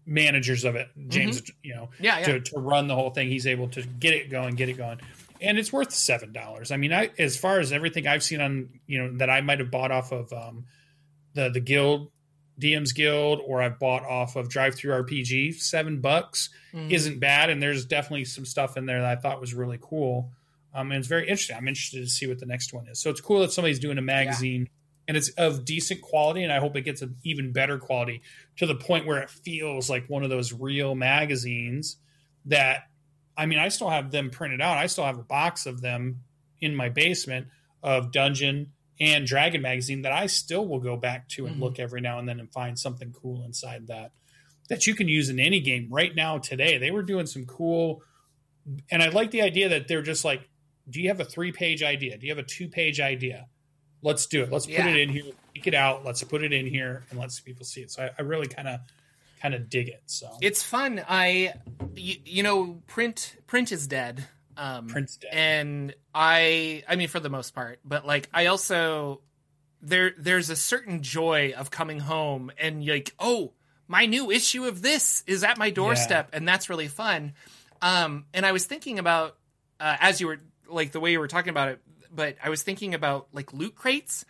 managers 0.05 0.64
of 0.64 0.77
it. 0.77 0.90
James, 1.09 1.40
mm-hmm. 1.40 1.57
you 1.62 1.75
know, 1.75 1.88
yeah, 1.98 2.18
yeah. 2.18 2.27
To, 2.27 2.40
to 2.40 2.61
run 2.61 2.87
the 2.87 2.94
whole 2.94 3.11
thing, 3.11 3.29
he's 3.29 3.46
able 3.46 3.68
to 3.68 3.83
get 3.83 4.12
it 4.12 4.31
going, 4.31 4.57
get 4.57 4.68
it 4.68 4.75
going 4.75 5.01
and 5.42 5.59
it's 5.59 5.72
worth 5.72 5.92
seven 5.92 6.33
dollars. 6.33 6.70
I 6.70 6.76
mean, 6.76 6.92
I 6.92 7.11
as 7.18 7.37
far 7.37 7.59
as 7.61 7.72
everything 7.72 8.07
I've 8.07 8.22
seen 8.22 8.40
on 8.40 8.68
you 8.87 8.98
know 9.02 9.16
that 9.18 9.28
I 9.31 9.40
might 9.40 9.59
have 9.59 9.70
bought 9.70 9.90
off 9.90 10.12
of 10.12 10.33
um, 10.33 10.64
the 11.35 11.48
the 11.50 11.61
guild 11.61 12.11
DM's 12.61 12.92
Guild 12.92 13.40
or 13.44 13.62
I've 13.62 13.78
bought 13.78 14.05
off 14.05 14.37
of 14.37 14.48
Drive 14.48 14.74
Through 14.74 14.92
RPG. 15.05 15.55
Seven 15.55 16.00
bucks 16.00 16.50
Mhm. 16.74 16.90
isn't 16.92 17.18
bad, 17.18 17.50
and 17.50 17.62
there's 17.62 17.85
definitely 17.87 18.24
some 18.26 18.44
stuff 18.44 18.76
in 18.76 18.87
there 18.87 19.00
that 19.00 19.18
I 19.18 19.20
thought 19.20 19.40
was 19.40 19.55
really 19.55 19.78
cool. 19.81 20.31
Um, 20.74 20.90
and 20.92 20.98
it's 20.98 21.09
very 21.09 21.22
interesting. 21.22 21.57
I'm 21.57 21.66
interested 21.68 22.00
to 22.00 22.09
see 22.09 22.26
what 22.26 22.38
the 22.38 22.46
next 22.46 22.72
one 22.72 22.87
is. 22.88 23.00
So 23.00 23.11
it's 23.11 23.20
cool 23.20 23.40
that 23.40 23.52
somebody's 23.52 23.78
doing 23.78 23.98
a 23.98 24.02
magazine 24.02 24.68
and 25.09 25.16
it's 25.16 25.31
of 25.31 25.64
decent 25.64 26.00
quality, 26.02 26.42
and 26.44 26.52
I 26.52 26.61
hope 26.61 26.76
it 26.76 26.83
gets 26.83 27.02
an 27.02 27.16
even 27.24 27.52
better 27.52 27.78
quality 27.78 28.22
to 28.59 28.66
the 28.66 28.74
point 28.76 29.05
where 29.07 29.20
it 29.20 29.28
feels 29.31 29.90
like 29.90 30.09
one 30.09 30.22
of 30.22 30.31
those 30.31 30.52
real 30.52 30.94
magazines 30.94 31.96
that 32.46 32.85
I 33.37 33.47
mean, 33.47 33.59
I 33.59 33.68
still 33.68 33.90
have 33.90 34.11
them 34.11 34.31
printed 34.31 34.61
out. 34.61 34.77
I 34.79 34.87
still 34.87 35.05
have 35.05 35.18
a 35.18 35.23
box 35.25 35.66
of 35.66 35.81
them 35.81 36.21
in 36.61 36.75
my 36.77 36.88
basement 36.88 37.47
of 37.83 38.12
Dungeon 38.12 38.73
and 39.01 39.27
Dragon 39.27 39.62
magazine 39.62 40.03
that 40.03 40.12
I 40.12 40.27
still 40.27 40.66
will 40.66 40.79
go 40.81 40.97
back 40.97 41.29
to 41.31 41.47
and 41.47 41.57
Mhm. 41.57 41.61
look 41.61 41.79
every 41.79 42.01
now 42.01 42.18
and 42.18 42.29
then 42.29 42.38
and 42.38 42.53
find 42.53 42.79
something 42.79 43.12
cool 43.12 43.45
inside 43.45 43.87
that 43.88 44.12
that 44.68 44.87
you 44.87 44.95
can 44.95 45.09
use 45.09 45.29
in 45.29 45.40
any 45.40 45.61
game 45.61 45.88
right 45.90 46.14
now 46.14 46.38
today. 46.38 46.79
They 46.79 46.90
were 46.92 47.03
doing 47.03 47.27
some 47.27 47.45
cool 47.47 48.03
and 48.90 49.03
I 49.03 49.09
like 49.09 49.33
the 49.33 49.42
idea 49.42 49.68
that 49.71 49.88
they're 49.88 50.03
just 50.03 50.25
like, 50.25 50.49
do 50.88 51.01
you 51.03 51.09
have 51.09 51.18
a 51.21 51.25
three 51.25 51.51
page 51.51 51.83
idea? 51.83 52.16
Do 52.16 52.27
you 52.27 52.33
have 52.33 52.38
a 52.38 52.47
two 52.47 52.68
page 52.68 53.01
idea? 53.01 53.49
Let's 54.03 54.27
do 54.27 54.42
it. 54.42 54.53
Let's 54.53 54.66
put 54.66 54.75
Yeah. 54.75 54.88
it 54.88 54.97
in 54.97 55.09
here, 55.09 55.25
take 55.55 55.66
it 55.66 55.75
out, 55.75 56.05
let's 56.05 56.23
put 56.23 56.45
it 56.45 56.53
in 56.53 56.66
here 56.66 57.05
and 57.11 57.18
let's 57.18 57.40
people 57.40 57.64
see 57.64 57.83
it. 57.83 57.90
So 57.90 58.05
I, 58.05 58.11
I 58.18 58.23
really 58.23 58.47
kind 58.47 58.68
of 58.68 58.81
kind 59.42 59.55
of 59.55 59.68
dig 59.68 59.88
it. 59.88 60.02
So 60.07 60.31
It's 60.40 60.62
fun. 60.62 61.05
I, 61.09 61.55
you, 61.96 62.14
you 62.24 62.42
know, 62.44 62.81
print 62.87 63.37
print 63.46 63.72
is 63.72 63.87
dead. 63.88 64.24
Um, 64.57 64.87
Print's 64.87 65.16
dead. 65.16 65.31
and 65.33 65.94
I, 66.14 66.85
I 66.87 66.96
mean, 66.96 67.09
for 67.09 67.20
the 67.20 67.31
most 67.31 67.55
part, 67.55 67.81
but 67.85 68.07
like, 68.07 68.28
I 68.33 68.46
also 68.46 69.22
there 69.81 70.12
there's 70.16 70.50
a 70.50 70.57
certain 70.57 71.02
joy 71.02 71.55
of 71.57 71.70
coming 71.70 71.98
home 71.98 72.52
and 72.59 72.87
like, 72.87 73.14
oh, 73.18 73.52
my 73.88 74.07
new 74.07 74.31
issue 74.31 74.64
of 74.66 74.81
this 74.81 75.24
is 75.26 75.42
at 75.42 75.59
my 75.59 75.70
doorstep, 75.70 76.31
and 76.33 76.46
that's 76.46 76.70
really 76.70 76.88
fun. 76.88 77.33
Um, 77.81 78.26
and 78.33 78.46
I 78.46 78.52
was 78.52 78.64
thinking 78.64 78.98
about 78.98 79.37
uh, 79.81 79.96
as 80.00 80.20
you 80.20 80.28
were 80.28 80.38
like 80.68 80.92
the 80.92 81.00
way 81.00 81.12
you 81.12 81.18
were 81.18 81.28
talking 81.28 81.50
about 81.50 81.68
it, 81.68 81.81
but 82.14 82.37
I 82.42 82.48
was 82.48 82.62
thinking 82.62 82.94
about 82.94 83.28
like 83.33 83.52
loot 83.52 83.74
crates 83.74 84.24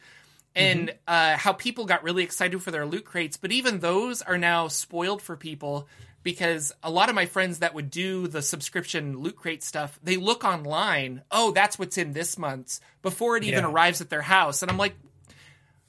and 0.54 0.94
uh, 1.08 1.36
how 1.36 1.52
people 1.52 1.86
got 1.86 2.02
really 2.02 2.22
excited 2.24 2.62
for 2.62 2.70
their 2.70 2.86
loot 2.86 3.04
crates, 3.04 3.36
but 3.36 3.52
even 3.52 3.80
those 3.80 4.22
are 4.22 4.38
now 4.38 4.68
spoiled 4.68 5.22
for 5.22 5.36
people 5.36 5.88
because 6.22 6.72
a 6.82 6.90
lot 6.90 7.08
of 7.08 7.14
my 7.14 7.26
friends 7.26 7.58
that 7.60 7.74
would 7.74 7.90
do 7.90 8.28
the 8.28 8.42
subscription 8.42 9.18
loot 9.18 9.34
crate 9.36 9.62
stuff, 9.62 9.98
they 10.02 10.16
look 10.16 10.44
online, 10.44 11.22
oh, 11.30 11.50
that's 11.52 11.78
what's 11.78 11.98
in 11.98 12.12
this 12.12 12.38
month's 12.38 12.80
before 13.02 13.36
it 13.36 13.44
even 13.44 13.64
Yeah. 13.64 13.70
arrives 13.70 14.00
at 14.00 14.10
their 14.10 14.22
house, 14.22 14.62
and 14.62 14.70
I'm 14.70 14.78
like, 14.78 14.94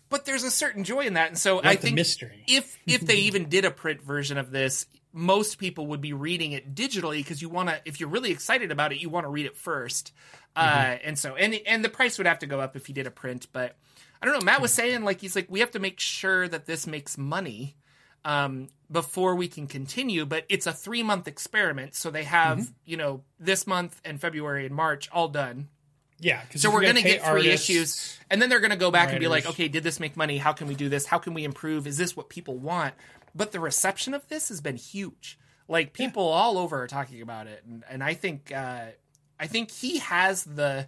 but 0.09 0.25
there's 0.25 0.43
a 0.43 0.51
certain 0.51 0.83
joy 0.83 1.01
in 1.01 1.15
that, 1.15 1.29
and 1.29 1.37
so 1.37 1.59
I 1.63 1.75
think 1.75 1.95
mystery. 1.95 2.43
if 2.47 2.77
if 2.87 3.01
they 3.05 3.15
even 3.27 3.49
did 3.49 3.65
a 3.65 3.71
print 3.71 4.01
version 4.01 4.37
of 4.37 4.51
this, 4.51 4.85
most 5.11 5.57
people 5.57 5.87
would 5.87 6.01
be 6.01 6.13
reading 6.13 6.51
it 6.51 6.73
digitally 6.75 7.17
because 7.17 7.41
you 7.41 7.49
want 7.49 7.69
to. 7.69 7.81
If 7.85 7.99
you're 7.99 8.09
really 8.09 8.31
excited 8.31 8.71
about 8.71 8.91
it, 8.91 8.99
you 9.01 9.09
want 9.09 9.25
to 9.25 9.29
read 9.29 9.45
it 9.45 9.55
1st 9.57 10.11
Uh, 10.55 10.97
and 11.03 11.17
so 11.17 11.35
and 11.35 11.59
and 11.65 11.83
the 11.83 11.89
price 11.89 12.17
would 12.19 12.27
have 12.27 12.39
to 12.39 12.45
go 12.47 12.59
up 12.59 12.75
if 12.75 12.89
you 12.89 12.95
did 12.95 13.07
a 13.07 13.11
print. 13.11 13.47
But 13.51 13.75
I 14.23 14.25
don't 14.25 14.39
know. 14.39 14.45
Matt 14.45 14.61
was 14.61 14.71
saying 14.71 15.03
like 15.03 15.19
he's 15.19 15.35
like 15.35 15.47
we 15.49 15.59
have 15.59 15.71
to 15.71 15.79
make 15.79 15.99
sure 15.99 16.47
that 16.47 16.65
this 16.65 16.87
makes 16.87 17.17
money 17.17 17.75
um, 18.23 18.69
before 18.89 19.35
we 19.35 19.49
can 19.49 19.67
continue. 19.67 20.25
But 20.25 20.45
it's 20.47 20.65
a 20.65 20.71
three 20.71 21.03
month 21.03 21.27
experiment, 21.27 21.93
so 21.93 22.09
they 22.09 22.23
have 22.23 22.71
you 22.85 22.95
know 22.95 23.23
this 23.37 23.67
month 23.67 23.99
and 24.05 24.21
February 24.21 24.65
and 24.65 24.73
March 24.73 25.09
all 25.11 25.27
done. 25.27 25.67
Yeah, 26.19 26.41
So 26.55 26.71
we're 26.71 26.83
going 26.83 26.95
to 26.95 27.01
get 27.01 27.25
three 27.25 27.49
issues, 27.49 28.17
and 28.29 28.41
then 28.41 28.47
they're 28.47 28.61
going 28.61 28.71
to 28.71 28.77
go 28.77 28.91
back 28.91 29.09
and 29.09 29.19
be 29.19 29.27
like, 29.27 29.45
okay, 29.45 29.67
did 29.67 29.83
this 29.83 29.99
make 29.99 30.15
money? 30.15 30.37
How 30.37 30.53
can 30.53 30.67
we 30.67 30.75
do 30.75 30.87
this? 30.87 31.05
How 31.05 31.17
can 31.17 31.33
we 31.33 31.43
improve? 31.43 31.85
Is 31.85 31.97
this 31.97 32.15
what 32.15 32.29
people 32.29 32.57
want? 32.57 32.93
But 33.35 33.51
the 33.51 33.59
reception 33.59 34.13
of 34.13 34.25
this 34.29 34.47
has 34.47 34.61
been 34.61 34.77
huge. 34.77 35.37
Like 35.67 35.91
people 35.91 36.23
all 36.23 36.57
over 36.57 36.81
are 36.81 36.87
talking 36.87 37.21
about 37.21 37.47
it, 37.47 37.65
and, 37.67 37.83
and 37.89 38.01
I 38.01 38.13
think 38.13 38.53
uh, 38.55 38.85
I 39.37 39.47
think 39.47 39.69
he 39.69 39.99
has 39.99 40.45
the 40.45 40.87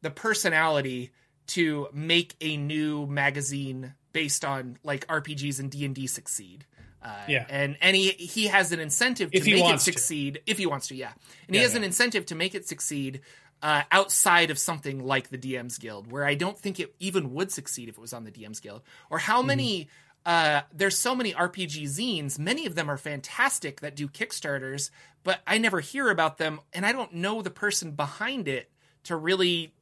the 0.00 0.10
personality 0.10 1.10
to 1.50 1.88
make 1.92 2.34
a 2.40 2.56
new 2.56 3.06
magazine 3.06 3.94
based 4.12 4.44
on 4.44 4.78
like 4.82 5.06
RPGs 5.06 5.60
and 5.60 5.70
D 5.70 5.84
and 5.84 5.94
D 5.94 6.06
succeed. 6.06 6.64
Uh, 7.02 7.14
Yeah. 7.28 7.46
and 7.48 7.76
and 7.80 7.96
he 7.96 8.10
he 8.10 8.46
has 8.48 8.72
an 8.72 8.80
incentive 8.80 9.30
to 9.30 9.38
If 9.38 9.46
make 9.46 9.56
it 9.56 9.62
wants 9.62 9.84
to. 9.86 9.92
succeed 9.92 10.42
if 10.46 10.58
he 10.58 10.66
wants 10.66 10.88
to, 10.88 10.94
yeah. 10.94 11.12
And 11.46 11.54
he 11.54 11.60
Yeah, 11.60 11.62
has 11.62 11.74
an 11.74 11.84
incentive 11.84 12.26
to 12.26 12.34
make 12.34 12.54
it 12.54 12.68
succeed 12.68 13.20
uh, 13.62 13.82
outside 13.90 14.50
of 14.50 14.58
something 14.58 15.04
like 15.04 15.28
the 15.28 15.38
DM's 15.38 15.78
Guild, 15.78 16.10
where 16.10 16.24
I 16.24 16.34
don't 16.34 16.58
think 16.58 16.80
it 16.80 16.94
even 16.98 17.32
would 17.34 17.50
succeed 17.52 17.88
if 17.88 17.96
it 17.96 18.00
was 18.00 18.12
on 18.12 18.24
the 18.24 18.30
DM's 18.30 18.60
Guild. 18.60 18.82
Or 19.10 19.18
how 19.18 19.42
many? 19.42 19.88
Uh, 20.26 20.60
there's 20.74 20.98
so 20.98 21.14
many 21.14 21.32
RPG 21.32 21.84
zines. 21.84 22.38
Many 22.38 22.66
of 22.66 22.74
them 22.74 22.90
are 22.90 22.98
fantastic 22.98 23.80
that 23.80 23.96
do 23.96 24.06
Kickstarters, 24.06 24.90
but 25.24 25.40
I 25.46 25.56
never 25.56 25.80
hear 25.80 26.10
about 26.10 26.36
them, 26.36 26.60
and 26.74 26.84
I 26.84 26.92
don't 26.92 27.14
know 27.14 27.40
the 27.40 27.50
person 27.50 27.92
behind 27.92 28.46
it 28.46 28.70
to 29.04 29.16
really 29.16 29.72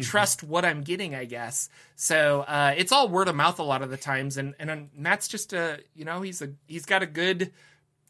trust 0.00 0.42
what 0.42 0.64
I'm 0.64 0.82
getting. 0.82 1.14
I 1.14 1.24
guess 1.24 1.68
so. 1.96 2.42
Uh, 2.42 2.74
it's 2.76 2.92
all 2.92 3.08
word 3.08 3.28
of 3.28 3.34
mouth 3.34 3.58
a 3.58 3.62
lot 3.62 3.82
of 3.82 3.90
the 3.90 3.96
times, 3.96 4.36
and 4.36 4.54
and 4.58 4.70
um, 4.70 4.90
Matt's 4.96 5.28
just 5.28 5.52
a 5.52 5.80
you 5.94 6.04
know 6.04 6.22
he's 6.22 6.42
a 6.42 6.50
he's 6.66 6.86
got 6.86 7.02
a 7.02 7.06
good 7.06 7.52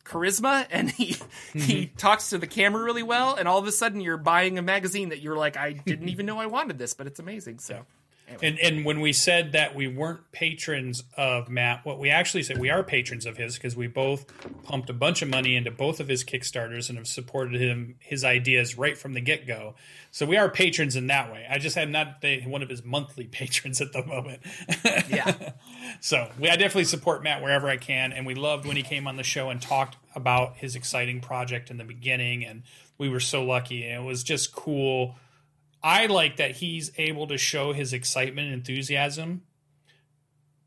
charisma 0.05 0.67
and 0.71 0.91
he 0.91 1.17
he 1.55 1.87
talks 1.87 2.31
to 2.31 2.39
the 2.39 2.47
camera 2.47 2.83
really 2.83 3.03
well 3.03 3.35
and 3.37 3.49
all 3.49 3.59
of 3.59 3.67
a 3.67 3.73
sudden 3.73 4.01
you're 4.01 4.19
buying 4.19 4.59
a 4.59 4.63
magazine 4.63 5.09
that 5.09 5.21
you're 5.21 5.37
like 5.37 5.57
I 5.57 5.73
didn't 5.73 6.11
even 6.11 6.27
know 6.27 6.39
I 6.39 6.45
wanted 6.45 6.79
this 6.79 6.93
but 6.93 7.07
it's 7.07 7.19
amazing 7.19 7.59
so 7.59 7.87
And 8.43 8.59
and 8.59 8.85
when 8.85 9.01
we 9.01 9.13
said 9.13 9.53
that 9.53 9.75
we 9.75 9.87
weren't 9.87 10.33
patrons 10.33 11.05
of 11.17 11.49
Matt, 11.49 11.85
what 11.85 11.99
we 11.99 12.11
actually 12.11 12.43
said 12.43 12.59
we 12.59 12.71
are 12.71 12.83
patrons 12.83 13.27
of 13.27 13.37
his 13.37 13.55
because 13.55 13.77
we 13.77 13.87
both 13.87 14.25
pumped 14.65 14.89
a 14.91 14.95
bunch 14.95 15.23
of 15.23 15.29
money 15.29 15.55
into 15.57 15.71
both 15.71 16.01
of 16.01 16.09
his 16.09 16.25
kickstarters 16.25 16.89
and 16.89 16.99
have 16.99 17.07
supported 17.07 17.61
him 17.61 17.97
his 18.01 18.25
ideas 18.25 18.79
right 18.79 18.97
from 18.97 19.13
the 19.13 19.21
get 19.21 19.47
go. 19.47 19.75
So 20.11 20.27
we 20.27 20.37
are 20.37 20.49
patrons 20.49 20.97
in 20.97 21.09
that 21.09 21.33
way. 21.33 21.47
I 21.51 21.59
just 21.59 21.77
am 21.77 21.91
not 21.93 22.21
the, 22.21 22.41
one 22.47 22.63
of 22.63 22.69
his 22.69 22.85
monthly 22.85 23.25
patrons 23.31 23.81
at 23.81 23.93
the 23.93 24.05
moment. 24.05 24.43
yeah 24.85 25.53
So 26.01 26.31
we, 26.39 26.49
I 26.49 26.57
definitely 26.57 26.85
support 26.85 27.23
Matt 27.23 27.43
wherever 27.43 27.69
I 27.69 27.77
can, 27.77 28.13
and 28.13 28.27
we 28.27 28.35
loved 28.35 28.67
when 28.67 28.77
he 28.77 28.83
came 28.83 29.07
on 29.07 29.17
the 29.17 29.23
show 29.23 29.51
and 29.51 29.61
talked 29.61 29.97
about 30.15 30.57
his 30.57 30.77
exciting 30.77 31.21
project 31.21 31.71
in 31.71 31.77
the 31.77 31.85
beginning, 31.85 32.45
and 32.45 32.63
we 32.99 33.09
were 33.09 33.21
so 33.21 33.45
lucky, 33.45 33.85
and 33.85 34.05
it 34.05 34.07
was 34.07 34.23
just 34.23 34.55
cool. 34.55 35.17
I 35.85 36.07
like 36.07 36.39
that 36.39 36.53
he's 36.53 36.91
able 36.97 37.27
to 37.27 37.37
show 37.37 37.75
his 37.75 37.93
excitement 37.93 38.47
and 38.47 38.55
enthusiasm 38.55 39.43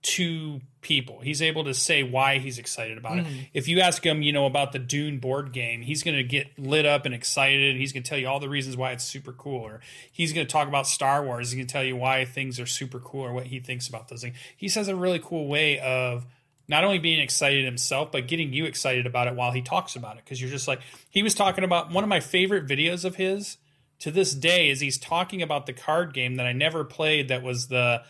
to 0.04 0.62
people. 0.82 1.22
He's 1.22 1.42
able 1.42 1.64
to 1.64 1.74
say 1.74 2.04
why 2.04 2.38
he's 2.38 2.60
excited 2.60 3.00
about 3.00 3.18
it. 3.18 3.26
Mm-hmm. 3.26 3.40
If 3.52 3.68
you 3.68 3.80
ask 3.80 4.06
him, 4.06 4.22
you 4.22 4.32
know, 4.32 4.46
about 4.46 4.74
the 4.74 4.80
Dune 4.80 5.18
board 5.18 5.52
game, 5.52 5.82
he's 5.82 6.04
going 6.04 6.16
to 6.16 6.24
get 6.24 6.58
lit 6.60 6.86
up 6.86 7.06
and 7.06 7.16
excited 7.16 7.72
and 7.72 7.80
he's 7.80 7.92
going 7.92 8.04
to 8.04 8.10
tell 8.10 8.20
you 8.20 8.28
all 8.28 8.40
the 8.40 8.48
reasons 8.48 8.78
why 8.78 8.92
it's 8.92 9.04
super 9.04 9.34
cool 9.34 9.60
or 9.60 9.82
he's 10.12 10.34
going 10.34 10.46
to 10.46 10.52
talk 10.52 10.68
about 10.68 10.86
Star 10.86 11.26
Wars, 11.26 11.50
he's 11.50 11.56
going 11.56 11.68
to 11.68 11.74
tell 11.74 11.84
you 11.84 11.96
why 11.96 12.24
things 12.24 12.60
are 12.60 12.68
super 12.68 13.00
cool 13.00 13.22
or 13.22 13.34
what 13.34 13.48
he 13.48 13.60
thinks 13.60 13.88
about 13.88 14.08
those 14.10 14.22
things. 14.22 14.38
He 14.56 14.70
says 14.70 14.88
a 14.88 14.96
really 14.96 15.20
cool 15.20 15.48
way 15.48 15.80
of 15.80 16.28
not 16.68 16.84
only 16.84 17.00
being 17.00 17.20
excited 17.20 17.66
himself 17.66 18.12
but 18.12 18.28
getting 18.28 18.54
you 18.54 18.66
excited 18.66 19.08
about 19.08 19.28
it 19.28 19.36
while 19.36 19.52
he 19.52 19.64
talks 19.64 19.96
about 19.96 20.18
it 20.18 20.24
because 20.24 20.40
you're 20.40 20.52
just 20.52 20.68
like 20.68 20.82
he 21.10 21.24
was 21.24 21.34
talking 21.34 21.64
about 21.64 21.92
one 21.92 22.04
of 22.04 22.10
my 22.10 22.20
favorite 22.20 22.68
videos 22.68 23.04
of 23.04 23.16
his 23.16 23.58
to 24.00 24.12
this 24.12 24.34
day 24.34 24.70
is 24.70 24.80
he's 24.80 24.98
talking 24.98 25.42
about 25.42 25.66
the 25.66 25.74
card 25.74 26.14
game 26.14 26.36
that 26.36 26.46
I 26.46 26.54
never 26.54 26.84
played 26.84 27.30
that 27.30 27.44
was 27.44 27.68
the 27.68 28.04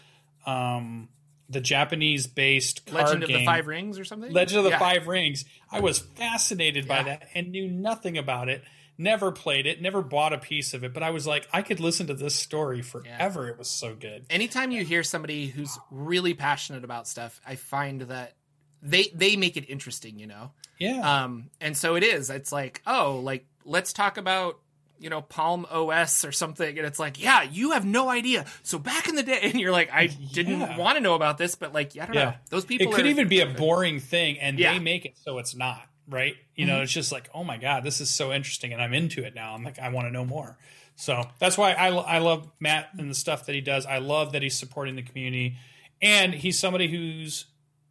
um 0.46 1.10
the 1.50 1.62
Japanese 1.62 2.28
based 2.28 2.86
card 2.86 3.06
Legend 3.06 3.24
of 3.24 3.30
game 3.30 3.40
the 3.40 3.46
Five 3.46 3.68
Rings 3.68 3.98
or 4.00 4.04
something 4.06 4.32
Legend 4.34 4.60
of 4.60 4.64
the 4.66 4.70
Yeah. 4.72 4.80
Five 4.80 5.08
Rings. 5.08 5.46
I 5.72 5.80
was 5.80 6.00
fascinated 6.00 6.88
by 6.88 6.98
Yeah. 6.98 7.04
that 7.04 7.30
and 7.34 7.52
knew 7.52 7.68
nothing 7.70 8.18
about 8.18 8.50
it. 8.50 8.64
Never 8.98 9.32
played 9.32 9.68
it, 9.68 9.80
never 9.82 10.02
bought 10.02 10.34
a 10.34 10.40
piece 10.40 10.74
of 10.74 10.84
it, 10.84 10.92
but 10.92 11.04
I 11.04 11.12
was 11.12 11.28
like, 11.28 11.48
I 11.54 11.62
could 11.62 11.80
listen 11.80 12.08
to 12.08 12.16
this 12.16 12.34
story 12.36 12.82
forever. 12.82 13.48
It 13.48 13.58
was 13.58 13.70
so 13.70 13.94
good. 13.96 14.26
anytime 14.30 14.72
you 14.72 14.84
hear 14.84 15.04
somebody 15.04 15.48
who's 15.48 15.78
really 15.92 16.34
passionate 16.34 16.84
about 16.84 17.08
stuff 17.08 17.40
I 17.46 17.56
find 17.56 18.02
that 18.02 18.34
they 18.82 19.06
they 19.14 19.36
make 19.38 19.56
it 19.58 19.70
interesting 19.70 20.20
you 20.20 20.28
know 20.28 20.52
Yeah. 20.80 21.24
um 21.24 21.50
and 21.62 21.76
so 21.78 21.96
it 21.96 22.04
is 22.04 22.30
it's 22.30 22.52
like 22.52 22.82
oh 22.86 23.20
like 23.24 23.46
let's 23.66 23.92
talk 23.94 24.18
about 24.18 24.60
you 25.00 25.10
know 25.10 25.22
palm 25.22 25.66
os 25.70 26.26
or 26.26 26.32
something 26.32 26.78
and 26.78 26.86
it's 26.88 27.00
like 27.00 27.22
yeah 27.22 27.44
you 27.44 27.72
have 27.72 27.86
no 27.86 28.10
idea 28.10 28.46
so 28.64 28.80
back 28.80 29.08
in 29.08 29.16
the 29.16 29.24
day 29.24 29.40
and 29.44 29.60
you're 29.60 29.72
like 29.72 29.92
i 29.92 30.08
didn't 30.08 30.60
Yeah. 30.60 30.78
want 30.78 30.98
to 30.98 31.02
know 31.02 31.16
about 31.16 31.38
this 31.38 31.56
but 31.56 31.74
like 31.74 31.96
yeah, 31.96 32.04
i 32.04 32.06
don't 32.06 32.16
know 32.16 32.34
those 32.50 32.66
people 32.66 32.92
it 32.92 32.96
could 32.96 33.06
are- 33.06 33.10
even 33.10 33.28
be 33.28 33.40
a 33.42 33.46
boring 33.46 34.00
thing 34.00 34.40
and 34.40 34.58
Yeah. 34.60 34.74
they 34.74 34.80
make 34.80 35.06
it 35.06 35.18
so 35.24 35.38
it's 35.38 35.56
not, 35.56 35.82
right? 36.08 36.36
You 36.56 36.66
know, 36.66 36.76
mm-hmm. 36.76 36.84
it's 36.84 36.92
just 36.94 37.12
like, 37.12 37.30
oh 37.34 37.44
my 37.44 37.58
God, 37.58 37.84
this 37.84 38.00
is 38.02 38.10
so 38.10 38.32
interesting 38.32 38.72
and 38.74 38.82
I'm 38.82 38.94
into 38.94 39.24
it 39.26 39.36
now. 39.36 39.54
I'm 39.54 39.64
like, 39.64 39.78
I 39.80 39.90
want 39.90 40.08
to 40.08 40.12
know 40.12 40.26
more. 40.26 40.58
So 40.96 41.24
that's 41.40 41.58
why 41.58 41.74
I, 41.74 41.90
I 41.90 42.18
love 42.20 42.50
Matt 42.60 42.90
and 42.98 43.10
the 43.10 43.16
stuff 43.16 43.46
that 43.46 43.54
he 43.56 43.62
does. 43.62 43.86
I 43.86 44.00
love 44.00 44.32
that 44.32 44.42
he's 44.42 44.58
supporting 44.58 44.96
the 44.96 45.04
community 45.04 45.58
and 46.02 46.34
he's 46.34 46.58
somebody 46.58 46.88
who's 46.88 47.46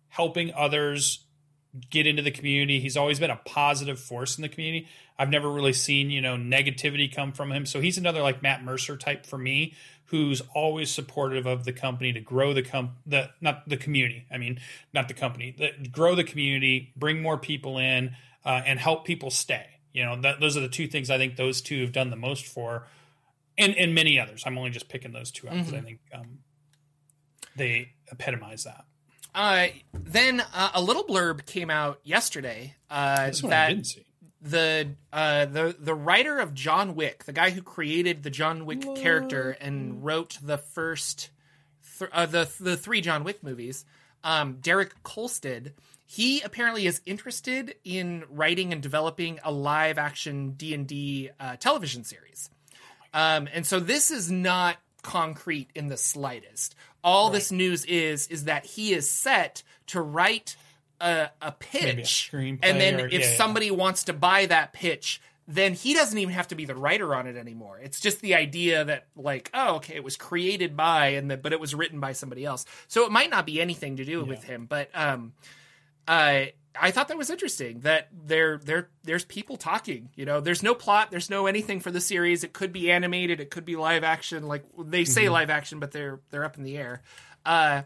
helping 0.08 0.52
others 0.54 1.24
get 1.90 2.06
into 2.06 2.22
the 2.22 2.30
community. 2.30 2.80
He's 2.80 2.96
always 2.96 3.20
been 3.20 3.30
a 3.30 3.40
positive 3.44 4.00
force 4.00 4.38
in 4.38 4.42
the 4.42 4.48
community. 4.48 4.88
I've 5.18 5.30
never 5.30 5.50
really 5.50 5.72
seen, 5.72 6.10
you 6.10 6.20
know, 6.20 6.36
negativity 6.36 7.12
come 7.12 7.32
from 7.32 7.50
him. 7.50 7.66
So 7.66 7.80
he's 7.80 7.98
another 7.98 8.22
like 8.22 8.42
Matt 8.42 8.62
Mercer 8.62 8.96
type 8.96 9.24
for 9.24 9.38
me, 9.38 9.74
who's 10.06 10.42
always 10.54 10.90
supportive 10.90 11.46
of 11.46 11.64
the 11.64 11.72
company 11.72 12.12
to 12.12 12.20
grow 12.20 12.52
the 12.52 12.62
com 12.62 12.96
the 13.06 13.30
not 13.40 13.68
the 13.68 13.76
community. 13.76 14.26
I 14.30 14.38
mean, 14.38 14.60
not 14.92 15.08
the 15.08 15.14
company, 15.14 15.54
the, 15.56 15.88
grow 15.88 16.14
the 16.14 16.24
community, 16.24 16.92
bring 16.96 17.22
more 17.22 17.38
people 17.38 17.78
in, 17.78 18.14
uh, 18.44 18.62
and 18.66 18.78
help 18.78 19.04
people 19.04 19.30
stay. 19.30 19.66
You 19.92 20.04
know, 20.04 20.20
that, 20.20 20.40
those 20.40 20.56
are 20.56 20.60
the 20.60 20.68
two 20.68 20.86
things 20.86 21.08
I 21.08 21.16
think 21.16 21.36
those 21.36 21.60
two 21.62 21.80
have 21.80 21.92
done 21.92 22.10
the 22.10 22.16
most 22.16 22.46
for, 22.46 22.86
and 23.56 23.74
and 23.74 23.94
many 23.94 24.20
others. 24.20 24.44
I'm 24.46 24.58
only 24.58 24.70
just 24.70 24.88
picking 24.88 25.12
those 25.12 25.30
two 25.30 25.48
out 25.48 25.54
because 25.54 25.68
mm-hmm. 25.68 25.76
I 25.76 25.80
think 25.80 26.00
um, 26.14 26.38
they 27.56 27.92
epitomize 28.12 28.64
that. 28.64 28.84
Uh, 29.34 29.66
then 29.92 30.42
uh, 30.54 30.70
a 30.74 30.80
little 30.80 31.04
blurb 31.04 31.44
came 31.44 31.68
out 31.68 32.00
yesterday 32.04 32.74
uh, 32.90 33.30
that 33.42 33.76
the 34.50 34.90
uh, 35.12 35.46
the 35.46 35.76
the 35.78 35.94
writer 35.94 36.38
of 36.38 36.54
John 36.54 36.94
Wick, 36.94 37.24
the 37.24 37.32
guy 37.32 37.50
who 37.50 37.62
created 37.62 38.22
the 38.22 38.30
John 38.30 38.66
Wick 38.66 38.84
what? 38.84 38.96
character 38.96 39.56
and 39.60 40.04
wrote 40.04 40.38
the 40.42 40.58
first 40.58 41.30
th- 41.98 42.10
uh, 42.12 42.26
the 42.26 42.48
the 42.60 42.76
three 42.76 43.00
John 43.00 43.24
Wick 43.24 43.42
movies, 43.42 43.84
um, 44.24 44.58
Derek 44.60 45.02
Kolstad, 45.02 45.72
he 46.06 46.40
apparently 46.42 46.86
is 46.86 47.00
interested 47.04 47.74
in 47.84 48.24
writing 48.30 48.72
and 48.72 48.82
developing 48.82 49.38
a 49.44 49.50
live 49.50 49.98
action 49.98 50.52
D 50.52 50.74
and 50.74 50.86
D 50.86 51.30
uh, 51.40 51.56
television 51.56 52.04
series. 52.04 52.50
Um, 53.12 53.48
and 53.52 53.66
so 53.66 53.80
this 53.80 54.10
is 54.10 54.30
not 54.30 54.76
concrete 55.02 55.70
in 55.74 55.88
the 55.88 55.96
slightest. 55.96 56.74
All 57.02 57.28
right. 57.28 57.34
this 57.34 57.52
news 57.52 57.84
is 57.84 58.26
is 58.28 58.44
that 58.44 58.66
he 58.66 58.92
is 58.92 59.10
set 59.10 59.62
to 59.88 60.00
write 60.00 60.56
a, 61.00 61.30
a 61.42 61.52
pitch, 61.52 62.30
a 62.32 62.36
and 62.38 62.60
then 62.62 63.00
or, 63.00 63.06
if 63.06 63.20
yeah, 63.20 63.36
somebody 63.36 63.66
yeah. 63.66 63.72
wants 63.72 64.04
to 64.04 64.12
buy 64.12 64.46
that 64.46 64.72
pitch, 64.72 65.20
then 65.48 65.74
he 65.74 65.94
doesn't 65.94 66.18
even 66.18 66.34
have 66.34 66.48
to 66.48 66.54
be 66.54 66.64
the 66.64 66.74
writer 66.74 67.14
on 67.14 67.26
it 67.26 67.36
anymore. 67.36 67.78
It's 67.82 68.00
just 68.00 68.20
the 68.20 68.34
idea 68.34 68.84
that 68.84 69.06
like, 69.14 69.50
oh, 69.54 69.76
okay, 69.76 69.94
it 69.94 70.04
was 70.04 70.16
created 70.16 70.76
by 70.76 71.08
and 71.08 71.30
the, 71.30 71.36
but 71.36 71.52
it 71.52 71.60
was 71.60 71.74
written 71.74 72.00
by 72.00 72.12
somebody 72.12 72.44
else. 72.44 72.64
So 72.88 73.04
it 73.04 73.12
might 73.12 73.30
not 73.30 73.46
be 73.46 73.60
anything 73.60 73.96
to 73.96 74.04
do 74.04 74.18
yeah. 74.18 74.24
with 74.24 74.42
him, 74.42 74.66
but 74.66 74.90
um, 74.94 75.34
uh, 76.08 76.46
I 76.78 76.90
thought 76.90 77.08
that 77.08 77.16
was 77.16 77.30
interesting 77.30 77.80
that 77.80 78.08
there 78.12 78.58
there 78.58 78.88
there's 79.04 79.24
people 79.24 79.56
talking. 79.56 80.10
You 80.14 80.24
know, 80.24 80.40
there's 80.40 80.62
no 80.62 80.74
plot, 80.74 81.10
there's 81.10 81.30
no 81.30 81.46
anything 81.46 81.80
for 81.80 81.90
the 81.90 82.00
series. 82.00 82.44
It 82.44 82.52
could 82.52 82.72
be 82.72 82.90
animated, 82.90 83.40
it 83.40 83.50
could 83.50 83.64
be 83.64 83.76
live 83.76 84.04
action. 84.04 84.46
Like 84.46 84.64
they 84.78 85.04
say 85.04 85.24
mm-hmm. 85.24 85.32
live 85.32 85.50
action, 85.50 85.78
but 85.78 85.92
they're 85.92 86.20
they're 86.30 86.44
up 86.44 86.56
in 86.56 86.64
the 86.64 86.76
air. 86.76 87.02
Uh, 87.44 87.82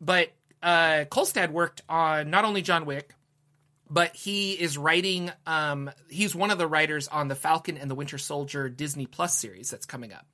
but 0.00 0.30
uh, 0.62 1.04
Kolstad 1.10 1.50
worked 1.50 1.82
on 1.88 2.30
not 2.30 2.44
only 2.44 2.62
John 2.62 2.86
Wick, 2.86 3.14
but 3.88 4.14
he 4.14 4.52
is 4.52 4.78
writing. 4.78 5.32
Um, 5.46 5.90
he's 6.08 6.34
one 6.34 6.50
of 6.50 6.58
the 6.58 6.66
writers 6.66 7.08
on 7.08 7.28
the 7.28 7.34
Falcon 7.34 7.76
and 7.76 7.90
the 7.90 7.94
Winter 7.94 8.18
Soldier 8.18 8.68
Disney 8.68 9.06
Plus 9.06 9.36
series 9.36 9.70
that's 9.70 9.86
coming 9.86 10.12
up. 10.12 10.26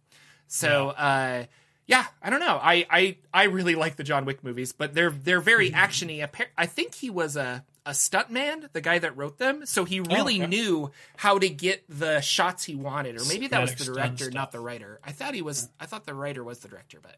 So. 0.47 0.95
Yeah. 0.97 1.05
Uh, 1.05 1.45
yeah, 1.89 2.05
I 2.21 2.31
don't 2.31 2.41
know. 2.41 2.59
I, 2.61 2.85
I 2.91 3.17
I 3.33 3.45
really 3.45 3.77
like 3.77 3.95
the 3.95 4.03
John 4.03 4.25
Wick 4.25 4.43
movies, 4.43 4.73
but 4.73 4.93
they're 4.93 5.11
they're 5.11 5.41
very 5.41 5.71
mm-hmm. 5.71 5.79
actiony. 5.79 6.29
I 6.59 6.67
think 6.67 6.97
he 6.97 7.11
was 7.11 7.37
a 7.37 7.65
a 7.87 7.91
stuntman, 7.91 8.71
the 8.73 8.81
guy 8.81 8.99
that 8.99 9.17
wrote 9.17 9.39
them, 9.39 9.65
so 9.65 9.85
he 9.85 10.01
oh, 10.01 10.05
really 10.11 10.41
oh, 10.41 10.45
okay. 10.45 10.47
knew 10.49 10.91
how 11.17 11.39
to 11.39 11.49
get 11.49 11.85
the 11.89 12.21
shots 12.21 12.65
he 12.65 12.75
wanted, 12.75 13.21
or 13.21 13.25
maybe 13.27 13.47
that 13.47 13.61
was 13.61 13.77
the 13.77 13.85
director, 13.85 14.31
not 14.33 14.51
the 14.51 14.59
writer. 14.59 14.99
I 15.05 15.13
thought 15.13 15.35
he 15.35 15.43
was. 15.43 15.69
I 15.79 15.87
thought 15.87 16.05
the 16.05 16.15
writer 16.15 16.43
was 16.43 16.59
the 16.59 16.69
director, 16.69 16.99
but 17.01 17.17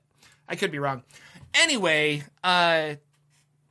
I 0.48 0.56
could 0.56 0.70
be 0.70 0.78
wrong. 0.78 1.02
Anyway, 1.54 2.22
uh, 2.42 2.94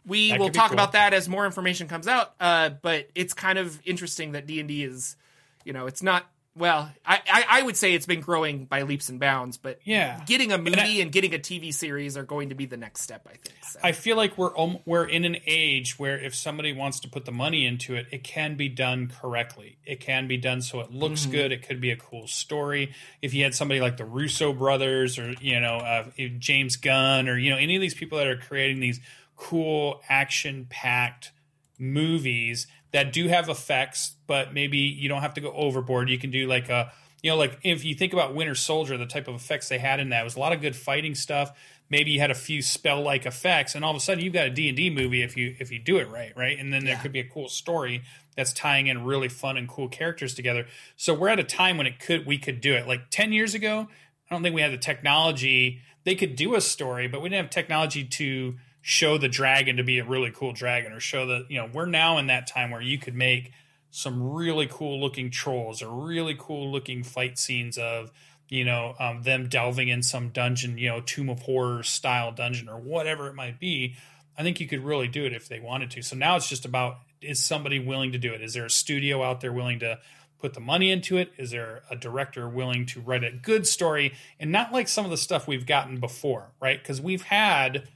we 0.06 0.30
that 0.30 0.40
will 0.40 0.50
talk 0.50 0.70
cool. 0.70 0.76
about 0.76 0.94
that 0.94 1.14
as 1.14 1.28
more 1.28 1.46
information 1.46 1.88
comes 1.88 2.08
out. 2.08 2.34
Uh, 2.40 2.70
but 2.70 3.10
it's 3.16 3.34
kind 3.34 3.60
of 3.60 3.80
interesting 3.86 4.32
that 4.34 4.48
D 4.48 4.60
and 4.60 4.68
D 4.68 4.84
is, 4.84 5.16
you 5.64 5.74
know, 5.74 5.88
it's 5.88 6.02
not 6.02 6.26
well, 6.58 6.92
I, 7.06 7.22
I, 7.32 7.46
I, 7.50 7.62
would 7.62 7.78
say 7.78 7.94
it's 7.94 8.06
been 8.06 8.22
growing 8.22 8.66
by 8.66 8.82
leaps 8.82 9.10
and 9.10 9.20
bounds, 9.20 9.58
but 9.58 9.80
yeah, 9.84 10.24
getting 10.26 10.52
a 10.52 10.58
movie 10.58 10.72
and, 10.72 10.82
I, 10.82 10.88
and 11.02 11.12
getting 11.12 11.34
a 11.34 11.40
TV 11.40 11.74
series 11.74 12.18
are 12.18 12.24
going 12.24 12.50
to 12.50 12.56
be 12.56 12.66
the 12.66 12.78
next 12.78 13.02
step. 13.02 13.28
I 13.28 13.36
think. 13.36 13.56
So. 13.64 13.80
I 13.84 13.92
feel 13.92 14.18
like 14.18 14.38
we're 14.38 14.52
we're 14.86 15.06
in 15.06 15.26
an 15.26 15.38
age 15.46 16.00
where 16.00 16.18
if 16.18 16.36
somebody 16.36 16.74
wants 16.74 17.00
to 17.02 17.10
put 17.10 17.26
the 17.26 17.32
money 17.32 17.66
into 17.66 17.96
it, 17.96 18.08
it 18.12 18.24
can 18.24 18.56
be 18.56 18.70
done 18.70 19.12
correctly. 19.22 19.78
It 19.86 20.00
can 20.00 20.28
be 20.28 20.38
done 20.38 20.62
so 20.62 20.80
it 20.80 20.92
looks 20.92 21.22
mm-hmm. 21.22 21.32
good. 21.32 21.52
It 21.52 21.68
could 21.68 21.80
be 21.80 21.92
a 21.92 21.98
cool 21.98 22.28
story. 22.28 22.94
If 23.22 23.34
you 23.34 23.44
had 23.44 23.54
somebody 23.54 23.80
like 23.80 23.98
the 23.98 24.06
Russo 24.06 24.54
brothers 24.54 25.20
or 25.20 25.34
you 25.40 25.60
know 25.60 25.78
uh, 25.78 26.06
James 26.40 26.76
Gunn 26.76 27.30
or 27.30 27.38
you 27.38 27.52
know 27.52 27.58
any 27.58 27.76
of 27.76 27.82
these 27.82 27.96
people 27.96 28.18
that 28.18 28.28
are 28.28 28.38
creating 28.38 28.80
these 28.80 29.00
cool 29.36 30.02
action 30.10 30.66
packed 30.70 31.32
movies 31.80 32.68
that 32.92 33.14
do 33.14 33.28
have 33.28 33.50
effects, 33.50 34.16
but 34.28 34.54
maybe 34.54 34.78
you 34.78 35.10
don't 35.10 35.22
have 35.22 35.34
to 35.36 35.42
go 35.42 35.52
overboard. 35.52 36.10
You 36.10 36.18
can 36.18 36.32
do 36.32 36.48
like 36.48 36.70
a, 36.70 36.92
you 37.22 37.32
know, 37.32 37.38
like 37.38 37.60
if 37.64 37.84
you 37.84 37.96
think 37.96 38.14
about 38.14 38.36
Winter 38.36 38.56
Soldier, 38.56 38.98
the 38.98 39.06
type 39.06 39.28
of 39.28 39.36
effects 39.36 39.70
they 39.70 39.80
had 39.80 40.00
in 40.00 40.10
that 40.10 40.24
was 40.24 40.36
a 40.36 40.40
lot 40.40 40.54
of 40.54 40.62
good 40.62 40.76
fighting 40.76 41.16
stuff. 41.16 41.52
Maybe 41.90 42.12
you 42.12 42.20
had 42.20 42.32
a 42.32 42.36
few 42.36 42.62
spell 42.62 43.02
like 43.02 43.26
effects, 43.26 43.74
and 43.74 43.86
all 43.86 43.92
of 43.92 43.98
a 43.98 44.00
sudden 44.02 44.24
you've 44.24 44.34
got 44.34 44.48
a 44.48 44.50
D 44.50 44.68
and 44.68 44.76
D 44.76 44.90
movie 44.90 45.24
if 45.24 45.38
you 45.38 45.56
if 45.60 45.72
you 45.72 45.80
do 45.80 45.98
it 45.98 46.10
right, 46.10 46.34
right? 46.36 46.60
And 46.60 46.74
then 46.74 46.84
there 46.84 46.98
could 46.98 47.14
be 47.14 47.20
a 47.20 47.28
cool 47.28 47.48
story 47.48 48.04
that's 48.36 48.52
tying 48.52 48.88
in 48.88 49.06
really 49.06 49.30
fun 49.30 49.56
and 49.56 49.70
cool 49.70 49.88
characters 49.88 50.34
together. 50.34 50.68
So 50.98 51.14
we're 51.14 51.30
at 51.30 51.40
a 51.40 51.46
time 51.46 51.78
when 51.78 51.88
it 51.88 52.00
could 52.00 52.26
we 52.26 52.38
could 52.38 52.60
do 52.60 52.74
it. 52.74 52.88
Like 52.88 53.10
ten 53.10 53.32
years 53.32 53.54
ago, 53.54 53.88
I 54.30 54.36
don't 54.36 54.44
think 54.44 54.54
we 54.54 54.62
had 54.62 54.74
the 54.74 54.78
technology. 54.78 55.80
They 56.04 56.16
could 56.16 56.36
do 56.36 56.56
a 56.56 56.62
story, 56.62 57.08
but 57.08 57.22
we 57.22 57.30
didn't 57.30 57.46
have 57.46 57.52
technology 57.52 58.04
to 58.04 58.56
show 58.82 59.18
the 59.18 59.28
dragon 59.28 59.78
to 59.78 59.84
be 59.84 60.00
a 60.00 60.06
really 60.06 60.32
cool 60.34 60.54
dragon 60.54 60.94
or 60.94 61.00
show 61.00 61.26
that 61.28 61.46
you 61.50 61.58
know 61.58 61.70
we're 61.74 61.86
now 61.86 62.18
in 62.18 62.28
that 62.28 62.48
time 62.48 62.72
where 62.72 62.82
you 62.82 62.98
could 62.98 63.16
make 63.16 63.52
some 63.92 64.32
really 64.34 64.68
cool 64.70 65.00
looking 65.00 65.32
trolls 65.32 65.82
or 65.82 65.90
really 65.90 66.36
cool 66.38 66.72
looking 66.72 67.04
fight 67.04 67.38
scenes 67.38 67.78
of 67.78 68.12
you 68.50 68.64
know 68.64 68.96
um, 69.00 69.24
them 69.24 69.48
delving 69.48 69.88
in 69.88 70.02
some 70.02 70.30
dungeon 70.30 70.78
you 70.78 70.90
know 70.90 71.02
tomb 71.02 71.30
of 71.30 71.42
horror 71.42 71.84
style 71.84 72.32
dungeon 72.32 72.70
or 72.70 72.78
whatever 72.78 73.28
it 73.28 73.34
might 73.34 73.60
be. 73.60 73.96
I 74.38 74.44
think 74.44 74.60
you 74.60 74.68
could 74.68 74.84
really 74.84 75.08
do 75.08 75.26
it 75.26 75.34
if 75.34 75.48
they 75.50 75.60
wanted 75.60 75.90
to. 75.92 76.04
So 76.04 76.16
now 76.16 76.36
it's 76.36 76.48
just 76.48 76.66
about 76.66 77.00
is 77.22 77.44
somebody 77.44 77.80
willing 77.80 78.12
to 78.12 78.20
do 78.20 78.34
it? 78.34 78.42
Is 78.42 78.54
there 78.54 78.66
a 78.66 78.70
studio 78.70 79.24
out 79.24 79.42
there 79.42 79.52
willing 79.52 79.80
to 79.80 80.00
put 80.40 80.54
the 80.54 80.60
money 80.60 80.92
into 80.92 81.18
it? 81.18 81.32
Is 81.38 81.50
there 81.50 81.82
a 81.90 81.96
director 81.96 82.48
willing 82.48 82.86
to 82.88 83.02
write 83.02 83.24
a 83.24 83.32
good 83.32 83.66
story? 83.66 84.14
And 84.40 84.52
not 84.52 84.72
like 84.72 84.88
some 84.88 85.04
of 85.04 85.10
the 85.10 85.18
stuff 85.18 85.48
we've 85.48 85.66
gotten 85.66 86.00
before 86.00 86.52
right? 86.62 86.82
Because 86.82 87.02
we've 87.02 87.24
had 87.24 87.88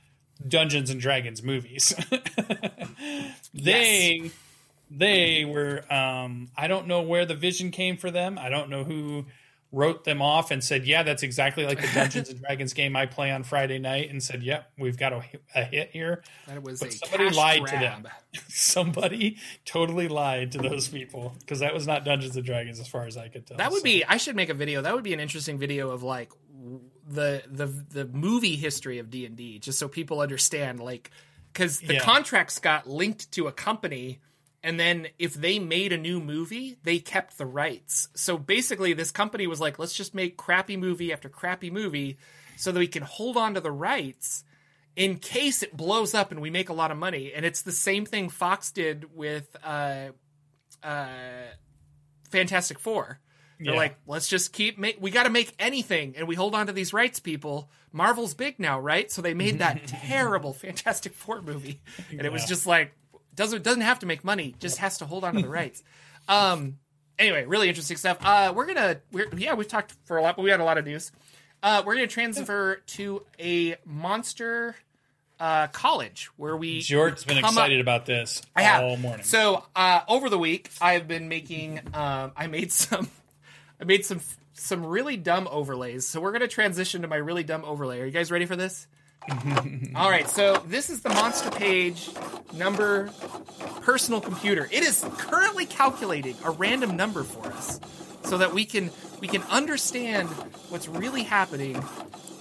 Dungeons 0.47 0.89
and 0.89 0.99
Dragons 0.99 1.43
movies. 1.43 1.95
they 3.53 4.21
yes. 4.23 4.31
they 4.89 5.45
were 5.45 5.83
um, 5.93 6.49
I 6.57 6.67
don't 6.67 6.87
know 6.87 7.01
where 7.01 7.25
the 7.25 7.35
vision 7.35 7.71
came 7.71 7.97
for 7.97 8.11
them. 8.11 8.37
I 8.37 8.49
don't 8.49 8.69
know 8.69 8.83
who 8.83 9.25
wrote 9.71 10.03
them 10.03 10.21
off 10.21 10.51
and 10.51 10.63
said, 10.63 10.85
"Yeah, 10.85 11.03
that's 11.03 11.23
exactly 11.23 11.65
like 11.65 11.79
the 11.81 11.87
Dungeons 11.93 12.29
and 12.29 12.39
Dragons 12.39 12.73
game 12.73 12.95
I 12.95 13.05
play 13.05 13.31
on 13.31 13.43
Friday 13.43 13.79
night." 13.79 14.09
And 14.09 14.21
said, 14.21 14.43
"Yep, 14.43 14.71
yeah, 14.77 14.83
we've 14.83 14.97
got 14.97 15.13
a, 15.13 15.23
a, 15.55 15.63
hit 15.63 15.91
here." 15.91 16.23
That 16.47 16.61
was 16.63 16.79
but 16.79 16.93
somebody 16.93 17.29
lied 17.29 17.61
grab. 17.61 17.73
to 17.73 17.79
them. 17.79 18.07
somebody 18.49 19.37
totally 19.65 20.07
lied 20.07 20.51
to 20.53 20.57
those 20.59 20.87
people 20.87 21.35
because 21.39 21.59
that 21.59 21.73
was 21.73 21.87
not 21.87 22.05
Dungeons 22.05 22.35
and 22.35 22.45
Dragons 22.45 22.79
as 22.79 22.87
far 22.87 23.05
as 23.05 23.17
I 23.17 23.29
could 23.29 23.47
tell. 23.47 23.57
That 23.57 23.71
would 23.71 23.79
so. 23.79 23.85
be. 23.85 24.03
I 24.05 24.17
should 24.17 24.35
make 24.35 24.49
a 24.49 24.53
video. 24.53 24.81
That 24.81 24.93
would 24.93 25.03
be 25.03 25.13
an 25.13 25.19
interesting 25.19 25.57
video 25.57 25.89
of 25.89 26.03
like 26.03 26.31
the 27.07 27.43
the 27.47 27.65
the 27.65 28.05
movie 28.05 28.55
history 28.55 28.99
of 28.99 29.09
D 29.09 29.25
and 29.25 29.35
D, 29.35 29.59
just 29.59 29.79
so 29.79 29.87
people 29.87 30.21
understand, 30.21 30.79
like, 30.79 31.11
because 31.51 31.79
the 31.79 31.95
yeah. 31.95 31.99
contracts 31.99 32.59
got 32.59 32.87
linked 32.87 33.31
to 33.33 33.47
a 33.47 33.51
company 33.51 34.19
and 34.63 34.79
then 34.79 35.07
if 35.17 35.33
they 35.33 35.57
made 35.59 35.91
a 35.91 35.97
new 35.97 36.19
movie, 36.19 36.77
they 36.83 36.99
kept 36.99 37.37
the 37.37 37.45
rights. 37.45 38.09
So 38.13 38.37
basically, 38.37 38.93
this 38.93 39.11
company 39.11 39.47
was 39.47 39.59
like, 39.59 39.79
let's 39.79 39.93
just 39.93 40.13
make 40.13 40.37
crappy 40.37 40.77
movie 40.77 41.11
after 41.11 41.29
crappy 41.29 41.71
movie 41.71 42.17
so 42.57 42.71
that 42.71 42.79
we 42.79 42.87
can 42.87 43.03
hold 43.03 43.37
on 43.37 43.55
to 43.55 43.61
the 43.61 43.71
rights 43.71 44.43
in 44.95 45.17
case 45.17 45.63
it 45.63 45.75
blows 45.75 46.13
up 46.13 46.31
and 46.31 46.41
we 46.41 46.51
make 46.51 46.69
a 46.69 46.73
lot 46.73 46.91
of 46.91 46.97
money. 46.97 47.33
And 47.33 47.43
it's 47.43 47.63
the 47.63 47.71
same 47.71 48.05
thing 48.05 48.29
Fox 48.29 48.71
did 48.71 49.15
with 49.15 49.55
uh, 49.63 50.09
uh, 50.83 51.07
Fantastic 52.29 52.77
Four. 52.77 53.19
They're 53.63 53.73
yeah. 53.73 53.79
like, 53.79 53.95
let's 54.07 54.27
just 54.27 54.53
keep 54.53 54.79
make. 54.79 54.97
We 54.99 55.11
got 55.11 55.23
to 55.23 55.29
make 55.29 55.53
anything, 55.59 56.15
and 56.17 56.27
we 56.27 56.35
hold 56.35 56.55
on 56.55 56.67
to 56.67 56.73
these 56.73 56.93
rights, 56.93 57.19
people. 57.19 57.69
Marvel's 57.91 58.33
big 58.33 58.57
now, 58.59 58.79
right? 58.79 59.11
So 59.11 59.21
they 59.21 59.33
made 59.33 59.59
that 59.59 59.85
terrible 59.87 60.53
Fantastic 60.53 61.13
Four 61.13 61.41
movie, 61.41 61.81
and 62.09 62.21
it 62.21 62.31
was 62.31 62.45
just 62.45 62.65
like, 62.65 62.93
doesn't 63.35 63.63
doesn't 63.63 63.81
have 63.81 63.99
to 63.99 64.05
make 64.05 64.23
money, 64.23 64.55
just 64.59 64.77
has 64.79 64.97
to 64.97 65.05
hold 65.05 65.23
on 65.23 65.35
to 65.35 65.41
the 65.41 65.49
rights. 65.49 65.83
Um. 66.27 66.77
Anyway, 67.17 67.45
really 67.45 67.67
interesting 67.67 67.97
stuff. 67.97 68.19
Uh, 68.21 68.53
we're 68.55 68.67
gonna 68.67 69.01
we're 69.11 69.27
yeah 69.35 69.55
we've 69.55 69.67
talked 69.67 69.95
for 70.05 70.17
a 70.17 70.21
lot, 70.21 70.35
but 70.35 70.43
we 70.43 70.51
had 70.51 70.59
a 70.59 70.63
lot 70.63 70.77
of 70.77 70.85
news. 70.85 71.11
Uh, 71.63 71.81
we're 71.83 71.95
gonna 71.95 72.05
transfer 72.05 72.75
to 72.85 73.23
a 73.39 73.75
monster 73.83 74.75
uh, 75.41 75.67
college 75.67 76.29
where 76.37 76.55
we. 76.55 76.79
George's 76.79 77.25
been 77.25 77.39
excited 77.39 77.79
up. 77.79 77.83
about 77.83 78.05
this 78.05 78.43
I 78.55 78.61
have. 78.61 78.83
all 78.83 78.97
morning. 78.97 79.25
So 79.25 79.65
uh, 79.75 80.01
over 80.07 80.29
the 80.29 80.37
week, 80.37 80.69
I've 80.79 81.07
been 81.07 81.27
making. 81.27 81.79
Um, 81.93 82.31
I 82.37 82.47
made 82.47 82.71
some. 82.71 83.09
I 83.81 83.85
made 83.85 84.05
some 84.05 84.21
some 84.53 84.85
really 84.85 85.17
dumb 85.17 85.47
overlays. 85.49 86.07
So 86.07 86.21
we're 86.21 86.31
gonna 86.31 86.47
transition 86.47 87.01
to 87.01 87.07
my 87.07 87.15
really 87.15 87.43
dumb 87.43 87.65
overlay. 87.65 87.99
Are 88.01 88.05
you 88.05 88.11
guys 88.11 88.31
ready 88.31 88.45
for 88.45 88.55
this? 88.55 88.87
All 89.95 90.09
right, 90.09 90.27
so 90.27 90.63
this 90.67 90.89
is 90.89 91.01
the 91.01 91.09
monster 91.09 91.51
page 91.51 92.09
number 92.53 93.09
personal 93.81 94.19
computer. 94.19 94.67
It 94.71 94.83
is 94.83 95.05
currently 95.17 95.65
calculating 95.65 96.35
a 96.43 96.51
random 96.51 96.95
number 96.95 97.23
for 97.23 97.47
us 97.47 97.79
so 98.23 98.37
that 98.37 98.53
we 98.53 98.65
can 98.65 98.91
we 99.19 99.27
can 99.27 99.41
understand 99.43 100.27
what's 100.69 100.87
really 100.87 101.23
happening. 101.23 101.77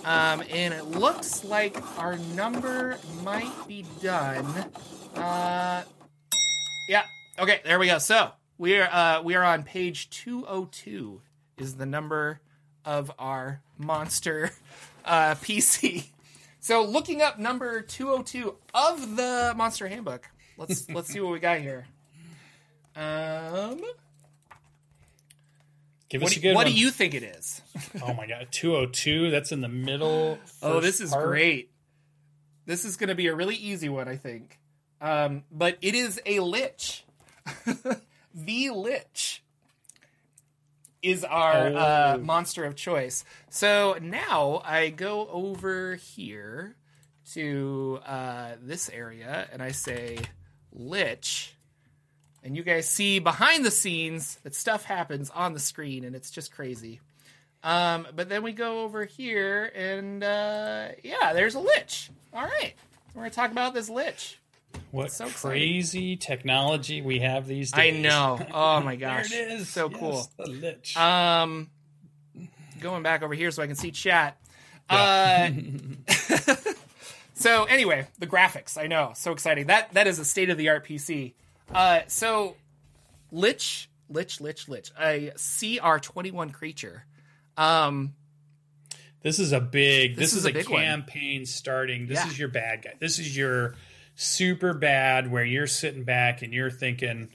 Um, 0.05 0.43
and 0.51 0.73
it 0.73 0.85
looks 0.85 1.45
like 1.45 1.77
our 1.99 2.17
number 2.35 2.99
might 3.23 3.53
be 3.69 3.85
done. 4.03 4.47
Uh, 5.15 5.83
yeah. 6.89 7.05
Okay, 7.39 7.61
there 7.65 7.79
we 7.79 7.87
go. 7.87 7.99
So 7.99 8.31
we 8.57 8.79
are 8.79 8.89
uh, 8.91 9.23
we 9.23 9.35
are 9.35 9.45
on 9.45 9.63
page 9.63 10.11
two 10.11 10.45
oh 10.47 10.69
two. 10.71 11.21
Is 11.61 11.75
the 11.75 11.85
number 11.87 12.41
of 12.87 13.13
our 13.19 13.61
monster 13.77 14.51
uh, 15.05 15.35
PC. 15.43 16.07
So 16.59 16.83
looking 16.85 17.21
up 17.21 17.39
number 17.39 17.83
202 17.83 18.55
of 18.75 19.17
the 19.17 19.53
Monster 19.57 19.87
Handbook. 19.87 20.29
Let's 20.57 20.89
let's 20.95 21.09
see 21.09 21.21
what 21.21 21.33
we 21.33 21.39
got 21.39 21.61
here. 21.61 21.87
Um 22.97 23.81
Give 26.09 26.23
what, 26.23 26.33
us 26.33 26.35
do, 26.35 26.41
a 26.41 26.43
good 26.43 26.55
what 26.57 26.65
one. 26.65 26.73
do 26.75 26.81
you 26.81 26.91
think 26.91 27.15
it 27.15 27.23
is? 27.23 27.63
Oh 28.03 28.13
my 28.15 28.27
god, 28.27 28.49
202. 28.51 29.31
That's 29.31 29.53
in 29.53 29.61
the 29.61 29.69
middle. 29.69 30.39
oh, 30.61 30.81
this 30.81 31.01
is 31.01 31.11
part. 31.11 31.29
great. 31.29 31.71
This 32.67 32.85
is 32.85 32.97
going 32.97 33.09
to 33.09 33.15
be 33.15 33.29
a 33.29 33.35
really 33.35 33.55
easy 33.55 33.89
one, 33.89 34.09
I 34.09 34.17
think. 34.17 34.59
Um, 35.01 35.45
but 35.53 35.79
it 35.81 35.95
is 35.95 36.21
a 36.27 36.41
lich. 36.41 37.05
the 38.35 38.71
lich 38.71 39.43
is 41.03 41.25
our 41.25 41.55
uh, 41.69 42.15
Oh. 42.17 42.19
monster 42.19 42.65
of 42.65 42.75
choice. 42.77 43.25
So 43.49 43.97
now 44.01 44.61
I 44.65 44.91
go 44.91 45.29
over 45.31 45.95
here 45.97 46.77
to 47.33 48.01
uh, 48.07 48.53
this 48.63 48.89
area 48.91 49.49
and 49.53 49.63
I 49.63 49.71
say 49.73 50.19
lich. 50.73 51.55
And 52.43 52.57
you 52.57 52.63
guys 52.63 52.89
see 52.89 53.19
behind 53.19 53.65
the 53.65 53.71
scenes 53.71 54.37
that 54.43 54.55
stuff 54.55 54.85
happens 54.85 55.31
on 55.31 55.53
the 55.53 55.61
screen 55.61 56.05
and 56.05 56.17
it's 56.17 56.31
just 56.31 56.53
crazy. 56.53 57.01
Um, 57.63 58.07
but 58.17 58.31
then 58.31 58.43
we 58.43 58.53
go 58.53 58.81
over 58.85 59.05
here 59.05 59.71
and 59.75 60.25
uh, 60.25 60.89
yeah, 61.03 61.35
there's 61.35 61.55
a 61.55 61.61
lich. 61.61 62.11
All 62.33 62.43
right. 62.45 62.73
We're 63.15 63.23
going 63.23 63.31
to 63.31 63.37
talk 63.37 63.51
about 63.53 63.75
this 63.75 63.91
lich. 63.91 64.40
What 64.91 65.13
so 65.13 65.27
exciting. 65.27 65.51
crazy 65.61 66.17
technology 66.17 67.01
we 67.03 67.21
have 67.21 67.47
these 67.47 67.71
days. 67.73 67.95
I 67.95 67.99
know. 68.01 68.41
Oh 68.53 68.81
my 68.81 68.97
there 68.97 69.19
gosh. 69.19 69.33
it 69.33 69.51
is. 69.53 69.69
So 69.69 69.89
Yes, 69.89 69.99
cool. 70.01 70.27
The 70.37 70.47
lich. 70.51 70.97
Um, 70.97 71.71
going 72.81 73.03
back 73.03 73.23
over 73.23 73.35
here 73.35 73.51
so 73.51 73.63
I 73.63 73.67
can 73.67 73.77
see 73.77 73.91
chat. 73.93 74.37
Uh, 74.89 75.51
so 77.35 77.65
anyway, 77.65 78.07
the 78.19 78.27
graphics. 78.27 78.77
I 78.77 78.87
know, 78.89 79.13
so 79.15 79.33
exciting. 79.33 79.67
That 79.67 79.93
that 79.95 80.07
is 80.07 80.19
a 80.19 80.25
state 80.25 80.51
of 80.51 80.59
the 80.59 80.69
art 80.69 80.87
PC. 80.87 81.35
Uh, 81.73 82.01
so 82.09 82.57
Lich, 83.31 83.89
Lich, 84.09 84.41
Lich, 84.41 84.69
Lich, 84.69 84.91
a 85.01 85.31
CR 85.37 85.99
twenty 85.99 86.31
one 86.33 86.51
creature. 86.51 87.05
Um, 87.57 88.15
This 89.23 89.39
is 89.39 89.53
a 89.53 89.61
big. 89.61 90.17
This 90.17 90.33
This, 90.33 90.33
is 90.33 90.39
is, 90.41 90.45
a 90.47 90.49
a, 90.49 90.53
big 90.53 90.69
one. 90.69 90.83
campaign 90.83 91.47
starting. 91.47 92.07
This 92.09 92.19
Yeah. 92.19 92.29
is 92.29 92.39
your 92.39 92.49
bad 92.49 92.83
guy. 92.83 92.95
This 92.99 93.19
is 93.21 93.37
your 93.37 93.77
super 94.21 94.75
bad 94.75 95.31
where 95.31 95.45
you're 95.45 95.67
sitting 95.67 96.05
back 96.05 96.43
and 96.43 96.53
you're 96.53 96.71
thinking, 96.71 97.31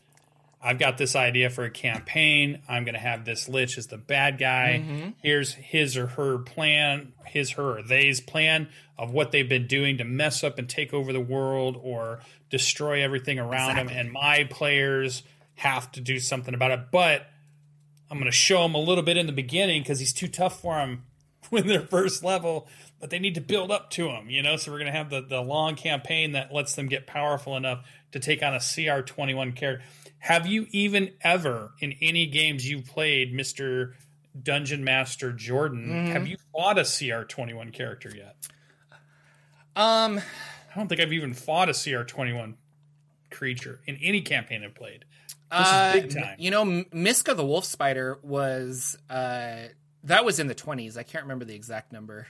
"I've 0.61 0.77
got 0.77 0.97
this 0.97 1.15
idea 1.15 1.49
for 1.49 1.63
a 1.63 1.71
campaign. 1.71 2.61
I'm 2.69 2.83
going 2.83 2.93
to 2.93 2.99
have 2.99 3.25
this 3.25 3.49
lich 3.49 3.77
as 3.77 3.87
the 3.87 3.97
bad 3.97 4.37
guy. 4.37 4.83
Mm-hmm. 4.83 5.09
Here's 5.23 5.53
his 5.53 5.97
or 5.97 6.07
her 6.07 6.37
plan, 6.37 7.13
his, 7.25 7.51
her, 7.51 7.79
or 7.79 7.81
they's 7.81 8.21
plan 8.21 8.69
of 8.97 9.11
what 9.11 9.31
they've 9.31 9.49
been 9.49 9.67
doing 9.67 9.97
to 9.97 10.03
mess 10.03 10.43
up 10.43 10.59
and 10.59 10.69
take 10.69 10.93
over 10.93 11.11
the 11.11 11.19
world 11.19 11.79
or 11.81 12.19
destroy 12.49 13.03
everything 13.03 13.39
around 13.39 13.77
them. 13.77 13.89
And 13.89 14.11
my 14.11 14.43
players 14.49 15.23
have 15.55 15.91
to 15.93 16.01
do 16.01 16.19
something 16.19 16.53
about 16.53 16.71
it. 16.71 16.91
But 16.91 17.25
I'm 18.11 18.17
going 18.17 18.31
to 18.31 18.37
show 18.37 18.61
them 18.61 18.75
a 18.75 18.79
little 18.79 19.03
bit 19.03 19.17
in 19.17 19.25
the 19.25 19.33
beginning 19.33 19.81
because 19.81 19.99
he's 19.99 20.13
too 20.13 20.27
tough 20.27 20.61
for 20.61 20.75
them 20.75 21.03
when 21.49 21.67
they're 21.67 21.81
first 21.81 22.23
level, 22.23 22.67
but 23.05 23.11
they 23.11 23.19
need 23.19 23.35
to 23.35 23.41
build 23.41 23.69
up 23.69 23.91
to 23.91 24.07
them, 24.07 24.31
you 24.31 24.41
know? 24.41 24.55
So 24.55 24.71
we're 24.71 24.79
going 24.79 24.91
to 24.91 24.97
have 24.97 25.11
the, 25.11 25.21
the 25.21 25.39
long 25.39 25.75
campaign 25.75 26.31
that 26.31 26.51
lets 26.51 26.73
them 26.73 26.87
get 26.87 27.05
powerful 27.05 27.55
enough 27.55 27.85
to 28.13 28.19
take 28.19 28.41
on 28.41 28.55
a 28.55 28.57
CR21 28.57 29.55
character. 29.55 29.85
Have 30.17 30.47
you 30.47 30.65
even 30.71 31.11
ever, 31.21 31.73
in 31.79 31.93
any 32.01 32.25
games 32.25 32.67
you've 32.67 32.87
played, 32.87 33.31
Mr. 33.31 33.93
Dungeon 34.41 34.83
Master 34.83 35.31
Jordan, 35.31 36.07
have 36.07 36.25
you 36.25 36.37
fought 36.51 36.79
a 36.79 36.81
CR21 36.81 37.71
character 37.73 38.09
yet? 38.09 38.37
um, 39.75 40.17
I 40.17 40.75
don't 40.75 40.87
think 40.87 40.99
I've 40.99 41.13
even 41.13 41.35
fought 41.35 41.69
a 41.69 41.73
CR21 41.73 42.55
creature 43.29 43.81
in 43.85 43.99
any 44.01 44.21
campaign 44.21 44.63
I've 44.63 44.73
played. 44.73 45.05
This 45.51 45.67
uh, 45.67 45.93
is 45.93 46.01
big 46.01 46.23
time. 46.23 46.37
You 46.39 46.49
know, 46.49 46.83
Miska 46.91 47.35
the 47.35 47.45
wolf 47.45 47.65
spider 47.65 48.17
was 48.23 48.97
uh, 49.11 49.65
that 50.05 50.25
was 50.25 50.39
in 50.39 50.47
the 50.47 50.55
twenties. 50.55 50.97
I 50.97 51.03
can't 51.03 51.25
remember 51.25 51.45
the 51.45 51.53
exact 51.53 51.91
number. 51.93 52.25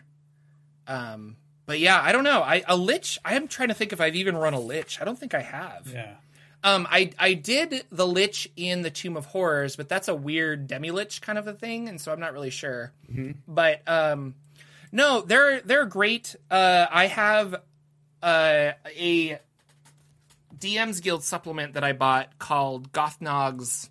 Um, 0.88 1.38
but 1.66 1.80
yeah, 1.80 2.00
I 2.02 2.12
don't 2.12 2.24
know. 2.24 2.42
I 2.42 2.64
a 2.68 2.78
lich. 2.78 3.20
I 3.26 3.36
am 3.36 3.48
trying 3.48 3.70
to 3.70 3.74
think 3.74 3.92
if 3.94 4.00
I've 4.02 4.16
even 4.16 4.36
run 4.38 4.54
a 4.54 4.60
lich. 4.60 5.00
I 5.02 5.06
don't 5.06 5.18
think 5.18 5.34
I 5.34 5.42
have. 5.42 5.88
yeah. 5.92 6.16
Um, 6.64 6.88
I 6.90 7.12
I 7.20 7.34
did 7.34 7.86
the 7.92 8.08
lich 8.08 8.50
in 8.56 8.82
the 8.82 8.90
Tomb 8.90 9.18
of 9.18 9.28
Horrors, 9.28 9.76
but 9.76 9.88
that's 9.88 10.08
a 10.08 10.16
weird 10.16 10.68
demi 10.68 10.90
lich 10.92 11.22
kind 11.22 11.38
of 11.38 11.48
a 11.48 11.54
thing, 11.54 11.88
and 11.90 12.02
so 12.02 12.12
I'm 12.12 12.20
not 12.20 12.34
really 12.34 12.50
sure. 12.50 12.92
But 13.48 13.88
um, 13.88 14.34
no, 14.92 15.22
they're 15.22 15.62
they're 15.62 15.86
great. 15.86 16.36
Uh, 16.50 16.88
I 16.90 17.06
have 17.06 17.54
uh, 18.24 18.72
a 18.98 19.40
DM's 20.58 21.02
Guild 21.02 21.24
supplement 21.24 21.74
that 21.74 21.84
I 21.84 21.94
bought 21.94 22.40
called 22.40 22.92
Gothnog's 22.92 23.90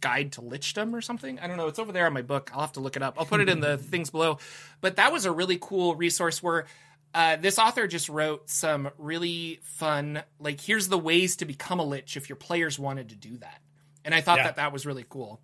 Guide 0.00 0.32
to 0.32 0.40
Lichdom 0.42 0.92
or 0.94 1.00
something. 1.00 1.38
I 1.38 1.46
don't 1.46 1.56
know. 1.56 1.66
It's 1.68 1.78
over 1.78 1.92
there 1.92 2.06
on 2.06 2.12
my 2.12 2.22
book. 2.22 2.50
I'll 2.54 2.60
have 2.60 2.72
to 2.72 2.80
look 2.80 2.96
it 2.96 3.02
up. 3.02 3.16
I'll 3.18 3.26
put 3.26 3.40
it 3.40 3.48
in 3.48 3.60
the 3.60 3.76
things 3.78 4.10
below. 4.10 4.38
But 4.80 4.96
that 4.96 5.12
was 5.12 5.24
a 5.24 5.32
really 5.32 5.58
cool 5.60 5.94
resource 5.96 6.42
where 6.42 6.66
uh, 7.14 7.36
this 7.36 7.58
author 7.58 7.86
just 7.86 8.08
wrote 8.08 8.48
some 8.50 8.90
really 8.98 9.60
fun, 9.62 10.22
like, 10.38 10.60
here's 10.60 10.88
the 10.88 10.98
ways 10.98 11.36
to 11.36 11.44
become 11.44 11.80
a 11.80 11.84
lich 11.84 12.16
if 12.16 12.28
your 12.28 12.36
players 12.36 12.78
wanted 12.78 13.08
to 13.10 13.16
do 13.16 13.38
that. 13.38 13.60
And 14.04 14.14
I 14.14 14.20
thought 14.20 14.38
Yeah. 14.38 14.44
that 14.44 14.56
that 14.56 14.72
was 14.72 14.86
really 14.86 15.04
cool. 15.08 15.40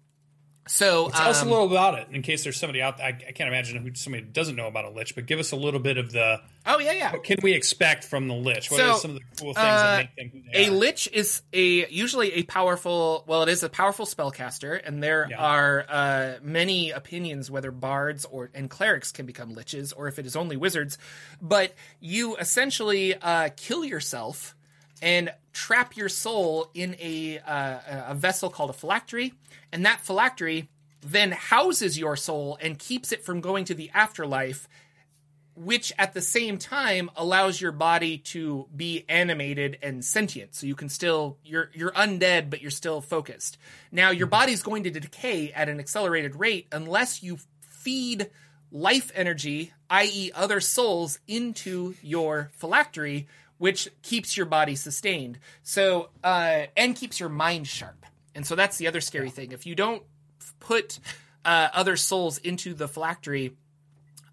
So, 0.67 1.11
Tell 1.11 1.29
us 1.29 1.41
a 1.41 1.43
um, 1.43 1.51
little 1.51 1.71
about 1.71 1.99
it 1.99 2.09
in 2.11 2.23
case 2.23 2.43
there's 2.43 2.57
somebody 2.59 2.81
out 2.81 2.97
there. 2.97 3.07
I, 3.07 3.11
I 3.11 3.33
can't 3.33 3.49
imagine 3.49 3.83
who 3.83 3.95
somebody 3.95 4.25
doesn't 4.25 4.57
know 4.57 4.67
about 4.67 4.87
a 4.87 4.91
lich, 4.91 5.15
but 5.15 5.27
give 5.27 5.39
us 5.39 5.53
a 5.53 5.57
little 5.57 5.79
bit 5.81 5.99
of 5.99 6.11
the 6.11 6.41
oh 6.65 6.79
yeah, 6.79 6.93
yeah. 6.93 7.13
what 7.13 7.23
can 7.23 7.37
we 7.43 7.53
expect 7.53 8.03
from 8.05 8.29
the 8.29 8.35
lich? 8.35 8.71
What 8.71 8.79
So, 8.79 8.93
are 8.93 8.99
some 8.99 9.11
of 9.11 9.17
the 9.19 9.23
cool 9.39 9.53
things 9.53 9.59
uh, 9.59 9.83
that 9.83 9.97
make 10.17 10.33
them 10.33 10.43
A 10.55 10.69
are? 10.69 10.71
lich 10.71 11.07
is 11.13 11.43
a 11.53 11.87
usually 11.91 12.33
a 12.33 12.43
powerful. 12.45 13.25
Well, 13.27 13.43
it 13.43 13.51
is 13.51 13.63
a 13.63 13.69
powerful 13.69 14.07
spellcaster, 14.07 14.81
and 14.83 15.03
there 15.03 15.27
Yeah. 15.29 15.37
are 15.39 15.85
uh, 15.87 16.33
many 16.43 16.93
opinions 16.93 17.51
whether 17.51 17.71
bards 17.71 18.25
or 18.25 18.51
and 18.55 18.71
clerics 18.71 19.13
can 19.13 19.27
become 19.27 19.55
liches, 19.55 19.93
or 19.95 20.09
if 20.09 20.19
it 20.19 20.25
is 20.25 20.35
only 20.35 20.57
wizards. 20.57 20.97
But 21.43 21.75
you 22.01 22.37
essentially 22.37 23.15
uh, 23.15 23.51
kill 23.57 23.85
yourself 23.85 24.55
and 25.03 25.31
trap 25.55 25.97
your 25.97 26.11
soul 26.11 26.71
in 26.75 26.95
a 27.01 27.39
uh, 27.39 27.79
a 28.09 28.15
vessel 28.15 28.51
called 28.51 28.71
a 28.71 28.75
phylactery, 28.75 29.33
and 29.73 29.87
that 29.87 30.01
phylactery 30.01 30.69
then 31.01 31.33
houses 31.33 31.99
your 31.99 32.17
soul 32.17 32.59
and 32.61 32.79
keeps 32.79 33.13
it 33.13 33.25
from 33.25 33.41
going 33.41 33.65
to 33.67 33.75
the 33.75 33.91
afterlife 33.95 34.69
which 35.57 35.93
at 35.99 36.15
the 36.15 36.21
same 36.21 36.59
time 36.59 37.09
allows 37.17 37.61
your 37.61 37.73
body 37.73 38.19
to 38.19 38.67
be 38.75 39.05
animated 39.09 39.79
and 39.83 40.05
sentient. 40.05 40.55
So 40.55 40.67
you 40.67 40.75
can 40.75 40.89
still 40.89 41.39
you're 41.45 41.71
you're 41.73 41.93
undead 41.93 42.51
but 42.51 42.61
you're 42.61 42.71
still 42.71 43.01
focused. 43.01 43.59
Now 43.93 44.11
your 44.11 44.27
body's 44.27 44.63
going 44.63 44.85
to 44.85 44.91
decay 44.91 45.53
at 45.53 45.69
an 45.69 45.79
accelerated 45.79 46.37
rate 46.37 46.67
unless 46.73 47.23
you 47.23 47.39
feed 47.61 48.31
life 48.73 49.13
energy 49.15 49.73
i.e. 49.91 50.33
other 50.35 50.61
souls 50.61 51.21
into 51.29 51.95
your 52.03 52.51
phylactery 52.55 53.29
which 53.59 53.89
keeps 54.03 54.37
your 54.37 54.47
body 54.47 54.75
sustained 54.75 55.39
so 55.63 56.11
uh 56.23 56.63
and 56.77 56.97
keeps 56.97 57.21
your 57.21 57.29
mind 57.29 57.67
sharp 57.67 58.07
and 58.35 58.47
so 58.47 58.55
that's 58.55 58.77
the 58.79 58.87
other 58.87 59.01
scary 59.01 59.31
thing 59.31 59.53
if 59.53 59.67
you 59.67 59.75
don't 59.75 60.03
put 60.61 60.99
uh, 61.45 61.69
other 61.73 61.97
souls 61.97 62.39
into 62.39 62.75
the 62.75 62.89
phylactery 62.89 63.53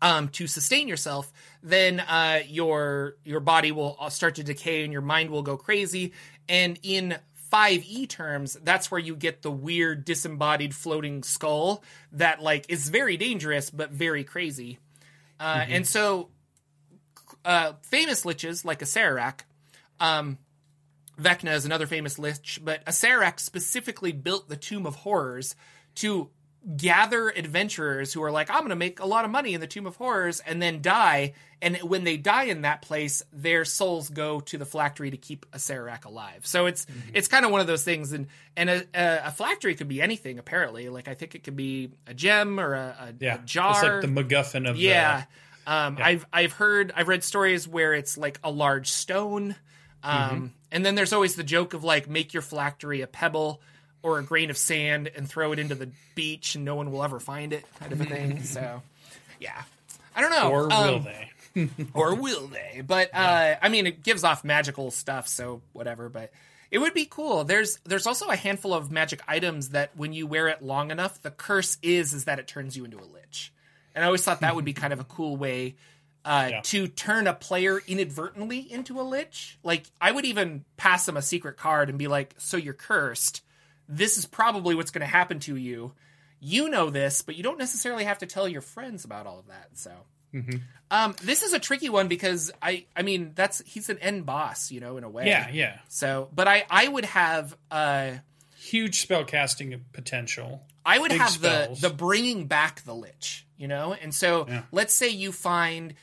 um, 0.02 0.30
to 0.30 0.48
sustain 0.48 0.88
yourself, 0.88 1.32
then 1.62 2.00
uh, 2.00 2.40
your 2.48 3.18
your 3.24 3.40
body 3.40 3.72
will 3.72 3.98
uh, 4.00 4.10
start 4.10 4.36
to 4.36 4.44
decay 4.44 4.84
and 4.84 4.92
your 4.92 5.02
mind 5.02 5.30
will 5.30 5.44
go 5.44 5.58
crazy. 5.58 6.14
And 6.50 6.80
in 6.82 7.18
5e 7.54 8.10
terms, 8.10 8.58
that's 8.64 8.90
where 8.90 9.00
you 9.00 9.16
get 9.16 9.42
the 9.42 9.52
weird 9.52 10.06
disembodied 10.06 10.74
floating 10.74 11.22
skull 11.22 11.84
that 12.14 12.42
like 12.42 12.66
is 12.70 12.90
very 12.90 13.18
dangerous 13.18 13.70
but 13.70 13.92
very 13.92 14.24
crazy. 14.24 14.80
Uh, 15.40 15.66
And 15.70 15.88
so, 15.88 16.30
uh, 17.46 17.74
famous 17.84 18.24
liches 18.26 18.64
like 18.66 18.80
Acererak, 18.80 19.42
um, 20.00 20.38
Vecna 21.20 21.54
is 21.54 21.66
another 21.66 21.88
famous 21.88 22.18
lich, 22.18 22.60
but 22.64 22.84
Acererak 22.86 23.40
specifically 23.40 24.12
built 24.12 24.50
the 24.50 24.56
Tomb 24.56 24.86
of 24.86 24.96
Horrors 24.96 25.56
to 25.96 26.30
gather 26.78 27.30
adventurers 27.30 28.14
who 28.14 28.24
are 28.24 28.32
like, 28.32 28.50
I'm 28.50 28.60
going 28.60 28.70
to 28.70 28.76
make 28.76 29.00
a 29.00 29.06
lot 29.06 29.26
of 29.26 29.32
money 29.32 29.54
in 29.54 29.62
the 29.62 29.68
Tomb 29.68 29.88
of 29.88 29.96
Horrors, 29.96 30.40
and 30.42 30.62
then 30.62 30.82
die. 30.82 31.34
And 31.62 31.78
when 31.78 32.04
they 32.06 32.18
die 32.18 32.46
in 32.46 32.62
that 32.62 32.82
place, 32.82 33.24
their 33.32 33.66
souls 33.66 34.10
go 34.10 34.40
to 34.42 34.58
the 34.58 34.66
phylactery 34.66 35.12
to 35.12 35.18
keep 35.18 35.46
a 35.54 35.58
Acererak 35.58 36.06
alive. 36.06 36.46
So 36.48 36.66
it's 36.68 36.86
Mm-hmm. 36.86 37.10
it's 37.14 37.28
kind 37.28 37.46
of 37.46 37.52
one 37.52 37.62
of 37.62 37.68
those 37.68 37.84
things, 37.84 38.14
and 38.14 38.28
and 38.56 38.70
a, 38.70 38.84
a, 38.96 39.22
a 39.28 39.32
phylactery 39.32 39.76
could 39.76 39.88
be 39.88 40.02
anything. 40.02 40.40
Apparently, 40.40 40.90
like 40.90 41.08
I 41.08 41.14
think 41.14 41.36
it 41.36 41.44
could 41.44 41.56
be 41.56 41.92
a 42.08 42.14
gem 42.16 42.60
or 42.60 42.74
a, 42.74 42.96
a, 43.10 43.14
Yeah, 43.20 43.36
a 43.36 43.46
jar. 43.46 43.72
It's 43.72 43.84
like 43.84 44.02
the 44.02 44.08
MacGuffin 44.24 44.68
of 44.70 44.78
Yeah. 44.78 45.22
the, 45.22 45.28
Um, 45.72 45.98
I've 46.02 46.26
I've 46.34 46.52
heard 46.54 46.92
I've 46.96 47.08
read 47.08 47.24
stories 47.24 47.68
where 47.68 47.94
it's 47.94 48.18
like 48.18 48.40
a 48.44 48.52
large 48.52 48.90
stone, 48.90 49.56
um, 50.04 50.20
Mm-hmm. 50.20 50.46
and 50.72 50.86
then 50.86 50.96
there's 50.96 51.14
always 51.14 51.36
the 51.36 51.44
joke 51.44 51.74
of 51.74 51.84
like 51.84 52.10
make 52.10 52.34
your 52.34 52.42
phylactery 52.42 53.02
a 53.02 53.08
pebble 53.08 53.62
or 54.04 54.20
a 54.20 54.24
grain 54.24 54.50
of 54.50 54.58
sand 54.58 55.10
and 55.16 55.30
throw 55.30 55.52
it 55.52 55.60
into 55.60 55.76
the 55.76 55.90
beach 56.16 56.56
and 56.56 56.66
no 56.66 56.76
one 56.76 56.92
will 56.92 57.04
ever 57.04 57.20
find 57.20 57.54
it, 57.54 57.64
kind 57.80 57.92
of 57.94 58.02
a 58.02 58.06
thing. 58.06 58.42
so, 58.58 58.82
yeah, 59.40 59.62
I 60.16 60.22
don't 60.22 60.32
know. 60.32 60.50
or 60.52 60.64
will 60.68 60.74
Um, 60.74 61.04
they? 61.04 61.70
or 61.94 62.16
will 62.16 62.48
they? 62.48 62.82
But 62.86 63.12
uh, 63.14 63.56
I 63.62 63.70
mean, 63.70 63.86
it 63.88 64.04
gives 64.04 64.24
off 64.24 64.44
magical 64.44 64.90
stuff, 64.92 65.28
so 65.28 65.62
whatever. 65.74 66.10
But 66.10 66.32
it 66.72 66.80
would 66.80 66.94
be 66.94 67.06
cool. 67.06 67.44
There's 67.44 67.78
there's 67.86 68.08
also 68.08 68.28
a 68.30 68.36
handful 68.36 68.74
of 68.74 68.92
magic 68.92 69.22
items 69.28 69.70
that 69.70 69.92
when 69.96 70.14
you 70.14 70.26
wear 70.28 70.48
it 70.48 70.62
long 70.64 70.92
enough, 70.92 71.22
the 71.22 71.32
curse 71.32 71.78
is 71.84 72.14
is 72.14 72.26
that 72.26 72.40
it 72.40 72.48
turns 72.48 72.76
you 72.76 72.86
into 72.86 72.98
a 72.98 73.06
lich. 73.06 73.21
And 73.96 74.04
I 74.04 74.08
always 74.08 74.24
thought 74.24 74.42
that 74.42 74.56
would 74.56 74.66
be 74.66 74.74
kind 74.74 74.94
of 74.94 75.00
a 75.00 75.04
cool 75.06 75.36
way 75.38 75.76
uh, 76.24 76.48
Yeah. 76.52 76.62
to 76.62 76.88
turn 76.88 77.26
a 77.28 77.34
player 77.34 77.82
inadvertently 77.88 78.60
into 78.72 79.00
a 79.00 79.04
lich. 79.04 79.58
Like 79.64 79.86
I 80.00 80.12
would 80.12 80.26
even 80.26 80.66
pass 80.78 81.06
them 81.06 81.18
a 81.18 81.22
secret 81.22 81.58
card 81.58 81.90
and 81.90 81.98
be 81.98 82.08
like, 82.08 82.36
"So 82.38 82.58
you're 82.58 82.74
cursed. 82.76 83.42
This 83.90 84.18
is 84.18 84.26
probably 84.26 84.76
what's 84.76 84.92
going 84.92 85.02
to 85.02 85.08
happen 85.12 85.40
to 85.42 85.56
you." 85.56 85.94
You 86.40 86.70
know 86.70 86.90
this, 86.90 87.22
but 87.22 87.36
you 87.36 87.44
don't 87.44 87.58
necessarily 87.60 88.04
have 88.04 88.20
to 88.20 88.26
tell 88.26 88.48
your 88.48 88.62
friends 88.62 89.04
about 89.06 89.28
all 89.28 89.40
of 89.40 89.48
that. 89.48 89.70
So, 89.74 89.92
um, 90.90 91.16
this 91.22 91.42
is 91.44 91.54
a 91.54 91.60
tricky 91.60 91.90
one 91.90 92.08
because 92.08 92.52
I, 92.62 92.86
I 92.96 93.02
mean, 93.04 93.32
that's 93.36 93.62
he's 93.66 93.90
an 93.90 93.98
end 94.00 94.26
boss, 94.26 94.72
you 94.72 94.80
know, 94.80 94.98
in 94.98 95.04
a 95.04 95.10
way. 95.10 95.28
Yeah, 95.28 95.50
yeah. 95.52 95.80
So, 95.88 96.30
but 96.34 96.48
I, 96.48 96.66
I 96.70 96.88
would 96.88 97.06
have, 97.06 97.56
uh, 97.70 98.12
Huge 98.58 99.02
spell 99.02 99.24
casting 99.26 99.84
potential. 99.92 100.62
I 100.86 101.00
would 101.00 101.10
Big 101.10 101.20
have 101.20 101.32
spells. 101.32 101.82
the 101.82 101.90
the 101.90 101.94
bringing 101.96 102.46
back 102.48 102.82
the 102.86 102.94
lich, 102.94 103.46
you 103.62 103.68
know. 103.68 103.94
And 103.94 104.14
so, 104.14 104.46
Yeah. 104.48 104.64
let's 104.72 104.94
say 104.94 105.10
you 105.10 105.32
find, 105.32 105.94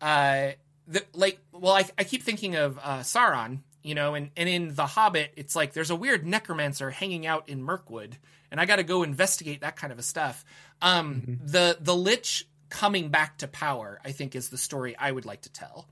uh, 0.00 0.50
the 0.86 1.02
like, 1.14 1.38
well, 1.52 1.72
I, 1.74 1.84
I 1.96 2.04
keep 2.04 2.22
thinking 2.22 2.56
of 2.56 2.78
uh, 2.82 2.98
Sauron, 3.00 3.60
you 3.82 3.94
know, 3.94 4.14
and 4.14 4.30
and 4.36 4.48
in 4.48 4.74
The 4.74 4.86
Hobbit, 4.86 5.32
it's 5.36 5.56
like 5.56 5.72
there's 5.72 5.90
a 5.90 5.96
weird 5.96 6.26
necromancer 6.26 6.90
hanging 6.90 7.26
out 7.26 7.48
in 7.48 7.62
Mirkwood, 7.62 8.18
and 8.50 8.60
I 8.60 8.66
got 8.66 8.76
to 8.76 8.82
go 8.82 9.02
investigate 9.02 9.60
that 9.62 9.76
kind 9.76 9.92
of 9.92 9.98
a 9.98 10.02
stuff. 10.02 10.44
Um, 10.82 11.14
Mm-hmm. 11.14 11.46
the 11.46 11.78
the 11.80 11.96
lich 11.96 12.46
coming 12.68 13.08
back 13.08 13.38
to 13.38 13.48
power, 13.48 14.00
I 14.04 14.12
think, 14.12 14.34
is 14.34 14.48
the 14.50 14.58
story 14.58 14.96
I 14.98 15.10
would 15.10 15.24
like 15.24 15.42
to 15.42 15.52
tell. 15.52 15.86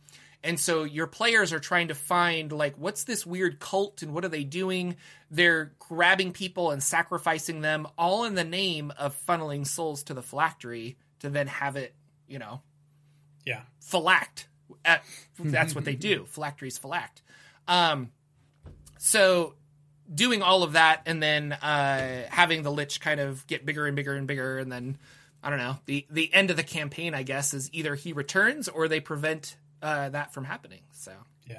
And 0.45 0.59
so 0.59 0.83
your 0.83 1.07
players 1.07 1.53
are 1.53 1.61
trying 1.61 1.89
to 1.89 1.95
find 1.95 2.51
like 2.51 2.75
what's 2.77 3.05
this 3.05 3.25
weird 3.25 3.61
cult 3.61 4.03
and 4.03 4.13
what 4.13 4.25
are 4.25 4.29
they 4.29 4.43
doing? 4.45 4.97
They're 5.31 5.73
grabbing 5.79 6.33
people 6.33 6.73
and 6.73 6.83
sacrificing 6.83 7.61
them 7.63 7.87
all 7.97 8.25
in 8.25 8.35
the 8.35 8.43
name 8.45 8.93
of 8.99 9.17
funneling 9.27 9.65
souls 9.67 10.03
to 10.05 10.15
the 10.15 10.23
phylactery 10.23 10.97
to 11.23 11.31
then 11.31 11.47
have 11.49 11.77
it, 11.77 11.95
you 12.29 12.39
know, 12.39 12.61
Yeah. 13.45 13.63
phylact. 13.85 14.45
Uh, 14.85 14.99
that's 15.39 15.75
what 15.75 15.85
they 15.85 15.95
do. 15.97 16.25
Phylacteries 16.29 16.79
phylact. 16.79 17.23
Um, 17.67 18.11
so 18.99 19.55
doing 20.13 20.43
all 20.43 20.63
of 20.63 20.73
that 20.73 21.03
and 21.07 21.23
then 21.23 21.53
uh, 21.53 22.25
having 22.29 22.63
the 22.63 22.71
lich 22.73 23.01
kind 23.01 23.21
of 23.21 23.47
get 23.47 23.65
bigger 23.65 23.87
and 23.87 23.97
bigger 23.97 24.15
and 24.15 24.27
bigger 24.27 24.59
and 24.59 24.71
then 24.71 24.99
I 25.43 25.51
don't 25.51 25.59
know 25.59 25.79
the 25.87 26.07
the 26.11 26.33
end 26.33 26.51
of 26.51 26.57
the 26.57 26.63
campaign 26.63 27.15
I 27.15 27.23
guess 27.23 27.55
is 27.55 27.69
either 27.73 27.95
he 27.95 28.13
returns 28.13 28.69
or 28.69 28.89
they 28.89 29.01
prevent 29.01 29.57
uh, 29.81 30.11
that 30.11 30.33
from 30.35 30.45
happening. 30.45 30.83
So 30.93 31.13
Yeah. 31.49 31.59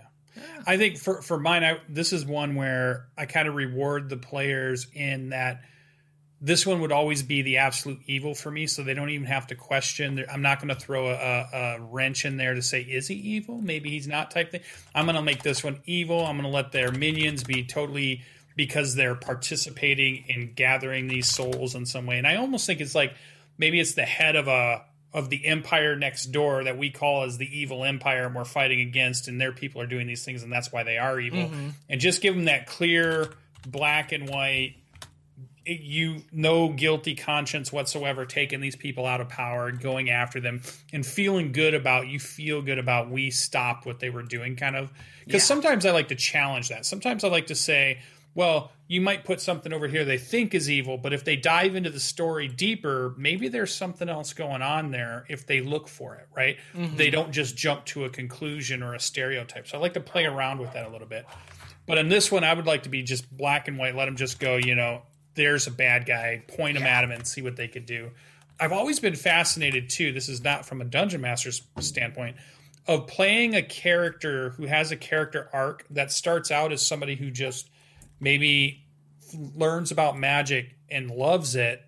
I 0.65 0.77
think 0.77 0.97
for 0.97 1.21
for 1.21 1.39
mine, 1.39 1.63
I, 1.63 1.79
this 1.89 2.11
is 2.13 2.25
one 2.25 2.55
where 2.55 3.07
I 3.17 3.25
kind 3.25 3.47
of 3.47 3.55
reward 3.55 4.09
the 4.09 4.17
players 4.17 4.87
in 4.93 5.29
that 5.29 5.61
this 6.45 6.65
one 6.65 6.81
would 6.81 6.91
always 6.91 7.23
be 7.23 7.41
the 7.41 7.57
absolute 7.57 8.01
evil 8.05 8.35
for 8.35 8.51
me, 8.51 8.67
so 8.67 8.83
they 8.83 8.93
don't 8.93 9.09
even 9.09 9.27
have 9.27 9.47
to 9.47 9.55
question. 9.55 10.25
I'm 10.29 10.41
not 10.41 10.59
going 10.59 10.67
to 10.67 10.75
throw 10.75 11.07
a, 11.07 11.13
a, 11.13 11.47
a 11.53 11.81
wrench 11.81 12.25
in 12.25 12.35
there 12.35 12.53
to 12.53 12.61
say 12.61 12.81
is 12.81 13.07
he 13.07 13.15
evil? 13.15 13.61
Maybe 13.61 13.89
he's 13.89 14.09
not 14.09 14.29
type 14.29 14.51
thing. 14.51 14.59
I'm 14.93 15.05
going 15.05 15.15
to 15.15 15.21
make 15.21 15.41
this 15.41 15.63
one 15.63 15.79
evil. 15.85 16.25
I'm 16.25 16.35
going 16.35 16.49
to 16.49 16.53
let 16.53 16.73
their 16.73 16.91
minions 16.91 17.45
be 17.45 17.63
totally 17.63 18.23
because 18.57 18.93
they're 18.93 19.15
participating 19.15 20.25
in 20.27 20.53
gathering 20.53 21.07
these 21.07 21.29
souls 21.29 21.75
in 21.75 21.85
some 21.85 22.05
way. 22.05 22.17
And 22.17 22.27
I 22.27 22.35
almost 22.35 22.67
think 22.67 22.81
it's 22.81 22.93
like 22.93 23.13
maybe 23.57 23.79
it's 23.79 23.93
the 23.93 24.03
head 24.03 24.35
of 24.35 24.49
a 24.49 24.83
of 25.13 25.29
the 25.29 25.45
empire 25.45 25.95
next 25.95 26.25
door 26.25 26.65
that 26.65 26.77
we 26.77 26.89
call 26.89 27.23
as 27.23 27.37
the 27.37 27.57
evil 27.57 27.85
empire 27.85 28.25
and 28.25 28.35
we're 28.35 28.43
fighting 28.43 28.81
against 28.81 29.29
and 29.29 29.39
their 29.39 29.53
people 29.53 29.79
are 29.79 29.85
doing 29.85 30.07
these 30.07 30.25
things 30.25 30.41
and 30.43 30.51
that's 30.51 30.71
why 30.71 30.83
they 30.83 30.97
are 30.97 31.19
evil 31.19 31.43
mm-hmm. 31.43 31.69
and 31.87 32.01
just 32.01 32.19
give 32.19 32.33
them 32.33 32.45
that 32.45 32.65
clear 32.65 33.31
black 33.67 34.11
and 34.11 34.27
white 34.27 34.75
it- 34.75 34.82
you 35.65 36.23
no 36.31 36.69
guilty 36.69 37.15
conscience 37.15 37.71
whatsoever 37.71 38.25
taking 38.25 38.59
these 38.59 38.75
people 38.75 39.05
out 39.05 39.21
of 39.21 39.29
power 39.29 39.67
and 39.67 39.79
going 39.79 40.09
after 40.09 40.41
them 40.41 40.61
and 40.91 41.05
feeling 41.05 41.51
good 41.53 41.73
about 41.73 42.07
you 42.07 42.19
feel 42.19 42.61
good 42.61 42.77
about 42.79 43.09
we 43.09 43.31
stopped 43.31 43.85
what 43.85 43.99
they 43.99 44.09
were 44.09 44.23
doing 44.23 44.55
kind 44.55 44.75
of. 44.75 44.91
Because 45.25 45.41
Yeah. 45.41 45.45
sometimes 45.45 45.85
i 45.85 45.91
like 45.91 46.09
to 46.09 46.15
challenge 46.15 46.69
that. 46.69 46.85
Sometimes 46.85 47.23
i 47.23 47.29
like 47.29 47.47
to 47.47 47.55
say 47.55 47.99
well 48.35 48.71
you 48.87 48.99
might 48.99 49.23
put 49.23 49.39
something 49.39 49.71
over 49.71 49.87
here 49.87 50.03
they 50.03 50.17
think 50.17 50.53
is 50.53 50.69
evil 50.69 50.97
but 50.97 51.13
if 51.13 51.23
they 51.23 51.35
dive 51.37 51.75
into 51.75 51.89
the 51.89 51.99
story 51.99 52.47
deeper 52.47 53.13
maybe 53.17 53.47
there's 53.47 53.73
something 53.73 54.09
else 54.09 54.33
going 54.33 54.61
on 54.61 54.91
there 54.91 55.23
if 55.29 55.47
they 55.47 55.61
look 55.61 55.87
for 55.87 56.15
it 56.15 56.27
right? 56.35 56.57
Mm-hmm. 56.75 56.97
They 56.97 57.09
don't 57.09 57.31
just 57.31 57.55
jump 57.55 57.85
to 57.85 58.03
a 58.05 58.09
conclusion 58.09 58.83
or 58.83 58.95
a 58.95 58.99
stereotype. 58.99 59.67
So 59.67 59.77
i 59.77 59.81
like 59.81 59.93
to 59.93 60.01
play 60.01 60.25
around 60.25 60.59
with 60.59 60.73
that 60.73 60.85
a 60.85 60.89
little 60.89 61.07
bit. 61.07 61.25
But 61.85 61.97
in 61.97 62.07
this 62.07 62.31
one, 62.31 62.43
I 62.45 62.53
would 62.53 62.65
like 62.65 62.83
to 62.83 62.89
be 62.89 63.03
just 63.03 63.29
black 63.35 63.67
and 63.67 63.77
white. 63.77 63.93
Let 63.93 64.05
them 64.05 64.15
just 64.15 64.39
go, 64.39 64.55
you 64.55 64.73
know, 64.73 65.01
there's 65.35 65.67
a 65.67 65.71
bad 65.71 66.05
guy, 66.05 66.43
point 66.47 66.77
him 66.77 66.83
at 66.83 67.03
him 67.03 67.11
and 67.11 67.25
see 67.25 67.41
what 67.41 67.55
they 67.55 67.67
could 67.67 67.85
do. 67.85 68.11
I've 68.59 68.71
always 68.71 68.99
been 68.99 69.15
fascinated, 69.15 69.89
too. 69.89 70.11
This 70.11 70.29
is 70.29 70.43
not 70.43 70.65
from 70.65 70.81
a 70.81 70.85
dungeon 70.85 71.21
master's 71.21 71.61
standpoint 71.79 72.37
of 72.87 73.07
playing 73.07 73.55
a 73.55 73.63
character 73.63 74.51
who 74.51 74.65
has 74.65 74.91
a 74.91 74.95
character 74.95 75.49
arc 75.53 75.85
that 75.89 76.11
starts 76.11 76.51
out 76.51 76.71
as 76.71 76.85
somebody 76.85 77.15
who 77.15 77.31
just 77.31 77.69
maybe 78.19 78.85
learns 79.55 79.91
about 79.91 80.17
magic 80.17 80.75
and 80.89 81.09
loves 81.09 81.55
it. 81.55 81.81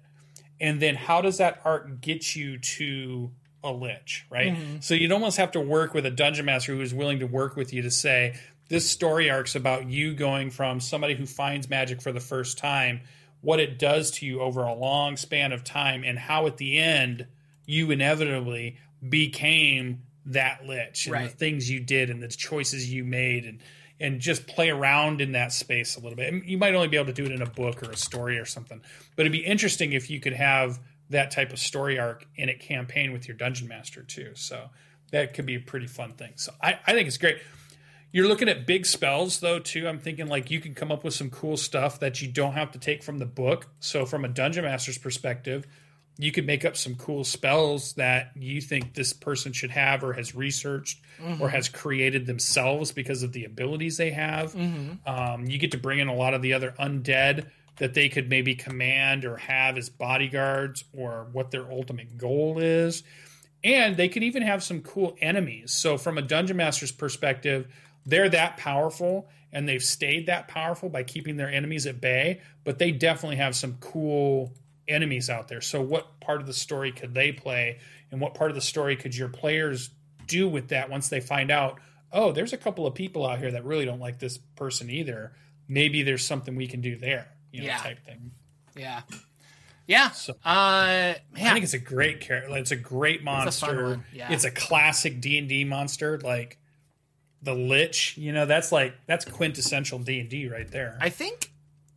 And 0.60 0.82
then 0.82 0.96
how 0.96 1.22
does 1.22 1.38
that 1.38 1.62
arc 1.66 2.02
get 2.02 2.36
you 2.36 2.58
to 2.58 3.32
a 3.64 3.72
lich, 3.72 4.26
right? 4.30 4.54
Mm-hmm. 4.54 4.78
So 4.80 4.94
you'd 4.94 5.12
almost 5.12 5.38
have 5.38 5.52
to 5.52 5.60
work 5.60 5.94
with 5.94 6.06
a 6.06 6.12
dungeon 6.12 6.46
master 6.46 6.74
who 6.74 6.82
is 6.82 6.94
willing 6.94 7.20
to 7.20 7.28
work 7.28 7.56
with 7.56 7.74
you 7.74 7.82
to 7.82 7.92
say, 7.92 8.36
this 8.70 8.90
story 8.90 9.30
arc's 9.30 9.56
about 9.56 9.88
you 9.88 10.16
going 10.16 10.50
from 10.50 10.80
somebody 10.80 11.14
who 11.14 11.26
finds 11.26 11.70
magic 11.70 12.02
for 12.02 12.12
the 12.12 12.20
first 12.20 12.58
time, 12.58 13.02
what 13.46 13.60
it 13.60 13.78
does 13.78 14.10
to 14.10 14.26
you 14.26 14.42
over 14.42 14.64
a 14.64 14.74
long 14.74 15.16
span 15.18 15.52
of 15.54 15.64
time, 15.64 16.04
and 16.04 16.18
how 16.18 16.48
at 16.48 16.58
the 16.58 16.80
end 16.80 17.28
you 17.66 17.92
inevitably 17.92 18.78
became 19.08 20.02
that 20.26 20.66
lich 20.66 21.06
and 21.06 21.14
Right. 21.14 21.30
the 21.30 21.36
things 21.38 21.70
you 21.70 21.80
did 21.80 22.10
and 22.10 22.22
the 22.22 22.28
choices 22.28 22.92
you 22.92 23.04
made 23.04 23.46
and 23.46 23.62
and 23.98 24.20
just 24.20 24.46
play 24.46 24.70
around 24.70 25.22
in 25.22 25.32
that 25.32 25.54
space 25.54 25.96
a 25.96 26.02
little 26.02 26.18
bit. 26.18 26.34
And 26.34 26.44
You 26.44 26.58
might 26.58 26.74
only 26.76 26.90
be 26.90 26.98
able 26.98 27.06
to 27.06 27.14
do 27.14 27.24
it 27.26 27.32
in 27.32 27.42
a 27.42 27.46
book 27.50 27.82
or 27.82 27.92
a 27.92 27.96
story 27.96 28.38
or 28.38 28.44
something, 28.44 28.82
but 29.16 29.22
it'd 29.22 29.32
be 29.32 29.46
interesting 29.46 29.94
if 29.94 30.10
you 30.10 30.20
could 30.20 30.34
have 30.34 30.82
that 31.12 31.32
type 31.32 31.54
of 31.54 31.60
story 31.60 31.98
arc 31.98 32.28
in 32.36 32.50
a 32.50 32.54
campaign 32.56 33.14
with 33.14 33.26
your 33.26 33.38
dungeon 33.38 33.70
master 33.70 34.04
too. 34.04 34.32
So 34.36 34.70
that 35.12 35.34
could 35.34 35.46
be 35.46 35.56
a 35.56 35.62
pretty 35.62 35.88
fun 35.88 36.12
thing. 36.14 36.34
So 36.36 36.52
I, 36.62 36.78
I 36.86 36.92
think 36.92 37.08
it's 37.08 37.18
great. 37.18 37.38
You're 38.16 38.30
looking 38.30 38.48
at 38.48 38.66
big 38.66 38.86
spells 38.86 39.42
though 39.42 39.60
too. 39.60 39.90
I'm 39.90 40.00
thinking 40.00 40.28
like 40.28 40.50
you 40.50 40.62
can 40.62 40.74
come 40.74 40.90
up 40.90 41.04
with 41.04 41.14
some 41.14 41.30
cool 41.30 41.58
stuff 41.58 42.00
that 42.00 42.22
you 42.22 42.30
don't 42.30 42.54
have 42.54 42.72
to 42.72 42.80
take 42.80 43.04
from 43.04 43.20
the 43.20 43.26
book. 43.26 43.68
So 43.82 44.06
from 44.06 44.24
a 44.24 44.30
dungeon 44.30 44.64
master's 44.64 44.98
perspective, 44.98 45.68
you 46.18 46.32
could 46.32 46.48
make 46.48 46.64
up 46.64 46.78
some 46.78 46.96
cool 46.96 47.26
spells 47.26 47.92
that 47.96 48.32
you 48.38 48.62
think 48.62 48.94
this 48.94 49.12
person 49.12 49.52
should 49.52 49.72
have 49.72 50.02
or 50.02 50.14
has 50.14 50.34
researched 50.34 51.02
or 51.42 51.50
has 51.50 51.68
created 51.68 52.26
themselves 52.26 52.94
because 52.94 53.22
of 53.22 53.34
the 53.34 53.44
abilities 53.44 53.98
they 53.98 54.12
have. 54.12 54.56
Um, 55.06 55.46
you 55.48 55.58
get 55.58 55.72
to 55.72 55.78
bring 55.78 56.00
in 56.00 56.08
a 56.08 56.16
lot 56.16 56.34
of 56.34 56.42
the 56.42 56.54
other 56.54 56.74
undead 56.80 57.50
that 57.80 57.96
they 57.96 58.08
could 58.08 58.30
maybe 58.30 58.56
command 58.56 59.26
or 59.26 59.36
have 59.36 59.78
as 59.78 59.90
bodyguards 59.90 60.86
or 60.94 61.28
what 61.34 61.52
their 61.52 61.70
ultimate 61.70 62.18
goal 62.18 62.60
is. 62.60 63.04
And 63.62 63.98
they 63.98 64.08
could 64.08 64.24
even 64.24 64.44
have 64.44 64.64
some 64.64 64.82
cool 64.82 65.18
enemies. 65.20 65.72
So, 65.72 65.98
from 65.98 66.20
a 66.20 66.22
dungeon 66.22 66.56
master's 66.56 66.92
perspective, 66.92 67.68
they're 68.06 68.30
that 68.30 68.58
powerful 68.58 69.28
and 69.52 69.68
they've 69.68 69.84
stayed 69.84 70.26
that 70.28 70.48
powerful 70.48 70.90
by 70.90 71.04
keeping 71.04 71.38
their 71.38 71.50
enemies 71.50 71.86
at 71.88 72.02
bay, 72.02 72.42
but 72.64 72.78
they 72.78 72.92
definitely 72.92 73.38
have 73.38 73.56
some 73.56 73.78
cool 73.80 74.54
enemies 74.88 75.30
out 75.30 75.48
there. 75.48 75.62
So, 75.62 75.82
what 75.82 76.20
part 76.20 76.42
of 76.42 76.48
the 76.48 76.54
story 76.54 76.92
could 76.92 77.14
they 77.14 77.32
play? 77.32 77.80
And 78.12 78.22
what 78.22 78.34
part 78.36 78.52
of 78.52 78.56
the 78.56 78.62
story 78.62 78.96
could 78.96 79.16
your 79.16 79.30
players 79.30 79.90
do 80.28 80.48
with 80.48 80.70
that 80.70 80.90
once 80.90 81.10
they 81.10 81.20
find 81.22 81.50
out, 81.52 81.80
oh, 82.12 82.32
there's 82.32 82.54
a 82.54 82.58
couple 82.58 82.86
of 82.86 82.94
people 82.94 83.26
out 83.26 83.40
here 83.40 83.52
that 83.52 83.64
really 83.66 83.86
don't 83.86 84.00
like 84.00 84.20
this 84.20 84.38
person 84.38 84.90
either? 84.90 85.34
Maybe 85.68 86.04
there's 86.04 86.24
something 86.24 86.56
we 86.56 86.68
can 86.68 86.82
do 86.82 86.96
there, 86.98 87.28
you 87.52 87.62
know, 87.62 87.68
Yeah. 87.68 87.78
type 87.78 88.06
thing. 88.06 88.32
yeah, 88.76 89.02
Yeah. 89.88 90.10
So- 90.12 90.34
uh, 90.44 91.14
man, 91.32 91.48
I 91.48 91.54
think 91.54 91.64
it's 91.64 91.74
a 91.74 91.80
great 91.80 92.20
character. 92.22 92.56
It's 92.58 92.72
a 92.72 92.76
great 92.76 93.24
monster. 93.24 93.84
one, 93.90 94.06
yeah. 94.14 94.32
It's 94.32 94.44
a 94.44 94.52
classic 94.52 95.22
D 95.22 95.38
and 95.38 95.48
D 95.50 95.64
monster, 95.64 96.20
like 96.20 96.58
the 97.46 97.54
Lich. 97.54 98.18
You 98.18 98.34
know, 98.34 98.46
that's 98.46 98.72
like 98.72 98.96
that's 99.06 99.24
quintessential 99.26 100.00
D 100.00 100.20
and 100.20 100.30
D 100.30 100.50
right 100.50 100.70
there. 100.70 100.98
I 101.00 101.10
think, 101.10 101.52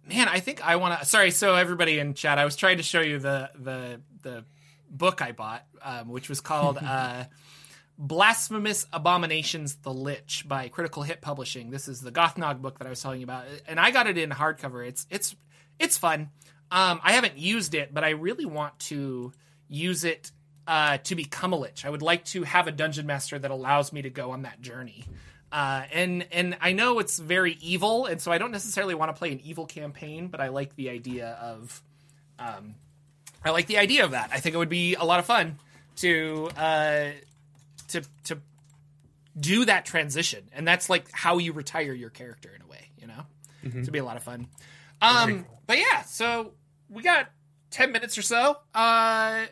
man, 0.06 0.28
I 0.28 0.40
think 0.40 0.64
I 0.64 0.76
want 0.76 1.00
to. 1.00 1.06
Sorry, 1.06 1.30
so 1.30 1.56
everybody 1.56 1.98
in 1.98 2.14
chat, 2.14 2.38
I 2.38 2.44
was 2.44 2.54
trying 2.54 2.76
to 2.76 2.82
show 2.82 3.00
you 3.00 3.18
the 3.18 3.50
the 3.58 4.00
the 4.22 4.44
book 4.90 5.20
I 5.20 5.32
bought, 5.32 5.64
um, 5.82 6.08
which 6.08 6.28
was 6.28 6.40
called 6.40 6.78
uh, 6.82 7.24
"Blasphemous 7.98 8.86
Abominations: 8.92 9.76
The 9.76 9.92
Lich" 9.92 10.44
by 10.46 10.68
Critical 10.68 11.02
Hit 11.02 11.20
Publishing. 11.20 11.70
This 11.70 11.88
is 11.88 12.00
the 12.00 12.12
Gothnog 12.12 12.60
book 12.60 12.78
that 12.78 12.86
I 12.86 12.90
was 12.90 13.02
telling 13.02 13.20
you 13.20 13.24
about, 13.24 13.46
and 13.66 13.80
I 13.80 13.90
got 13.90 14.06
it 14.06 14.18
in 14.18 14.30
hardcover. 14.30 14.86
It's 14.86 15.06
it's 15.10 15.34
it's 15.78 15.98
fun. 15.98 16.30
Um, 16.70 17.00
I 17.02 17.12
haven't 17.12 17.38
used 17.38 17.74
it, 17.74 17.94
but 17.94 18.04
I 18.04 18.10
really 18.10 18.44
want 18.44 18.78
to 18.80 19.32
use 19.68 20.04
it 20.04 20.30
uh, 20.68 20.98
to 20.98 21.14
become 21.14 21.54
a 21.54 21.56
lich. 21.56 21.86
I 21.86 21.90
would 21.90 22.02
like 22.02 22.24
to 22.26 22.42
have 22.42 22.68
a 22.68 22.72
dungeon 22.72 23.06
master 23.06 23.38
that 23.38 23.50
allows 23.50 23.92
me 23.92 24.02
to 24.02 24.10
go 24.10 24.32
on 24.32 24.42
that 24.42 24.60
journey. 24.60 25.06
Uh, 25.50 25.84
and 25.92 26.26
and 26.30 26.58
I 26.60 26.72
know 26.72 26.98
it's 26.98 27.18
very 27.18 27.56
evil, 27.62 28.04
and 28.04 28.20
so 28.20 28.30
I 28.30 28.38
don't 28.38 28.52
necessarily 28.52 28.94
want 28.94 29.14
to 29.14 29.18
play 29.18 29.32
an 29.32 29.40
evil 29.42 29.64
campaign, 29.64 30.28
but 30.28 30.40
I 30.40 30.48
like 30.48 30.76
the 30.76 30.90
idea 30.90 31.38
of, 31.40 31.82
um, 32.38 32.74
I 33.42 33.50
like 33.50 33.66
the 33.66 33.78
idea 33.78 34.04
of 34.04 34.10
that. 34.10 34.30
I 34.30 34.40
think 34.40 34.54
it 34.54 34.58
would 34.58 34.68
be 34.68 34.94
a 34.94 35.04
lot 35.04 35.20
of 35.20 35.24
fun 35.24 35.58
to 35.96 36.50
uh, 36.54 37.06
to 37.88 38.02
to 38.24 38.38
do 39.40 39.64
that 39.64 39.86
transition, 39.86 40.50
and 40.52 40.68
that's 40.68 40.90
like 40.90 41.10
how 41.12 41.38
you 41.38 41.54
retire 41.54 41.94
your 41.94 42.10
character 42.10 42.50
in 42.54 42.60
a 42.60 42.66
way, 42.66 42.90
you 43.00 43.06
know. 43.06 43.24
It'd 43.80 43.92
be 43.92 43.98
a 44.00 44.04
lot 44.04 44.16
of 44.16 44.22
fun. 44.22 44.48
Um, 45.00 45.46
but 45.66 45.78
yeah, 45.78 46.02
so 46.02 46.52
we 46.90 47.02
got 47.02 47.30
ten 47.70 47.92
minutes 47.92 48.18
or 48.18 48.22
so. 48.22 48.58
Uh, 48.74 49.46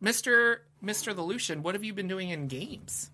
Mister 0.00 0.62
Mister 0.80 1.14
the 1.14 1.22
Lucien, 1.22 1.62
what 1.62 1.74
have 1.74 1.82
you 1.82 1.94
been 1.94 2.08
doing 2.08 2.30
in 2.30 2.46
games? 2.46 3.10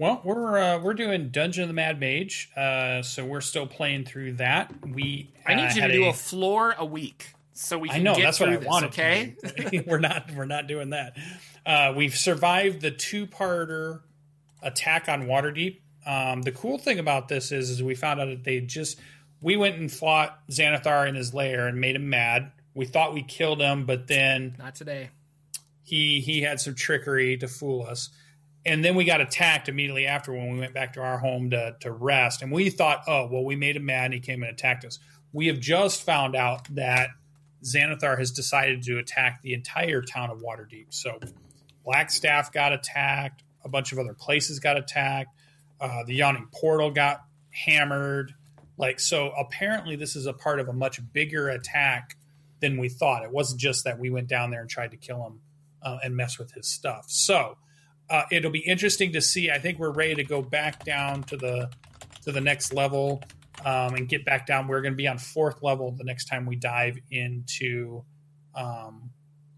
Well, 0.00 0.22
we're 0.24 0.56
uh, 0.58 0.78
we're 0.78 0.94
doing 0.94 1.28
Dungeon 1.28 1.64
of 1.64 1.68
the 1.68 1.74
Mad 1.74 2.00
Mage, 2.00 2.50
uh, 2.56 3.02
so 3.02 3.22
we're 3.26 3.42
still 3.42 3.66
playing 3.66 4.06
through 4.06 4.32
that. 4.36 4.72
We 4.82 5.30
I 5.44 5.54
need 5.54 5.64
uh, 5.66 5.74
you 5.74 5.80
to 5.82 5.92
do 5.92 6.04
a, 6.06 6.14
floor 6.14 6.74
a 6.78 6.86
week 6.86 7.34
so 7.52 7.76
we 7.76 7.90
I 7.90 7.96
can 7.96 8.04
know 8.04 8.14
get 8.14 8.22
that's 8.22 8.38
through 8.38 8.46
what 8.46 8.56
I 8.56 8.60
this, 8.60 8.66
wanted. 8.66 8.86
okay? 8.88 9.84
we're 9.86 9.98
not 9.98 10.30
we're 10.34 10.46
not 10.46 10.66
doing 10.66 10.88
that. 10.90 11.18
Uh, 11.66 11.92
we've 11.94 12.16
survived 12.16 12.80
the 12.80 12.90
two 12.90 13.26
parter 13.26 14.00
attack 14.62 15.10
on 15.10 15.26
Waterdeep. 15.26 15.80
Um, 16.06 16.40
the 16.40 16.52
cool 16.52 16.78
thing 16.78 16.98
about 16.98 17.28
this 17.28 17.52
is, 17.52 17.68
is 17.68 17.82
we 17.82 17.94
found 17.94 18.22
out 18.22 18.28
that 18.30 18.42
they 18.42 18.60
just 18.62 18.98
we 19.42 19.58
went 19.58 19.76
and 19.76 19.92
fought 19.92 20.40
Xanathar 20.48 21.10
in 21.10 21.14
his 21.14 21.34
lair 21.34 21.66
and 21.66 21.78
made 21.78 21.96
him 21.96 22.08
mad. 22.08 22.52
We 22.72 22.86
thought 22.86 23.12
we 23.12 23.22
killed 23.22 23.60
him, 23.60 23.84
but 23.84 24.06
then 24.06 24.54
Not 24.58 24.76
today. 24.76 25.10
he 25.82 26.20
he 26.20 26.40
had 26.40 26.58
some 26.58 26.74
trickery 26.74 27.36
to 27.36 27.48
fool 27.48 27.82
us. 27.82 28.08
And 28.66 28.84
then 28.84 28.94
we 28.94 29.04
got 29.04 29.20
attacked 29.20 29.68
immediately 29.68 30.06
after 30.06 30.32
when 30.32 30.52
we 30.52 30.60
went 30.60 30.74
back 30.74 30.92
to 30.94 31.00
our 31.00 31.18
home 31.18 31.50
to, 31.50 31.76
to 31.80 31.90
rest. 31.90 32.42
And 32.42 32.52
we 32.52 32.68
thought, 32.68 33.04
oh, 33.06 33.26
well, 33.30 33.44
we 33.44 33.56
made 33.56 33.76
him 33.76 33.86
mad 33.86 34.06
and 34.06 34.14
he 34.14 34.20
came 34.20 34.42
and 34.42 34.52
attacked 34.52 34.84
us. 34.84 34.98
We 35.32 35.46
have 35.46 35.60
just 35.60 36.02
found 36.02 36.36
out 36.36 36.74
that 36.74 37.10
Xanathar 37.64 38.18
has 38.18 38.30
decided 38.30 38.82
to 38.84 38.98
attack 38.98 39.40
the 39.42 39.54
entire 39.54 40.02
town 40.02 40.30
of 40.30 40.42
Waterdeep. 40.42 40.86
So 40.90 41.18
Blackstaff 41.86 42.52
got 42.52 42.72
attacked, 42.72 43.42
a 43.64 43.68
bunch 43.68 43.92
of 43.92 43.98
other 43.98 44.14
places 44.14 44.60
got 44.60 44.76
attacked, 44.76 45.30
uh, 45.80 46.04
the 46.06 46.14
Yawning 46.14 46.48
Portal 46.52 46.90
got 46.90 47.22
hammered. 47.50 48.34
Like, 48.76 49.00
so 49.00 49.30
apparently, 49.30 49.96
this 49.96 50.16
is 50.16 50.26
a 50.26 50.32
part 50.32 50.60
of 50.60 50.68
a 50.68 50.72
much 50.72 51.00
bigger 51.12 51.48
attack 51.48 52.16
than 52.60 52.78
we 52.78 52.88
thought. 52.88 53.24
It 53.24 53.30
wasn't 53.30 53.60
just 53.60 53.84
that 53.84 53.98
we 53.98 54.10
went 54.10 54.28
down 54.28 54.50
there 54.50 54.60
and 54.60 54.70
tried 54.70 54.90
to 54.92 54.96
kill 54.96 55.26
him 55.26 55.40
uh, 55.82 55.98
and 56.02 56.16
mess 56.16 56.38
with 56.38 56.52
his 56.52 56.68
stuff. 56.68 57.06
So 57.08 57.56
uh, 58.10 58.22
it'll 58.32 58.50
be 58.50 58.58
interesting 58.66 59.12
to 59.12 59.20
see. 59.20 59.50
I 59.50 59.58
think 59.58 59.78
we're 59.78 59.92
ready 59.92 60.16
to 60.16 60.24
go 60.24 60.42
back 60.42 60.84
down 60.84 61.22
to 61.24 61.36
the 61.36 61.70
to 62.24 62.32
the 62.32 62.40
next 62.40 62.72
level 62.74 63.22
um, 63.64 63.94
and 63.94 64.08
get 64.08 64.24
back 64.24 64.46
down. 64.46 64.68
We're 64.68 64.82
going 64.82 64.92
to 64.92 64.96
be 64.96 65.06
on 65.08 65.18
fourth 65.18 65.62
level 65.62 65.92
the 65.92 66.04
next 66.04 66.26
time 66.26 66.44
we 66.46 66.56
dive 66.56 66.98
into 67.10 68.02
um, 68.54 69.10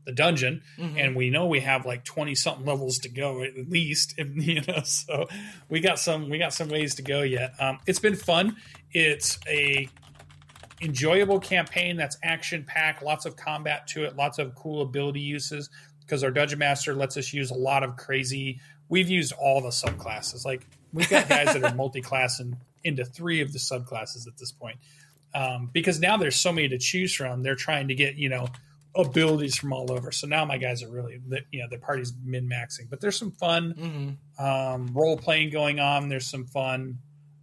the 0.04 0.12
dungeon, 0.12 0.62
Mhm. 0.78 0.94
and 1.04 1.16
we 1.16 1.30
know 1.30 1.46
we 1.46 1.60
have 1.60 1.86
like 1.86 2.04
twenty 2.04 2.34
something 2.34 2.66
levels 2.66 2.98
to 3.00 3.08
go 3.08 3.42
at 3.42 3.56
least. 3.70 4.14
if- 4.18 4.28
You 4.36 4.60
know, 4.62 4.82
so 4.84 5.28
we 5.68 5.80
got 5.80 5.98
some 5.98 6.28
we 6.28 6.38
got 6.38 6.52
some 6.52 6.68
ways 6.68 6.96
to 6.96 7.02
go 7.02 7.22
yet. 7.22 7.54
Um, 7.60 7.78
it's 7.86 8.00
been 8.00 8.16
fun. 8.16 8.56
It's 8.92 9.38
a 9.48 9.88
enjoyable 10.80 11.38
campaign 11.38 11.96
that's 11.96 12.16
action 12.24 12.64
packed, 12.64 13.02
lots 13.02 13.24
of 13.24 13.36
combat 13.36 13.86
to 13.86 14.04
it, 14.04 14.16
lots 14.16 14.38
of 14.38 14.54
cool 14.56 14.82
ability 14.82 15.20
uses 15.20 15.70
because 16.12 16.22
our 16.22 16.30
dungeon 16.30 16.58
master 16.58 16.94
lets 16.94 17.16
us 17.16 17.32
use 17.32 17.50
a 17.50 17.54
lot 17.54 17.82
of 17.82 17.96
crazy. 17.96 18.60
We've 18.90 19.08
used 19.08 19.32
all 19.32 19.62
the 19.62 19.70
subclasses. 19.70 20.44
Like 20.44 20.66
we've 20.92 21.08
got 21.08 21.26
guys 21.26 21.54
that 21.54 21.64
are 21.64 21.74
multi-class 21.74 22.38
and 22.38 22.54
into 22.84 23.02
three 23.06 23.40
of 23.40 23.50
the 23.54 23.58
subclasses 23.58 24.26
at 24.26 24.36
this 24.36 24.52
point. 24.52 24.76
Um, 25.34 25.70
because 25.72 26.00
now 26.00 26.18
there's 26.18 26.36
so 26.36 26.52
many 26.52 26.68
to 26.68 26.76
choose 26.76 27.14
from. 27.14 27.42
They're 27.42 27.54
trying 27.54 27.88
to 27.88 27.94
get 27.94 28.16
you 28.16 28.28
know 28.28 28.48
abilities 28.94 29.56
from 29.56 29.72
all 29.72 29.90
over. 29.90 30.12
So 30.12 30.26
now 30.26 30.44
my 30.44 30.58
guys 30.58 30.82
are 30.82 30.90
really 30.90 31.18
the- 31.26 31.40
you 31.50 31.62
know 31.62 31.68
the 31.70 31.78
party's 31.78 32.12
min 32.22 32.46
maxing, 32.46 32.90
but 32.90 33.00
there's 33.00 33.16
some 33.16 33.30
fun 33.32 34.18
Mhm. 34.38 34.44
um, 34.44 34.92
role 34.92 35.16
playing 35.16 35.48
going 35.48 35.80
on. 35.80 36.10
There's 36.10 36.26
some 36.26 36.44
fun 36.44 36.98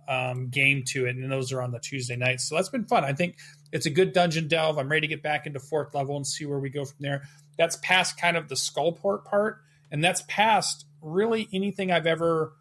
um, 0.07 0.49
game 0.49 0.83
to 0.89 1.07
it, 1.07 1.15
and 1.15 1.31
those 1.31 1.51
are 1.51 1.61
on 1.63 1.71
the 1.71 1.79
Tuesday 1.79 2.15
nights. 2.15 2.47
So 2.47 2.55
that's 2.55 2.69
been 2.69 2.85
fun. 2.85 3.03
I 3.03 3.13
think 3.13 3.37
it's 3.71 3.87
a 3.87 3.91
good 3.91 4.13
dungeon 4.13 4.47
delve. 4.47 4.77
I'm 4.77 4.89
ready 4.89 5.07
to 5.07 5.07
get 5.07 5.23
back 5.23 5.47
into 5.47 5.59
fourth 5.59 5.93
level 5.95 6.15
and 6.17 6.25
see 6.27 6.45
where 6.45 6.59
we 6.59 6.69
go 6.69 6.85
from 6.85 6.97
there. 6.99 7.23
That's 7.59 7.75
past 7.83 8.19
kind 8.19 8.37
of 8.37 8.47
the 8.47 8.55
Skullport 8.55 9.25
part, 9.25 9.61
and 9.91 10.03
that's 10.03 10.23
past 10.27 10.85
really 11.01 11.47
anything 11.53 11.91
I've 11.91 12.07
ever 12.07 12.53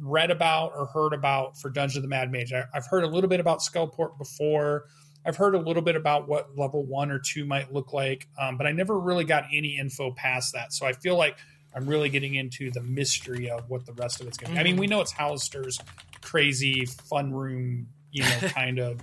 read 0.00 0.30
about 0.30 0.72
or 0.74 0.86
heard 0.86 1.12
about 1.12 1.58
for 1.58 1.70
Dungeon 1.70 1.98
of 1.98 2.02
the 2.02 2.08
Mad 2.08 2.32
Mage. 2.32 2.52
I, 2.52 2.64
I've 2.74 2.86
heard 2.86 3.04
a 3.04 3.06
little 3.06 3.28
bit 3.28 3.40
about 3.40 3.60
Skullport 3.60 4.18
before. 4.18 4.86
I've 5.24 5.36
heard 5.36 5.54
a 5.54 5.58
little 5.58 5.82
bit 5.82 5.96
about 5.96 6.28
what 6.28 6.56
level 6.56 6.84
one 6.84 7.10
or 7.10 7.18
two 7.18 7.44
might 7.44 7.72
look 7.72 7.92
like, 7.92 8.26
um, 8.40 8.56
but 8.56 8.66
I 8.66 8.72
never 8.72 8.98
really 8.98 9.24
got 9.24 9.44
any 9.52 9.76
info 9.76 10.12
past 10.12 10.54
that. 10.54 10.72
So 10.72 10.86
I 10.86 10.92
feel 10.92 11.16
like 11.16 11.36
I'm 11.74 11.86
really 11.86 12.08
getting 12.08 12.34
into 12.34 12.70
the 12.70 12.82
mystery 12.82 13.50
of 13.50 13.68
what 13.68 13.84
the 13.84 13.92
rest 13.92 14.20
of 14.20 14.26
it's 14.26 14.38
going 14.38 14.50
to 14.50 14.54
be. 14.54 14.60
I 14.60 14.64
mean, 14.64 14.76
we 14.78 14.86
know 14.86 15.00
it's 15.00 15.12
Halaster's 15.12 15.78
crazy 16.22 16.86
fun 16.86 17.32
room, 17.32 17.88
you 18.10 18.22
know, 18.22 18.48
kind 18.48 18.78
of 18.78 19.00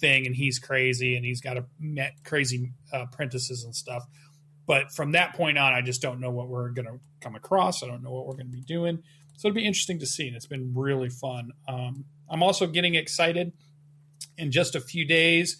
thing, 0.00 0.26
and 0.26 0.34
he's 0.34 0.58
crazy 0.58 1.16
and 1.16 1.24
he's 1.24 1.40
got 1.40 1.56
a 1.56 1.64
met 1.78 2.14
crazy 2.24 2.72
uh, 2.92 3.02
apprentices 3.02 3.64
and 3.64 3.74
stuff. 3.74 4.04
But 4.66 4.92
from 4.92 5.12
that 5.12 5.34
point 5.34 5.58
on, 5.58 5.72
I 5.72 5.80
just 5.80 6.02
don't 6.02 6.18
know 6.20 6.30
what 6.30 6.48
we're 6.48 6.70
going 6.70 6.86
to 6.86 6.98
come 7.20 7.36
across. 7.36 7.82
I 7.82 7.86
don't 7.86 8.02
know 8.02 8.10
what 8.10 8.26
we're 8.26 8.34
going 8.34 8.46
to 8.50 8.52
be 8.52 8.60
doing. 8.62 9.02
So 9.36 9.48
it'll 9.48 9.54
be 9.54 9.64
interesting 9.66 9.98
to 10.00 10.06
see, 10.06 10.26
and 10.26 10.34
it's 10.36 10.46
been 10.46 10.72
really 10.74 11.10
fun. 11.10 11.52
Um, 11.68 12.04
I'm 12.28 12.42
also 12.42 12.66
getting 12.66 12.94
excited. 12.94 13.52
In 14.38 14.50
just 14.50 14.74
a 14.74 14.80
few 14.80 15.04
days, 15.06 15.56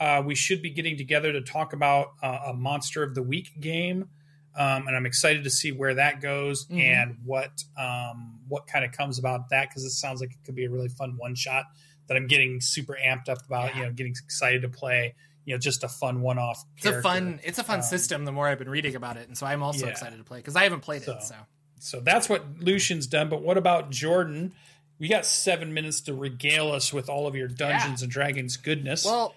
uh, 0.00 0.22
we 0.24 0.34
should 0.34 0.60
be 0.62 0.70
getting 0.70 0.96
together 0.96 1.32
to 1.32 1.40
talk 1.40 1.72
about 1.72 2.08
uh, 2.22 2.38
a 2.48 2.54
Monster 2.54 3.02
of 3.02 3.14
the 3.14 3.22
Week 3.22 3.60
game, 3.60 4.08
um, 4.56 4.86
and 4.86 4.96
I'm 4.96 5.06
excited 5.06 5.44
to 5.44 5.50
see 5.50 5.72
where 5.72 5.94
that 5.94 6.20
goes 6.20 6.66
Mhm. 6.66 6.80
and 6.80 7.16
what 7.24 7.62
um, 7.78 8.40
what 8.48 8.66
kind 8.66 8.84
of 8.84 8.92
comes 8.92 9.18
about 9.18 9.48
that 9.50 9.68
because 9.68 9.84
it 9.84 9.90
sounds 9.90 10.20
like 10.20 10.30
it 10.32 10.38
could 10.44 10.54
be 10.54 10.64
a 10.64 10.70
really 10.70 10.88
fun 10.88 11.16
one 11.16 11.34
shot 11.34 11.64
that 12.06 12.16
I'm 12.16 12.26
getting 12.26 12.60
super 12.60 12.98
amped 13.02 13.28
up 13.28 13.44
about. 13.46 13.76
You 13.76 13.82
know, 13.84 13.92
getting 13.92 14.12
excited 14.12 14.62
to 14.62 14.68
play. 14.68 15.14
You 15.48 15.54
know, 15.54 15.58
just 15.58 15.82
a 15.82 15.88
fun 15.88 16.20
one 16.20 16.38
off. 16.38 16.62
It's 16.76 16.86
a 16.86 17.00
fun 17.00 17.40
it's 17.42 17.58
a 17.58 17.64
fun 17.64 17.78
Um, 17.78 17.82
system 17.82 18.24
the 18.24 18.32
more 18.32 18.46
I've 18.46 18.58
been 18.58 18.68
reading 18.68 18.94
about 18.94 19.16
it, 19.16 19.28
and 19.28 19.36
so 19.36 19.46
I'm 19.46 19.62
also 19.62 19.86
yeah. 19.86 19.92
excited 19.92 20.18
to 20.18 20.24
play 20.24 20.38
because 20.38 20.56
I 20.56 20.64
haven't 20.64 20.80
played 20.80 21.02
So. 21.02 21.12
it. 21.12 21.22
So 21.22 21.34
So 21.80 22.00
that's 22.00 22.28
what 22.28 22.44
Lucien's 22.60 23.06
done. 23.06 23.28
But 23.28 23.42
what 23.42 23.56
about 23.56 23.90
Jordan? 23.90 24.52
We 24.98 25.08
got 25.08 25.24
seven 25.24 25.72
minutes 25.74 26.02
to 26.02 26.14
regale 26.14 26.70
us 26.72 26.92
with 26.92 27.08
all 27.08 27.26
of 27.26 27.34
your 27.34 27.48
Dungeons 27.48 28.02
and 28.02 28.10
Dragons 28.10 28.56
goodness. 28.56 29.04
Well, 29.04 29.34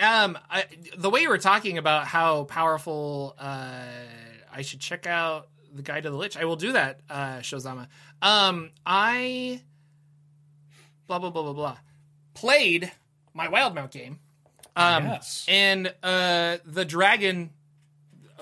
um, 0.00 0.38
I, 0.50 0.64
the 0.96 1.10
way 1.10 1.20
you 1.20 1.28
were 1.28 1.38
talking 1.38 1.78
about 1.78 2.06
how 2.06 2.44
powerful 2.44 3.36
uh, 3.38 3.84
I 4.52 4.62
should 4.62 4.80
check 4.80 5.06
out 5.06 5.48
the 5.72 5.82
Guide 5.82 6.02
to 6.02 6.10
the 6.10 6.16
Lich, 6.16 6.36
I 6.36 6.44
will 6.44 6.56
do 6.56 6.72
that, 6.72 7.00
uh, 7.08 7.36
Shozama. 7.38 7.88
Um, 8.20 8.70
I 8.84 9.60
blah 11.06 11.18
blah 11.18 11.30
blah 11.30 11.42
blah 11.42 11.52
blah 11.52 11.76
played 12.34 12.90
my 13.34 13.48
Wild 13.48 13.74
Wildemount 13.74 13.90
game, 13.90 14.18
um, 14.76 15.04
Yes. 15.04 15.44
and 15.48 15.92
uh, 16.02 16.58
the 16.64 16.84
dragon. 16.84 17.50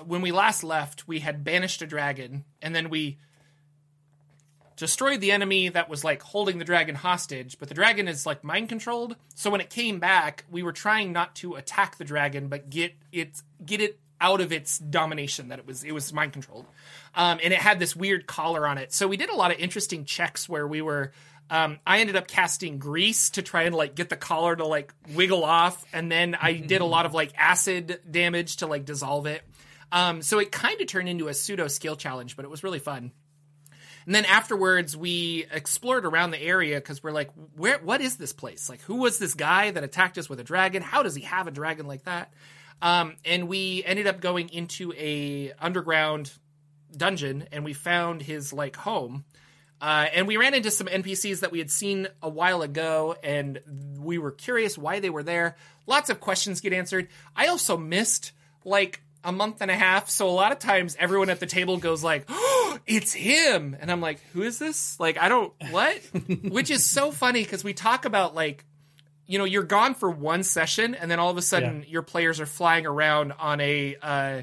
When 0.05 0.21
we 0.21 0.31
last 0.31 0.63
left, 0.63 1.07
we 1.07 1.19
had 1.19 1.43
banished 1.43 1.81
a 1.83 1.85
dragon, 1.87 2.43
and 2.61 2.75
then 2.75 2.89
we 2.89 3.17
destroyed 4.75 5.21
the 5.21 5.31
enemy 5.31 5.69
that 5.69 5.89
was 5.89 6.03
like 6.03 6.23
holding 6.23 6.57
the 6.57 6.65
dragon 6.65 6.95
hostage, 6.95 7.59
but 7.59 7.67
the 7.67 7.75
dragon 7.75 8.07
is 8.07 8.25
like 8.25 8.43
mind 8.43 8.67
controlled. 8.69 9.15
So 9.35 9.51
when 9.51 9.61
it 9.61 9.69
came 9.69 9.99
back, 9.99 10.45
we 10.49 10.63
were 10.63 10.71
trying 10.71 11.11
not 11.11 11.35
to 11.37 11.53
attack 11.55 11.97
the 11.97 12.03
dragon, 12.03 12.47
but 12.47 12.69
get 12.69 12.93
it 13.11 13.41
get 13.63 13.79
it 13.79 13.99
out 14.19 14.39
of 14.41 14.51
its 14.51 14.77
domination 14.79 15.49
that 15.49 15.59
it 15.59 15.67
was 15.67 15.83
it 15.83 15.91
was 15.91 16.11
mind 16.13 16.33
controlled. 16.33 16.65
Um, 17.13 17.39
and 17.43 17.53
it 17.53 17.59
had 17.59 17.77
this 17.77 17.95
weird 17.95 18.25
collar 18.25 18.65
on 18.65 18.77
it. 18.79 18.91
So 18.93 19.07
we 19.07 19.17
did 19.17 19.29
a 19.29 19.35
lot 19.35 19.51
of 19.51 19.59
interesting 19.59 20.05
checks 20.05 20.49
where 20.49 20.67
we 20.67 20.81
were 20.81 21.11
Um, 21.51 21.79
I 21.85 21.99
ended 21.99 22.15
up 22.15 22.29
casting 22.29 22.79
grease 22.79 23.31
to 23.31 23.41
try 23.41 23.63
and 23.63 23.75
like 23.75 23.93
get 23.93 24.07
the 24.09 24.15
collar 24.15 24.55
to 24.55 24.65
like 24.65 24.93
wiggle 25.13 25.43
off, 25.43 25.83
and 25.91 26.09
then 26.09 26.33
I 26.41 26.53
did 26.53 26.79
a 26.79 26.85
lot 26.85 27.05
of 27.05 27.13
like 27.13 27.33
acid 27.37 27.99
damage 28.09 28.57
to 28.57 28.67
like 28.67 28.85
dissolve 28.85 29.25
it. 29.25 29.43
Um, 29.91 30.21
so 30.21 30.39
it 30.39 30.49
kind 30.49 30.79
of 30.79 30.87
turned 30.87 31.09
into 31.09 31.27
a 31.27 31.33
pseudo 31.33 31.67
skill 31.67 31.97
challenge, 31.97 32.37
but 32.37 32.45
it 32.45 32.47
was 32.49 32.63
really 32.63 32.79
fun. 32.79 33.11
And 34.05 34.15
then 34.15 34.23
afterwards, 34.23 34.95
we 34.95 35.45
explored 35.51 36.05
around 36.05 36.31
the 36.31 36.41
area 36.41 36.77
because 36.77 37.03
we're 37.03 37.11
like, 37.11 37.29
where? 37.57 37.79
What 37.79 37.99
is 37.99 38.15
this 38.15 38.31
place? 38.31 38.69
Like, 38.69 38.81
who 38.83 38.95
was 38.95 39.19
this 39.19 39.33
guy 39.33 39.71
that 39.71 39.83
attacked 39.83 40.17
us 40.17 40.29
with 40.29 40.39
a 40.39 40.45
dragon? 40.45 40.81
How 40.81 41.03
does 41.03 41.15
he 41.15 41.23
have 41.23 41.47
a 41.47 41.51
dragon 41.51 41.85
like 41.85 42.05
that? 42.05 42.33
Um, 42.81 43.17
and 43.25 43.49
we 43.49 43.83
ended 43.85 44.07
up 44.07 44.21
going 44.21 44.49
into 44.49 44.93
a 44.93 45.51
underground 45.59 46.31
dungeon, 46.95 47.45
and 47.51 47.65
we 47.65 47.73
found 47.73 48.21
his 48.21 48.53
like 48.53 48.77
home. 48.77 49.25
Uh, 49.81 50.05
and 50.13 50.27
we 50.27 50.37
ran 50.37 50.53
into 50.53 50.69
some 50.69 50.85
NPCs 50.87 51.39
that 51.39 51.51
we 51.51 51.57
had 51.57 51.71
seen 51.71 52.07
a 52.21 52.29
while 52.29 52.61
ago, 52.61 53.15
and 53.23 53.59
we 53.99 54.19
were 54.19 54.31
curious 54.31 54.77
why 54.77 54.99
they 54.99 55.09
were 55.09 55.23
there. 55.23 55.55
Lots 55.87 56.11
of 56.11 56.19
questions 56.19 56.61
get 56.61 56.71
answered. 56.71 57.07
I 57.35 57.47
also 57.47 57.75
missed 57.77 58.31
like 58.63 59.01
a 59.23 59.31
month 59.31 59.57
and 59.61 59.71
a 59.71 59.75
half, 59.75 60.09
so 60.09 60.27
a 60.27 60.31
lot 60.31 60.51
of 60.51 60.59
times 60.59 60.95
everyone 60.99 61.29
at 61.31 61.39
the 61.39 61.45
table 61.47 61.77
goes 61.77 62.03
like, 62.03 62.25
oh, 62.29 62.77
"It's 62.85 63.11
him," 63.13 63.75
and 63.79 63.91
I'm 63.91 64.01
like, 64.01 64.19
"Who 64.33 64.43
is 64.43 64.59
this?" 64.59 64.99
Like, 64.99 65.17
I 65.17 65.29
don't 65.29 65.51
what, 65.71 65.97
which 66.43 66.69
is 66.69 66.87
so 66.87 67.11
funny 67.11 67.43
because 67.43 67.63
we 67.63 67.73
talk 67.73 68.05
about 68.05 68.35
like 68.35 68.65
you 69.27 69.37
know 69.39 69.45
you're 69.45 69.63
gone 69.63 69.93
for 69.95 70.09
one 70.11 70.43
session 70.43 70.93
and 70.93 71.09
then 71.09 71.17
all 71.19 71.29
of 71.31 71.37
a 71.37 71.41
sudden 71.41 71.81
Yeah. 71.83 71.87
your 71.89 72.01
players 72.01 72.39
are 72.39 72.45
flying 72.45 72.85
around 72.85 73.31
on 73.33 73.61
a 73.61 73.95
uh, 74.01 74.41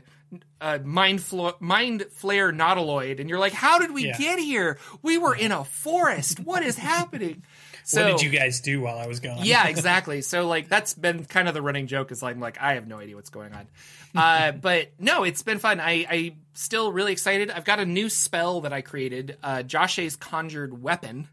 uh, 0.60 0.78
mind 0.84 1.22
flo- 1.22 1.56
mind 1.60 2.06
flayer 2.20 2.54
nautiloid 2.54 3.20
and 3.20 3.28
you're 3.30 3.38
like 3.38 3.52
how 3.52 3.78
did 3.78 3.92
we 3.92 4.06
Yeah. 4.06 4.18
get 4.18 4.38
here? 4.38 4.78
We 5.02 5.18
were 5.18 5.34
in 5.34 5.52
a 5.52 5.64
forest. 5.64 6.40
What 6.40 6.62
is 6.62 6.76
happening? 6.76 7.42
So 7.84 8.04
what 8.12 8.18
did 8.18 8.32
you 8.32 8.38
guys 8.38 8.60
do 8.60 8.80
while 8.80 8.98
I 8.98 9.06
was 9.06 9.20
gone? 9.20 9.38
yeah 9.42 9.66
exactly. 9.74 10.22
So 10.22 10.46
like 10.46 10.68
that's 10.68 10.94
been 10.94 11.24
kind 11.24 11.48
of 11.48 11.54
the 11.54 11.62
running 11.62 11.86
joke 11.86 12.12
is 12.12 12.22
like 12.22 12.34
I'm 12.34 12.40
like 12.40 12.60
i 12.60 12.74
have 12.74 12.86
no 12.86 12.98
idea 12.98 13.16
what's 13.16 13.30
going 13.30 13.52
on. 13.52 13.66
Uh, 14.14 14.52
but 14.60 14.88
no 14.98 15.24
it's 15.24 15.42
been 15.42 15.58
fun. 15.58 15.80
I 15.80 16.06
i 16.10 16.34
still 16.54 16.92
really 16.92 17.12
excited. 17.12 17.50
I've 17.50 17.64
got 17.64 17.78
a 17.80 17.86
new 17.86 18.08
spell 18.08 18.62
that 18.62 18.72
i 18.72 18.80
created 18.80 19.36
uh, 19.42 19.62
josh's 19.62 20.16
conjured 20.16 20.82
weapon 20.82 21.28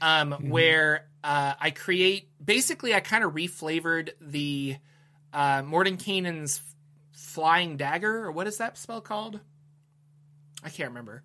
um, 0.00 0.32
where 0.50 1.06
uh, 1.22 1.54
I 1.60 1.70
create 1.70 2.28
basically 2.44 2.92
I 2.92 2.98
kind 2.98 3.22
of 3.22 3.34
reflavored 3.34 4.10
the 4.20 4.76
uh, 5.32 5.62
Mordenkainen's 5.62 6.60
flying 7.32 7.76
dagger 7.76 8.24
or 8.24 8.30
what 8.30 8.46
is 8.46 8.58
that 8.58 8.76
spell 8.76 9.00
called? 9.00 9.40
I 10.62 10.68
can't 10.68 10.90
remember. 10.90 11.22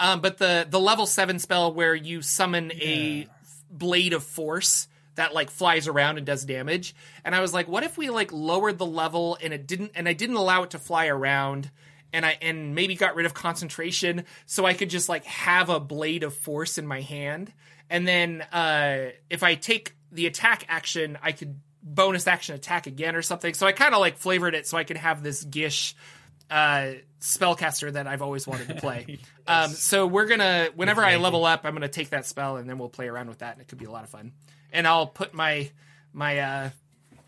Um, 0.00 0.20
but 0.20 0.38
the 0.38 0.66
the 0.68 0.80
level 0.80 1.06
seven 1.06 1.38
spell 1.38 1.72
where 1.72 1.94
you 1.94 2.22
summon 2.22 2.72
a 2.72 3.26
blade 3.70 4.12
of 4.12 4.24
force 4.24 4.88
that 5.16 5.34
like 5.34 5.50
flies 5.50 5.86
around 5.86 6.16
and 6.16 6.26
does 6.26 6.44
damage. 6.44 6.94
And 7.24 7.34
I 7.34 7.40
was 7.40 7.52
like, 7.52 7.68
what 7.68 7.84
if 7.84 7.98
we 7.98 8.10
like 8.10 8.32
lowered 8.32 8.78
the 8.78 8.86
level 8.86 9.36
and 9.42 9.52
it 9.52 9.66
didn't 9.66 9.92
and 9.94 10.08
I 10.08 10.14
didn't 10.14 10.36
allow 10.36 10.62
it 10.62 10.70
to 10.70 10.78
fly 10.78 11.06
around 11.06 11.70
and 12.12 12.24
I 12.24 12.38
and 12.40 12.74
maybe 12.74 12.94
got 12.94 13.14
rid 13.14 13.26
of 13.26 13.34
concentration 13.34 14.24
so 14.46 14.64
I 14.64 14.72
could 14.72 14.90
just 14.90 15.08
like 15.08 15.24
have 15.24 15.68
a 15.68 15.78
blade 15.78 16.22
of 16.22 16.34
force 16.34 16.78
in 16.78 16.86
my 16.86 17.02
hand. 17.02 17.52
And 17.90 18.08
then 18.08 18.42
uh 18.52 19.10
if 19.28 19.42
I 19.42 19.54
take 19.54 19.94
the 20.10 20.26
attack 20.26 20.64
action, 20.68 21.18
I 21.22 21.32
could 21.32 21.60
bonus 21.82 22.26
action 22.26 22.54
attack 22.54 22.86
again 22.86 23.16
or 23.16 23.22
something. 23.22 23.54
So 23.54 23.66
I 23.66 23.72
kind 23.72 23.94
of 23.94 24.00
like 24.00 24.18
flavored 24.18 24.54
it 24.54 24.66
so 24.66 24.76
I 24.76 24.84
can 24.84 24.96
have 24.96 25.22
this 25.22 25.42
gish 25.44 25.94
uh, 26.50 26.92
spellcaster 27.20 27.92
that 27.92 28.06
I've 28.06 28.22
always 28.22 28.46
wanted 28.46 28.68
to 28.68 28.74
play. 28.74 29.18
um, 29.46 29.70
so 29.70 30.06
we're 30.06 30.26
gonna 30.26 30.68
whenever 30.74 31.02
I 31.02 31.16
level 31.16 31.44
up, 31.44 31.64
I'm 31.64 31.72
gonna 31.74 31.88
take 31.88 32.10
that 32.10 32.26
spell 32.26 32.56
and 32.56 32.68
then 32.68 32.78
we'll 32.78 32.88
play 32.88 33.08
around 33.08 33.28
with 33.28 33.38
that, 33.38 33.54
and 33.54 33.62
it 33.62 33.68
could 33.68 33.78
be 33.78 33.86
a 33.86 33.90
lot 33.90 34.04
of 34.04 34.10
fun. 34.10 34.32
And 34.72 34.86
I'll 34.86 35.06
put 35.06 35.34
my 35.34 35.70
my 36.12 36.38
uh, 36.38 36.70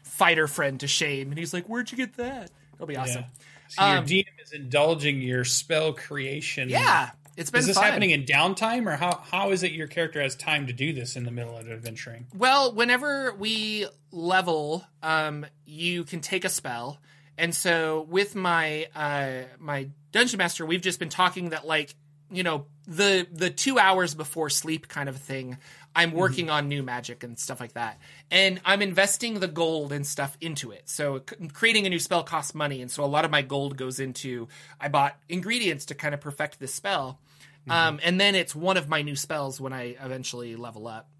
fighter 0.03 0.47
friend 0.47 0.81
to 0.81 0.87
shame, 0.87 1.29
and 1.31 1.39
he's 1.39 1.55
like, 1.55 1.67
"Where'd 1.67 1.91
you 1.91 1.97
get 1.97 2.17
that?" 2.17 2.51
It'll 2.75 2.87
be 2.87 2.97
awesome. 2.97 3.25
So 3.69 3.87
your 3.87 3.99
Um, 3.99 4.07
DM 4.07 4.25
is 4.45 4.53
indulging 4.53 5.23
your 5.23 5.45
spell 5.45 5.93
creation. 5.95 6.69
Yeah, 6.69 7.11
it's 7.37 7.51
been 7.51 7.61
Is 7.61 7.67
this 7.67 7.77
fun. 7.77 7.85
happening 7.85 8.11
in 8.11 8.25
downtime, 8.25 8.87
or 8.87 8.97
how 8.97 9.23
how 9.31 9.51
is 9.51 9.63
it 9.63 9.73
your 9.73 9.87
character 9.87 10.21
has 10.21 10.37
time 10.37 10.67
to 10.67 10.73
do 10.73 10.93
this 10.93 11.17
in 11.17 11.25
the 11.25 11.31
middle 11.31 11.57
of 11.57 11.69
adventuring? 11.69 12.27
Well, 12.35 12.75
whenever 12.75 13.33
we 13.35 13.87
level, 14.11 14.85
um, 15.03 15.47
you 15.65 16.05
can 16.05 16.21
take 16.21 16.45
a 16.45 16.49
spell, 16.49 17.01
and 17.39 17.55
so 17.55 18.07
with 18.09 18.35
my 18.35 18.87
uh, 18.95 19.45
my 19.59 19.89
dungeon 20.11 20.39
master, 20.39 20.67
we've 20.67 20.83
just 20.83 20.99
been 20.99 21.09
talking 21.09 21.51
that 21.51 21.67
like 21.67 21.95
you 22.31 22.43
know 22.43 22.67
the 22.87 23.27
the 23.33 23.51
two 23.51 23.79
hours 23.79 24.15
before 24.15 24.51
sleep 24.51 24.89
kind 24.89 25.09
of 25.09 25.17
thing. 25.17 25.59
I'm 25.95 26.13
working 26.13 26.49
on 26.51 26.69
new 26.69 26.83
magic 26.83 27.23
and 27.23 27.39
stuff 27.39 27.61
like 27.61 27.75
that, 27.75 27.99
and 28.31 28.61
I'm 28.65 28.83
investing 28.83 29.41
the 29.41 29.49
gold 29.49 29.93
and 29.93 30.07
stuff 30.07 30.37
into 30.41 30.71
it. 30.71 30.89
So 30.89 31.23
creating 31.53 31.87
a 31.87 31.91
new 31.91 31.99
spell 31.99 32.23
costs 32.23 32.55
money, 32.55 32.81
and 32.81 32.91
so 32.91 33.05
a 33.05 33.07
lot 33.07 33.25
of 33.25 33.31
my 33.31 33.43
gold 33.43 33.77
goes 33.77 34.01
into 34.01 34.49
I 34.81 34.89
bought 34.89 35.17
ingredients 35.29 35.87
to 35.87 35.95
kind 35.95 36.15
of 36.15 36.21
perfect 36.21 36.59
this 36.59 36.75
spell, 36.75 37.19
um, 37.69 38.01
and 38.03 38.21
then 38.21 38.35
it's 38.35 38.55
one 38.55 38.77
of 38.77 38.89
my 38.89 39.03
new 39.03 39.17
spells 39.17 39.61
when 39.61 39.73
I 39.73 39.97
eventually 40.03 40.57
level 40.57 40.89
up. 40.89 41.11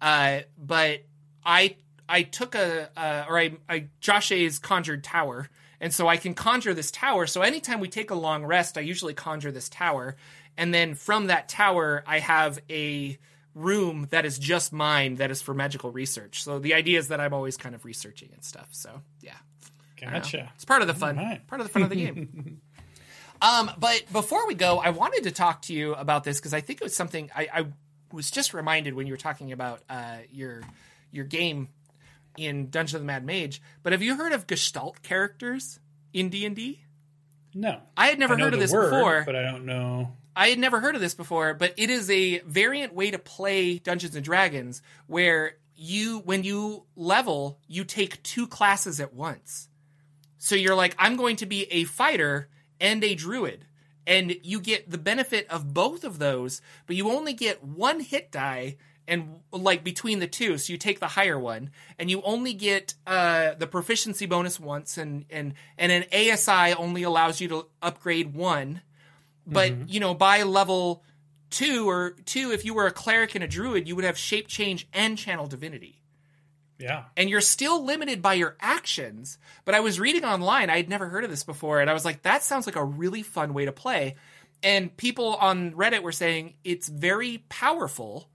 Uh, 0.00 0.40
but 0.58 1.00
I 1.44 1.76
I 2.08 2.22
took 2.22 2.54
a 2.54 2.90
uh, 2.96 3.24
or 3.28 3.38
I 3.38 3.56
I 3.68 3.86
Josh's 4.00 4.58
conjured 4.58 5.04
tower, 5.04 5.48
and 5.80 5.92
so 5.92 6.06
I 6.06 6.16
can 6.16 6.34
conjure 6.34 6.74
this 6.74 6.90
tower. 6.90 7.26
So 7.26 7.42
anytime 7.42 7.80
we 7.80 7.88
take 7.88 8.10
a 8.10 8.14
long 8.14 8.44
rest, 8.44 8.78
I 8.78 8.82
usually 8.82 9.14
conjure 9.14 9.52
this 9.52 9.68
tower, 9.68 10.16
and 10.56 10.72
then 10.72 10.94
from 10.94 11.26
that 11.26 11.48
tower 11.48 12.04
I 12.06 12.18
have 12.18 12.60
a 12.70 13.18
room 13.58 14.06
that 14.10 14.24
is 14.24 14.38
just 14.38 14.72
mine 14.72 15.16
that 15.16 15.30
is 15.30 15.42
for 15.42 15.52
magical 15.52 15.90
research. 15.90 16.42
So 16.42 16.58
the 16.58 16.74
idea 16.74 16.98
is 16.98 17.08
that 17.08 17.20
I'm 17.20 17.34
always 17.34 17.56
kind 17.56 17.74
of 17.74 17.84
researching 17.84 18.30
and 18.32 18.44
stuff. 18.44 18.68
So 18.72 19.02
yeah. 19.20 19.32
I 20.00 20.04
don't 20.04 20.12
know. 20.12 20.18
Gotcha. 20.20 20.52
It's 20.54 20.64
part 20.64 20.80
of 20.80 20.88
the 20.88 20.94
fun. 20.94 21.16
right. 21.16 21.44
Part 21.46 21.60
of 21.60 21.66
the 21.66 21.72
fun 21.72 21.82
of 21.82 21.90
the 21.90 21.96
game. 21.96 22.60
um, 23.42 23.70
but 23.78 24.04
before 24.12 24.46
we 24.46 24.54
go, 24.54 24.78
I 24.78 24.90
wanted 24.90 25.24
to 25.24 25.32
talk 25.32 25.62
to 25.62 25.74
you 25.74 25.94
about 25.94 26.24
this 26.24 26.38
because 26.38 26.54
I 26.54 26.60
think 26.60 26.80
it 26.80 26.84
was 26.84 26.94
something 26.94 27.30
I, 27.34 27.48
I 27.52 27.66
was 28.12 28.30
just 28.30 28.54
reminded 28.54 28.94
when 28.94 29.06
you 29.06 29.12
were 29.12 29.18
talking 29.18 29.52
about 29.52 29.82
uh, 29.90 30.18
your 30.30 30.62
your 31.10 31.24
game 31.24 31.68
in 32.36 32.70
Dungeon 32.70 32.96
of 32.96 33.02
the 33.02 33.06
Mad 33.06 33.24
Mage. 33.24 33.60
But 33.82 33.92
have 33.92 34.02
you 34.02 34.16
heard 34.16 34.32
of 34.32 34.46
Gestalt 34.46 35.02
characters 35.02 35.80
in 36.12 36.28
D 36.28 36.46
and 36.46 36.54
D? 36.54 36.84
No, 37.54 37.80
I 37.96 38.08
had 38.08 38.18
never 38.18 38.34
I 38.34 38.38
heard 38.38 38.54
of 38.54 38.60
this 38.60 38.72
word, 38.72 38.90
before. 38.90 39.22
but 39.26 39.34
I 39.34 39.42
don't 39.42 39.66
know. 39.66 40.12
I 40.38 40.50
had 40.50 40.58
never 40.60 40.78
heard 40.78 40.94
of 40.94 41.00
this 41.00 41.14
before, 41.14 41.52
but 41.52 41.74
it 41.76 41.90
is 41.90 42.08
a 42.08 42.38
variant 42.38 42.94
way 42.94 43.10
to 43.10 43.18
play 43.18 43.80
Dungeons 43.80 44.14
and 44.14 44.24
Dragons 44.24 44.82
where 45.08 45.56
you 45.74 46.20
when 46.20 46.44
you 46.44 46.84
level, 46.94 47.58
you 47.66 47.84
take 47.84 48.22
two 48.22 48.46
classes 48.46 49.00
at 49.00 49.12
once. 49.12 49.68
So 50.38 50.54
you're 50.54 50.76
like 50.76 50.94
I'm 50.96 51.16
going 51.16 51.34
to 51.36 51.46
be 51.46 51.64
a 51.72 51.82
fighter 51.82 52.48
and 52.80 53.02
a 53.02 53.16
druid. 53.16 53.64
And 54.06 54.36
you 54.44 54.60
get 54.60 54.88
the 54.88 54.96
benefit 54.96 55.50
of 55.50 55.74
both 55.74 56.04
of 56.04 56.20
those, 56.20 56.62
but 56.86 56.94
you 56.94 57.10
only 57.10 57.32
get 57.32 57.64
one 57.64 57.98
hit 57.98 58.30
die 58.30 58.76
and 59.08 59.40
like 59.50 59.82
between 59.82 60.20
the 60.20 60.26
two, 60.28 60.56
so 60.58 60.70
you 60.72 60.78
take 60.78 61.00
the 61.00 61.08
higher 61.08 61.38
one, 61.38 61.70
and 61.98 62.10
you 62.10 62.20
only 62.22 62.52
get 62.52 62.94
uh, 63.06 63.54
the 63.54 63.66
proficiency 63.66 64.26
bonus 64.26 64.60
once, 64.60 64.98
and 64.98 65.24
and 65.30 65.54
and 65.78 65.90
an 65.90 66.04
ASI 66.12 66.74
only 66.74 67.02
allows 67.02 67.40
you 67.40 67.48
to 67.48 67.66
upgrade 67.80 68.34
one, 68.34 68.82
but 69.48 69.88
you 69.90 69.98
know 70.00 70.14
by 70.14 70.42
level 70.42 71.02
two 71.50 71.88
or 71.88 72.10
two, 72.26 72.52
if 72.52 72.64
you 72.64 72.74
were 72.74 72.86
a 72.86 72.90
cleric 72.92 73.34
and 73.34 73.42
a 73.42 73.48
druid, 73.48 73.88
you 73.88 73.96
would 73.96 74.04
have 74.04 74.18
shape 74.18 74.46
change 74.48 74.86
and 74.92 75.16
channel 75.16 75.46
divinity 75.46 76.02
Yeah, 76.78 77.04
and 77.16 77.30
you're 77.30 77.40
still 77.40 77.82
limited 77.84 78.20
by 78.20 78.34
your 78.34 78.54
actions. 78.60 79.38
But 79.64 79.74
I 79.74 79.80
was 79.80 79.98
reading 79.98 80.24
online, 80.24 80.68
I 80.70 80.76
had 80.76 80.88
never 80.88 81.08
heard 81.08 81.24
of 81.24 81.30
this 81.30 81.44
before, 81.44 81.80
and 81.80 81.88
I 81.88 81.94
was 81.94 82.04
like, 82.04 82.22
that 82.22 82.42
sounds 82.42 82.66
like 82.66 82.76
a 82.76 82.84
really 82.84 83.22
fun 83.22 83.54
way 83.54 83.64
to 83.64 83.72
play. 83.72 84.16
And 84.62 84.94
people 84.96 85.36
on 85.36 85.72
Reddit 85.72 86.02
were 86.02 86.12
saying 86.12 86.54
it's 86.64 86.88
very 86.88 87.44
powerful, 87.48 88.28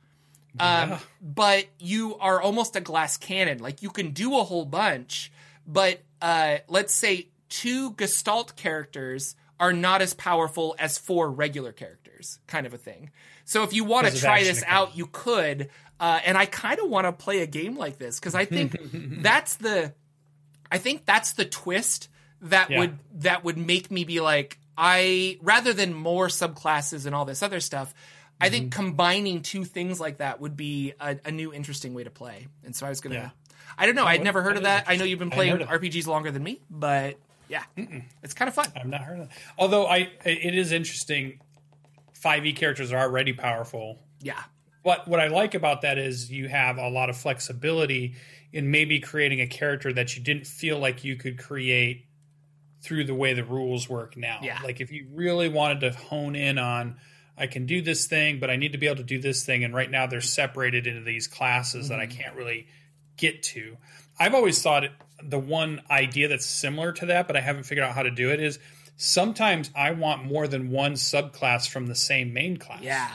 um, 0.59 0.89
Yeah. 0.91 0.99
but 1.21 1.65
you 1.79 2.17
are 2.17 2.41
almost 2.41 2.75
a 2.75 2.81
glass 2.81 3.17
cannon. 3.17 3.59
Like 3.59 3.81
you 3.83 3.89
can 3.91 4.11
do 4.11 4.37
a 4.39 4.43
whole 4.43 4.65
bunch, 4.65 5.31
but 5.67 6.01
uh, 6.21 6.57
let's 6.67 6.93
say 6.93 7.27
two 7.49 7.91
Gestalt 7.91 8.55
characters 8.55 9.35
are 9.63 9.71
not 9.73 10.01
as 10.01 10.13
powerful 10.13 10.75
as 10.77 10.97
four 10.97 11.31
regular 11.31 11.71
characters, 11.71 12.39
kind 12.47 12.65
of 12.67 12.73
a 12.73 12.77
thing. 12.77 13.11
So 13.45 13.63
if 13.63 13.71
you 13.73 13.85
want 13.85 14.07
to 14.07 14.13
try 14.19 14.43
this 14.43 14.61
economy. 14.61 14.89
out, 14.91 14.97
you 14.97 15.07
could. 15.07 15.69
Uh, 15.99 16.19
and 16.25 16.37
I 16.37 16.45
kind 16.45 16.79
of 16.81 16.89
want 16.89 17.05
to 17.07 17.13
play 17.13 17.39
a 17.39 17.47
game 17.47 17.77
like 17.77 17.97
this 17.97 18.19
because 18.19 18.35
I 18.35 18.43
think 18.43 18.75
that's 19.21 19.55
the, 19.55 19.93
I 20.69 20.79
think 20.79 21.05
that's 21.05 21.31
the 21.33 21.45
twist 21.45 22.09
that 22.41 22.69
Yeah. 22.69 22.79
would 22.79 22.99
that 23.21 23.45
would 23.45 23.57
make 23.57 23.89
me 23.89 24.03
be 24.03 24.19
like 24.19 24.59
I 24.77 25.37
rather 25.41 25.71
than 25.71 25.93
more 25.93 26.27
subclasses 26.27 27.05
and 27.05 27.15
all 27.15 27.23
this 27.23 27.41
other 27.41 27.61
stuff. 27.61 27.93
I 28.41 28.49
think 28.49 28.71
Mm-hmm. 28.71 28.79
combining 28.81 29.41
two 29.43 29.63
things 29.63 30.01
like 30.01 30.17
that 30.17 30.41
would 30.41 30.57
be 30.57 30.93
a, 30.99 31.17
a 31.23 31.31
new 31.31 31.53
interesting 31.53 31.93
way 31.93 32.03
to 32.03 32.09
play. 32.11 32.47
And 32.65 32.75
so 32.75 32.85
I 32.85 32.89
was 32.89 32.99
gonna. 32.99 33.15
Yeah. 33.15 33.29
I 33.77 33.85
don't 33.85 33.95
know. 33.95 34.05
I'd 34.05 34.23
never 34.23 34.41
heard 34.43 34.57
of 34.57 34.63
that. 34.63 34.85
I 34.87 34.97
know 34.97 35.05
you've 35.05 35.19
been 35.19 35.31
playing 35.31 35.57
RPGs 35.59 36.05
longer 36.05 36.31
than 36.31 36.43
me, 36.43 36.59
but 36.69 37.17
yeah, 37.47 37.63
it's 38.23 38.33
kind 38.33 38.49
of 38.49 38.55
fun. 38.55 38.67
I've 38.75 38.87
not 38.87 39.01
heard 39.01 39.19
of 39.19 39.29
that. 39.29 39.37
Although 39.57 39.85
I, 39.85 40.09
it 40.25 40.55
is 40.55 40.71
interesting. 40.71 41.39
Five 42.13 42.45
E 42.45 42.53
characters 42.53 42.91
are 42.93 43.01
already 43.01 43.33
powerful. 43.33 43.99
Yeah, 44.21 44.41
But 44.83 45.07
what 45.07 45.19
I 45.19 45.27
like 45.27 45.55
about 45.55 45.81
that 45.81 45.97
is 45.97 46.31
you 46.31 46.47
have 46.47 46.77
a 46.77 46.89
lot 46.89 47.09
of 47.09 47.17
flexibility 47.17 48.15
in 48.51 48.69
maybe 48.69 48.99
creating 48.99 49.41
a 49.41 49.47
character 49.47 49.91
that 49.93 50.15
you 50.15 50.23
didn't 50.23 50.45
feel 50.45 50.77
like 50.77 51.03
you 51.03 51.15
could 51.15 51.37
create 51.39 52.05
through 52.81 53.05
the 53.05 53.15
way 53.15 53.33
the 53.33 53.43
rules 53.43 53.89
work 53.89 54.17
now. 54.17 54.39
Yeah. 54.41 54.59
Like 54.63 54.81
if 54.81 54.91
you 54.91 55.07
really 55.13 55.49
wanted 55.49 55.79
to 55.81 55.91
hone 55.91 56.35
in 56.35 56.57
on 56.57 56.97
I 57.35 57.47
can 57.47 57.65
do 57.65 57.81
this 57.81 58.05
thing, 58.05 58.39
but 58.39 58.51
I 58.51 58.57
need 58.57 58.73
to 58.73 58.77
be 58.77 58.85
able 58.85 58.97
to 58.97 59.03
do 59.03 59.19
this 59.19 59.43
thing 59.43 59.63
and 59.63 59.73
right 59.73 59.89
now 59.89 60.05
they're 60.05 60.21
separated 60.21 60.85
into 60.85 61.01
these 61.01 61.27
classes 61.27 61.89
that 61.89 61.99
I 61.99 62.05
mm-hmm. 62.05 62.21
can't 62.21 62.35
really 62.35 62.67
get 63.17 63.41
to. 63.43 63.77
I've 64.19 64.33
always 64.33 64.61
thought 64.61 64.83
it, 64.83 64.91
the 65.21 65.39
one 65.39 65.81
idea 65.89 66.27
that's 66.27 66.45
similar 66.45 66.91
to 66.93 67.05
that, 67.07 67.27
but 67.27 67.35
I 67.35 67.41
haven't 67.41 67.63
figured 67.63 67.85
out 67.85 67.95
how 67.95 68.03
to 68.03 68.11
do 68.11 68.29
it 68.29 68.39
is 68.39 68.59
sometimes 68.97 69.71
I 69.75 69.91
want 69.91 70.25
more 70.25 70.47
than 70.47 70.69
one 70.69 70.93
subclass 70.93 71.67
from 71.67 71.87
the 71.87 71.95
same 71.95 72.33
main 72.33 72.57
class. 72.57 72.81
Yeah. 72.81 73.09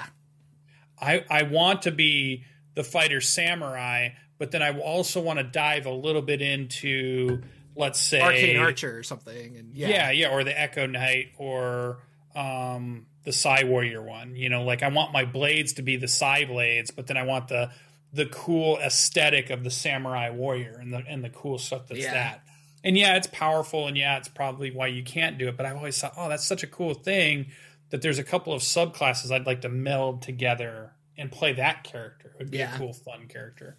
I, 1.00 1.24
I 1.30 1.42
want 1.44 1.82
to 1.82 1.92
be 1.92 2.44
the 2.74 2.82
fighter 2.82 3.20
samurai, 3.20 4.10
but 4.38 4.50
then 4.50 4.62
I 4.62 4.78
also 4.78 5.20
want 5.20 5.38
to 5.38 5.44
dive 5.44 5.86
a 5.86 5.92
little 5.92 6.22
bit 6.22 6.42
into, 6.42 7.42
let's 7.76 8.00
say, 8.00 8.20
Arcane 8.20 8.56
Archer 8.56 8.98
or 8.98 9.02
something. 9.02 9.56
And 9.56 9.74
yeah. 9.74 9.88
yeah, 9.88 10.10
yeah, 10.10 10.28
or 10.30 10.44
the 10.44 10.58
Echo 10.58 10.86
Knight 10.86 11.32
or 11.38 11.98
um, 12.34 13.06
the 13.24 13.32
Psi 13.32 13.64
Warrior 13.64 14.02
one. 14.02 14.34
You 14.34 14.48
know, 14.48 14.64
like 14.64 14.82
I 14.82 14.88
want 14.88 15.12
my 15.12 15.24
blades 15.24 15.74
to 15.74 15.82
be 15.82 15.96
the 15.96 16.08
Psi 16.08 16.46
blades, 16.46 16.90
but 16.90 17.06
then 17.06 17.16
I 17.16 17.22
want 17.24 17.48
the 17.48 17.70
the 18.12 18.26
cool 18.26 18.78
aesthetic 18.78 19.50
of 19.50 19.64
the 19.64 19.70
Samurai 19.70 20.30
Warrior 20.30 20.78
and 20.80 20.92
the 20.92 21.02
and 21.08 21.22
the 21.22 21.30
cool 21.30 21.58
stuff 21.58 21.86
that's 21.88 22.00
Yeah. 22.00 22.12
that. 22.14 22.44
And 22.84 22.96
yeah, 22.96 23.16
it's 23.16 23.26
powerful, 23.26 23.86
and 23.88 23.96
yeah, 23.96 24.16
it's 24.18 24.28
probably 24.28 24.70
why 24.70 24.86
you 24.86 25.02
can't 25.02 25.36
do 25.36 25.48
it. 25.48 25.56
But 25.56 25.66
I've 25.66 25.76
always 25.76 25.98
thought, 26.00 26.14
oh, 26.16 26.28
that's 26.28 26.46
such 26.46 26.62
a 26.62 26.66
cool 26.68 26.94
thing 26.94 27.46
that 27.90 28.02
there's 28.02 28.18
a 28.18 28.24
couple 28.24 28.52
of 28.52 28.62
subclasses 28.62 29.30
I'd 29.32 29.46
like 29.46 29.62
to 29.62 29.68
meld 29.68 30.22
together 30.22 30.92
and 31.16 31.32
play 31.32 31.52
that 31.54 31.82
character. 31.84 32.28
It 32.28 32.38
would 32.38 32.50
be 32.50 32.58
Yeah. 32.58 32.74
a 32.74 32.78
cool, 32.78 32.92
fun 32.92 33.26
character. 33.26 33.76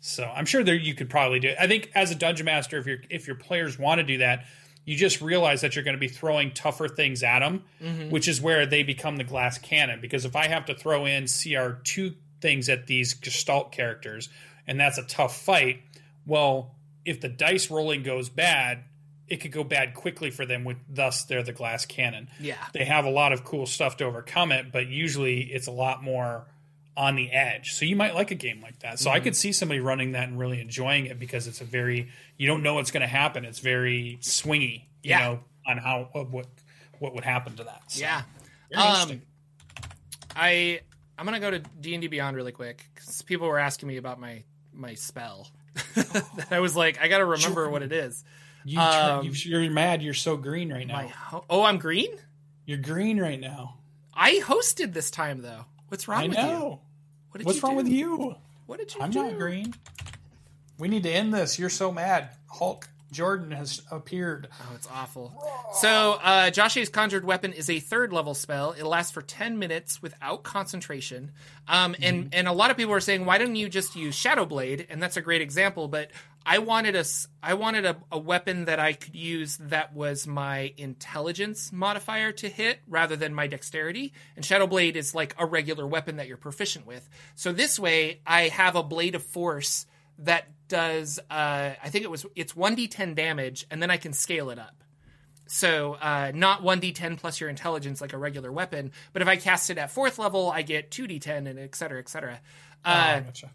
So 0.00 0.24
I'm 0.24 0.44
sure 0.46 0.62
there 0.64 0.74
you 0.74 0.94
could 0.94 1.08
probably 1.08 1.40
do 1.40 1.48
it. 1.48 1.56
I 1.58 1.66
think 1.66 1.90
as 1.94 2.10
a 2.10 2.14
dungeon 2.14 2.44
master, 2.44 2.76
if 2.78 2.86
your 2.86 2.98
if 3.08 3.26
your 3.26 3.36
players 3.36 3.78
want 3.78 4.00
to 4.00 4.04
do 4.04 4.18
that, 4.18 4.44
you 4.84 4.96
just 4.96 5.20
realize 5.22 5.60
that 5.60 5.74
you're 5.76 5.84
going 5.84 5.96
to 5.96 6.00
be 6.00 6.08
throwing 6.08 6.50
tougher 6.52 6.88
things 6.88 7.22
at 7.22 7.38
them, 7.38 7.62
mm-hmm. 7.80 8.10
which 8.10 8.26
is 8.26 8.40
where 8.40 8.66
they 8.66 8.82
become 8.82 9.16
the 9.16 9.24
glass 9.24 9.56
cannon. 9.58 10.00
Because 10.00 10.24
if 10.24 10.34
I 10.36 10.48
have 10.48 10.66
to 10.66 10.74
throw 10.74 11.06
in 11.06 11.26
CR 11.26 11.74
two 11.84 12.14
things 12.42 12.68
at 12.68 12.86
these 12.86 13.14
Gestalt 13.14 13.72
characters, 13.72 14.28
and 14.66 14.78
that's 14.78 14.98
a 14.98 15.04
tough 15.04 15.40
fight, 15.40 15.80
well, 16.26 16.74
if 17.04 17.20
the 17.20 17.28
dice 17.28 17.70
rolling 17.70 18.02
goes 18.02 18.28
bad, 18.28 18.84
it 19.28 19.36
could 19.40 19.52
go 19.52 19.64
bad 19.64 19.94
quickly 19.94 20.30
for 20.30 20.44
them. 20.44 20.64
With 20.64 20.76
thus, 20.88 21.24
they're 21.24 21.42
the 21.42 21.52
glass 21.52 21.86
cannon 21.86 22.28
Yeah. 22.38 22.56
they 22.74 22.84
have 22.84 23.06
a 23.06 23.10
lot 23.10 23.32
of 23.32 23.44
cool 23.44 23.64
stuff 23.66 23.96
to 23.98 24.04
overcome 24.04 24.52
it, 24.52 24.70
but 24.70 24.88
usually 24.88 25.40
it's 25.42 25.66
a 25.68 25.72
lot 25.72 26.02
more 26.02 26.44
on 26.94 27.16
the 27.16 27.30
edge. 27.32 27.72
So 27.72 27.86
you 27.86 27.96
might 27.96 28.14
like 28.14 28.30
a 28.30 28.34
game 28.34 28.60
like 28.60 28.80
that. 28.80 28.98
So 28.98 29.10
I 29.10 29.14
Mm-hmm. 29.16 29.24
could 29.24 29.36
see 29.36 29.52
somebody 29.52 29.80
running 29.80 30.12
that 30.12 30.28
and 30.28 30.38
really 30.38 30.60
enjoying 30.60 31.06
it 31.06 31.18
because 31.18 31.46
it's 31.46 31.62
a 31.62 31.64
very 31.64 32.10
you 32.36 32.46
don't 32.46 32.62
know 32.62 32.74
what's 32.74 32.90
going 32.90 33.00
to 33.00 33.06
happen. 33.06 33.46
It's 33.46 33.60
very 33.60 34.18
swingy, 34.20 34.82
you 35.02 35.10
Yeah. 35.10 35.18
know, 35.20 35.40
on 35.66 35.78
how 35.78 36.10
what 36.12 36.46
what 36.98 37.14
would 37.14 37.24
happen 37.24 37.56
to 37.56 37.64
that. 37.64 37.82
So, 37.88 38.00
Yeah. 38.02 38.22
interesting. 38.70 39.22
I 40.36 40.80
I'm 41.18 41.24
gonna 41.24 41.40
go 41.40 41.50
to 41.50 41.58
D 41.58 41.94
and 41.94 42.02
D 42.02 42.08
Beyond 42.08 42.36
really 42.36 42.52
quick 42.52 42.88
because 42.94 43.22
people 43.22 43.46
were 43.48 43.58
asking 43.58 43.88
me 43.88 43.96
about 43.96 44.18
my 44.20 44.42
my 44.72 44.94
spell. 44.94 45.48
that 45.94 46.46
I 46.50 46.60
was 46.60 46.74
like, 46.76 47.00
I 47.00 47.08
gotta 47.08 47.24
remember 47.24 47.68
what 47.68 47.82
it 47.82 47.92
is. 47.92 48.24
you, 48.64 48.78
um, 48.80 49.24
you, 49.24 49.32
you're 49.32 49.70
mad. 49.70 50.02
You're 50.02 50.14
so 50.14 50.36
green 50.36 50.72
right 50.72 50.86
now. 50.86 51.08
Ho- 51.08 51.44
oh, 51.50 51.62
I'm 51.62 51.78
green. 51.78 52.10
You're 52.66 52.78
green 52.78 53.20
right 53.20 53.40
now. 53.40 53.78
I 54.14 54.40
hosted 54.44 54.92
this 54.92 55.10
time 55.10 55.42
though. 55.42 55.64
What's 55.88 56.08
wrong 56.08 56.24
I 56.24 56.28
with 56.28 56.38
you? 56.38 56.78
What 57.30 57.38
did 57.38 57.46
What's 57.46 57.58
you 57.58 57.62
wrong 57.62 57.72
do? 57.72 57.76
with 57.76 57.88
you? 57.88 58.34
What 58.66 58.78
did 58.78 58.94
you 58.94 59.00
I'm 59.00 59.10
do? 59.10 59.22
not 59.22 59.38
green. 59.38 59.74
We 60.78 60.88
need 60.88 61.02
to 61.04 61.10
end 61.10 61.32
this. 61.34 61.58
You're 61.58 61.70
so 61.70 61.92
mad. 61.92 62.30
Hulk 62.48 62.88
Jordan 63.12 63.52
has 63.52 63.82
appeared. 63.90 64.48
Oh, 64.50 64.72
it's 64.74 64.88
awful. 64.92 65.32
So, 65.74 66.18
uh, 66.22 66.50
Joshi's 66.50 66.88
Conjured 66.88 67.24
Weapon 67.24 67.52
is 67.52 67.70
a 67.70 67.78
third 67.78 68.12
level 68.12 68.34
spell. 68.34 68.72
It 68.72 68.84
lasts 68.84 69.12
for 69.12 69.22
10 69.22 69.58
minutes 69.58 70.02
without 70.02 70.42
concentration. 70.42 71.32
Um, 71.68 71.94
and, 72.02 72.34
and 72.34 72.48
a 72.48 72.52
lot 72.52 72.70
of 72.70 72.76
people 72.76 72.94
are 72.94 73.00
saying, 73.00 73.24
why 73.24 73.38
don't 73.38 73.54
you 73.54 73.68
just 73.68 73.94
use 73.94 74.14
Shadow 74.14 74.46
Blade? 74.46 74.86
And 74.90 75.00
that's 75.02 75.16
a 75.16 75.22
great 75.22 75.42
example. 75.42 75.88
But 75.88 76.10
I 76.44 76.58
wanted 76.58 76.96
a, 76.96 77.04
I 77.42 77.54
wanted 77.54 77.84
a, 77.84 77.96
a 78.10 78.18
weapon 78.18 78.64
that 78.64 78.80
I 78.80 78.94
could 78.94 79.14
use 79.14 79.58
that 79.58 79.94
was 79.94 80.26
my 80.26 80.72
intelligence 80.76 81.72
modifier 81.72 82.32
to 82.32 82.48
hit 82.48 82.80
rather 82.88 83.14
than 83.14 83.34
my 83.34 83.46
dexterity. 83.46 84.12
And 84.34 84.44
Shadow 84.44 84.66
Blade 84.66 84.96
is 84.96 85.14
like 85.14 85.34
a 85.38 85.46
regular 85.46 85.86
weapon 85.86 86.16
that 86.16 86.26
you're 86.26 86.36
proficient 86.36 86.86
with. 86.86 87.08
So 87.34 87.52
this 87.52 87.78
way, 87.78 88.20
I 88.26 88.48
have 88.48 88.74
a 88.74 88.82
Blade 88.82 89.14
of 89.14 89.22
Force 89.22 89.86
that 90.18 90.48
does, 90.68 91.18
uh, 91.30 91.70
I 91.82 91.88
think 91.90 92.04
it 92.04 92.10
was, 92.10 92.24
it's 92.36 92.52
1d10 92.54 93.14
damage, 93.14 93.66
and 93.70 93.82
then 93.82 93.90
I 93.90 93.96
can 93.96 94.12
scale 94.12 94.50
it 94.50 94.58
up. 94.58 94.74
So 95.46 95.94
uh, 95.94 96.32
not 96.34 96.62
1d10 96.62 97.18
plus 97.18 97.40
your 97.40 97.50
intelligence 97.50 98.00
like 98.00 98.12
a 98.14 98.18
regular 98.18 98.50
weapon, 98.50 98.92
but 99.12 99.20
if 99.22 99.28
I 99.28 99.36
cast 99.36 99.68
it 99.70 99.76
at 99.78 99.90
fourth 99.90 100.18
level, 100.18 100.50
I 100.50 100.62
get 100.62 100.90
2d10 100.90 101.48
and 101.48 101.58
et 101.58 101.74
cetera, 101.74 101.98
et 101.98 102.08
cetera. 102.08 102.40
Uh, 102.84 103.16
Oh, 103.18 103.24
gotcha. 103.24 103.50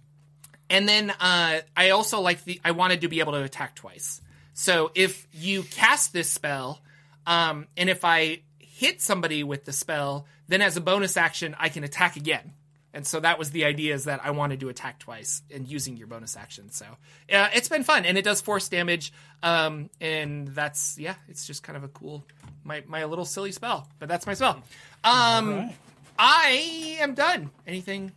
and 0.69 0.87
then 0.87 1.09
uh, 1.09 1.59
I 1.75 1.89
also 1.91 2.21
like 2.21 2.43
the 2.43 2.61
I 2.63 2.71
wanted 2.71 3.01
to 3.01 3.07
be 3.07 3.19
able 3.19 3.33
to 3.33 3.41
attack 3.43 3.75
twice. 3.75 4.21
So 4.53 4.91
if 4.95 5.27
you 5.33 5.63
cast 5.63 6.13
this 6.13 6.29
spell, 6.29 6.81
um, 7.25 7.67
and 7.75 7.89
if 7.89 8.05
I 8.05 8.41
hit 8.59 9.01
somebody 9.01 9.43
with 9.43 9.65
the 9.65 9.73
spell, 9.73 10.27
then 10.47 10.61
as 10.61 10.77
a 10.77 10.81
bonus 10.81 11.17
action 11.17 11.55
I 11.59 11.69
can 11.69 11.83
attack 11.83 12.15
again. 12.15 12.53
And 12.97 13.05
so 13.05 13.19
that 13.19 13.37
was 13.37 13.51
the 13.51 13.63
idea 13.65 13.93
is 13.93 14.05
that 14.05 14.21
I 14.23 14.31
wanted 14.31 14.59
to 14.61 14.69
attack 14.69 14.97
twice 14.97 15.43
and 15.53 15.67
using 15.67 15.97
your 15.97 16.07
bonus 16.07 16.35
action. 16.35 16.71
So 16.71 16.87
uh, 17.31 17.49
it's 17.53 17.69
been 17.69 17.83
fun 17.83 18.05
and 18.05 18.17
it 18.17 18.23
does 18.23 18.41
force 18.41 18.69
damage. 18.69 19.13
Um, 19.43 19.91
and 20.01 20.47
that's 20.47 20.97
yeah, 20.97 21.13
it's 21.29 21.45
just 21.45 21.61
kind 21.61 21.77
of 21.77 21.83
a 21.83 21.89
cool 21.89 22.23
my 22.63 22.83
my 22.87 23.05
little 23.05 23.23
silly 23.23 23.51
spell. 23.51 23.87
But 23.99 24.09
that's 24.09 24.25
my 24.25 24.33
spell. 24.33 24.63
Um, 25.03 25.49
Right. 25.57 25.75
I 26.17 26.97
am 26.99 27.13
done. 27.13 27.51
Anything 27.67 28.13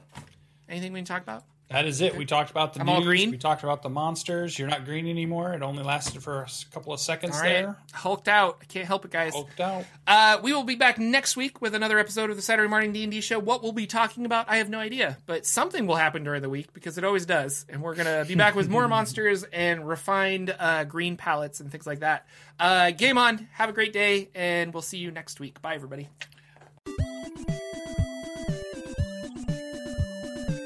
anything 0.66 0.94
we 0.94 1.00
can 1.00 1.04
talk 1.04 1.22
about? 1.24 1.44
That 1.70 1.86
is 1.86 2.00
it. 2.00 2.16
We 2.16 2.26
talked 2.26 2.50
about 2.50 2.74
the 2.74 2.80
I'm 2.80 2.86
news. 2.86 3.04
green. 3.04 3.30
We 3.30 3.38
talked 3.38 3.62
about 3.62 3.82
the 3.82 3.88
monsters. 3.88 4.58
You're 4.58 4.66
not 4.66 4.84
green 4.84 5.06
anymore. 5.06 5.52
It 5.54 5.62
only 5.62 5.84
lasted 5.84 6.20
for 6.20 6.42
a 6.42 6.48
couple 6.72 6.92
of 6.92 6.98
seconds 6.98 7.36
All 7.36 7.42
right, 7.42 7.52
there. 7.52 7.76
hulked 7.92 8.26
out. 8.26 8.58
I 8.60 8.64
can't 8.64 8.86
help 8.88 9.04
it, 9.04 9.12
guys. 9.12 9.32
Hulked 9.34 9.60
out. 9.60 9.84
Uh, 10.04 10.40
we 10.42 10.52
will 10.52 10.64
be 10.64 10.74
back 10.74 10.98
next 10.98 11.36
week 11.36 11.60
with 11.60 11.76
another 11.76 12.00
episode 12.00 12.28
of 12.28 12.34
the 12.34 12.42
Saturday 12.42 12.68
Morning 12.68 12.92
D 12.92 13.04
and 13.04 13.12
D 13.12 13.20
Show. 13.20 13.38
What 13.38 13.62
we'll 13.62 13.70
be 13.70 13.86
talking 13.86 14.26
about, 14.26 14.46
I 14.48 14.56
have 14.56 14.68
no 14.68 14.80
idea, 14.80 15.16
but 15.26 15.46
something 15.46 15.86
will 15.86 15.94
happen 15.94 16.24
during 16.24 16.42
the 16.42 16.50
week 16.50 16.72
because 16.72 16.98
it 16.98 17.04
always 17.04 17.24
does. 17.24 17.66
And 17.68 17.82
we're 17.82 17.94
gonna 17.94 18.24
be 18.26 18.34
back 18.34 18.56
with 18.56 18.68
more 18.68 18.88
monsters 18.88 19.44
and 19.44 19.86
refined 19.86 20.52
uh, 20.58 20.82
green 20.84 21.16
palettes 21.16 21.60
and 21.60 21.70
things 21.70 21.86
like 21.86 22.00
that. 22.00 22.26
Uh, 22.58 22.90
game 22.90 23.16
on. 23.16 23.46
Have 23.52 23.68
a 23.68 23.72
great 23.72 23.92
day, 23.92 24.28
and 24.34 24.74
we'll 24.74 24.82
see 24.82 24.98
you 24.98 25.12
next 25.12 25.38
week. 25.38 25.62
Bye, 25.62 25.76
everybody. 25.76 26.08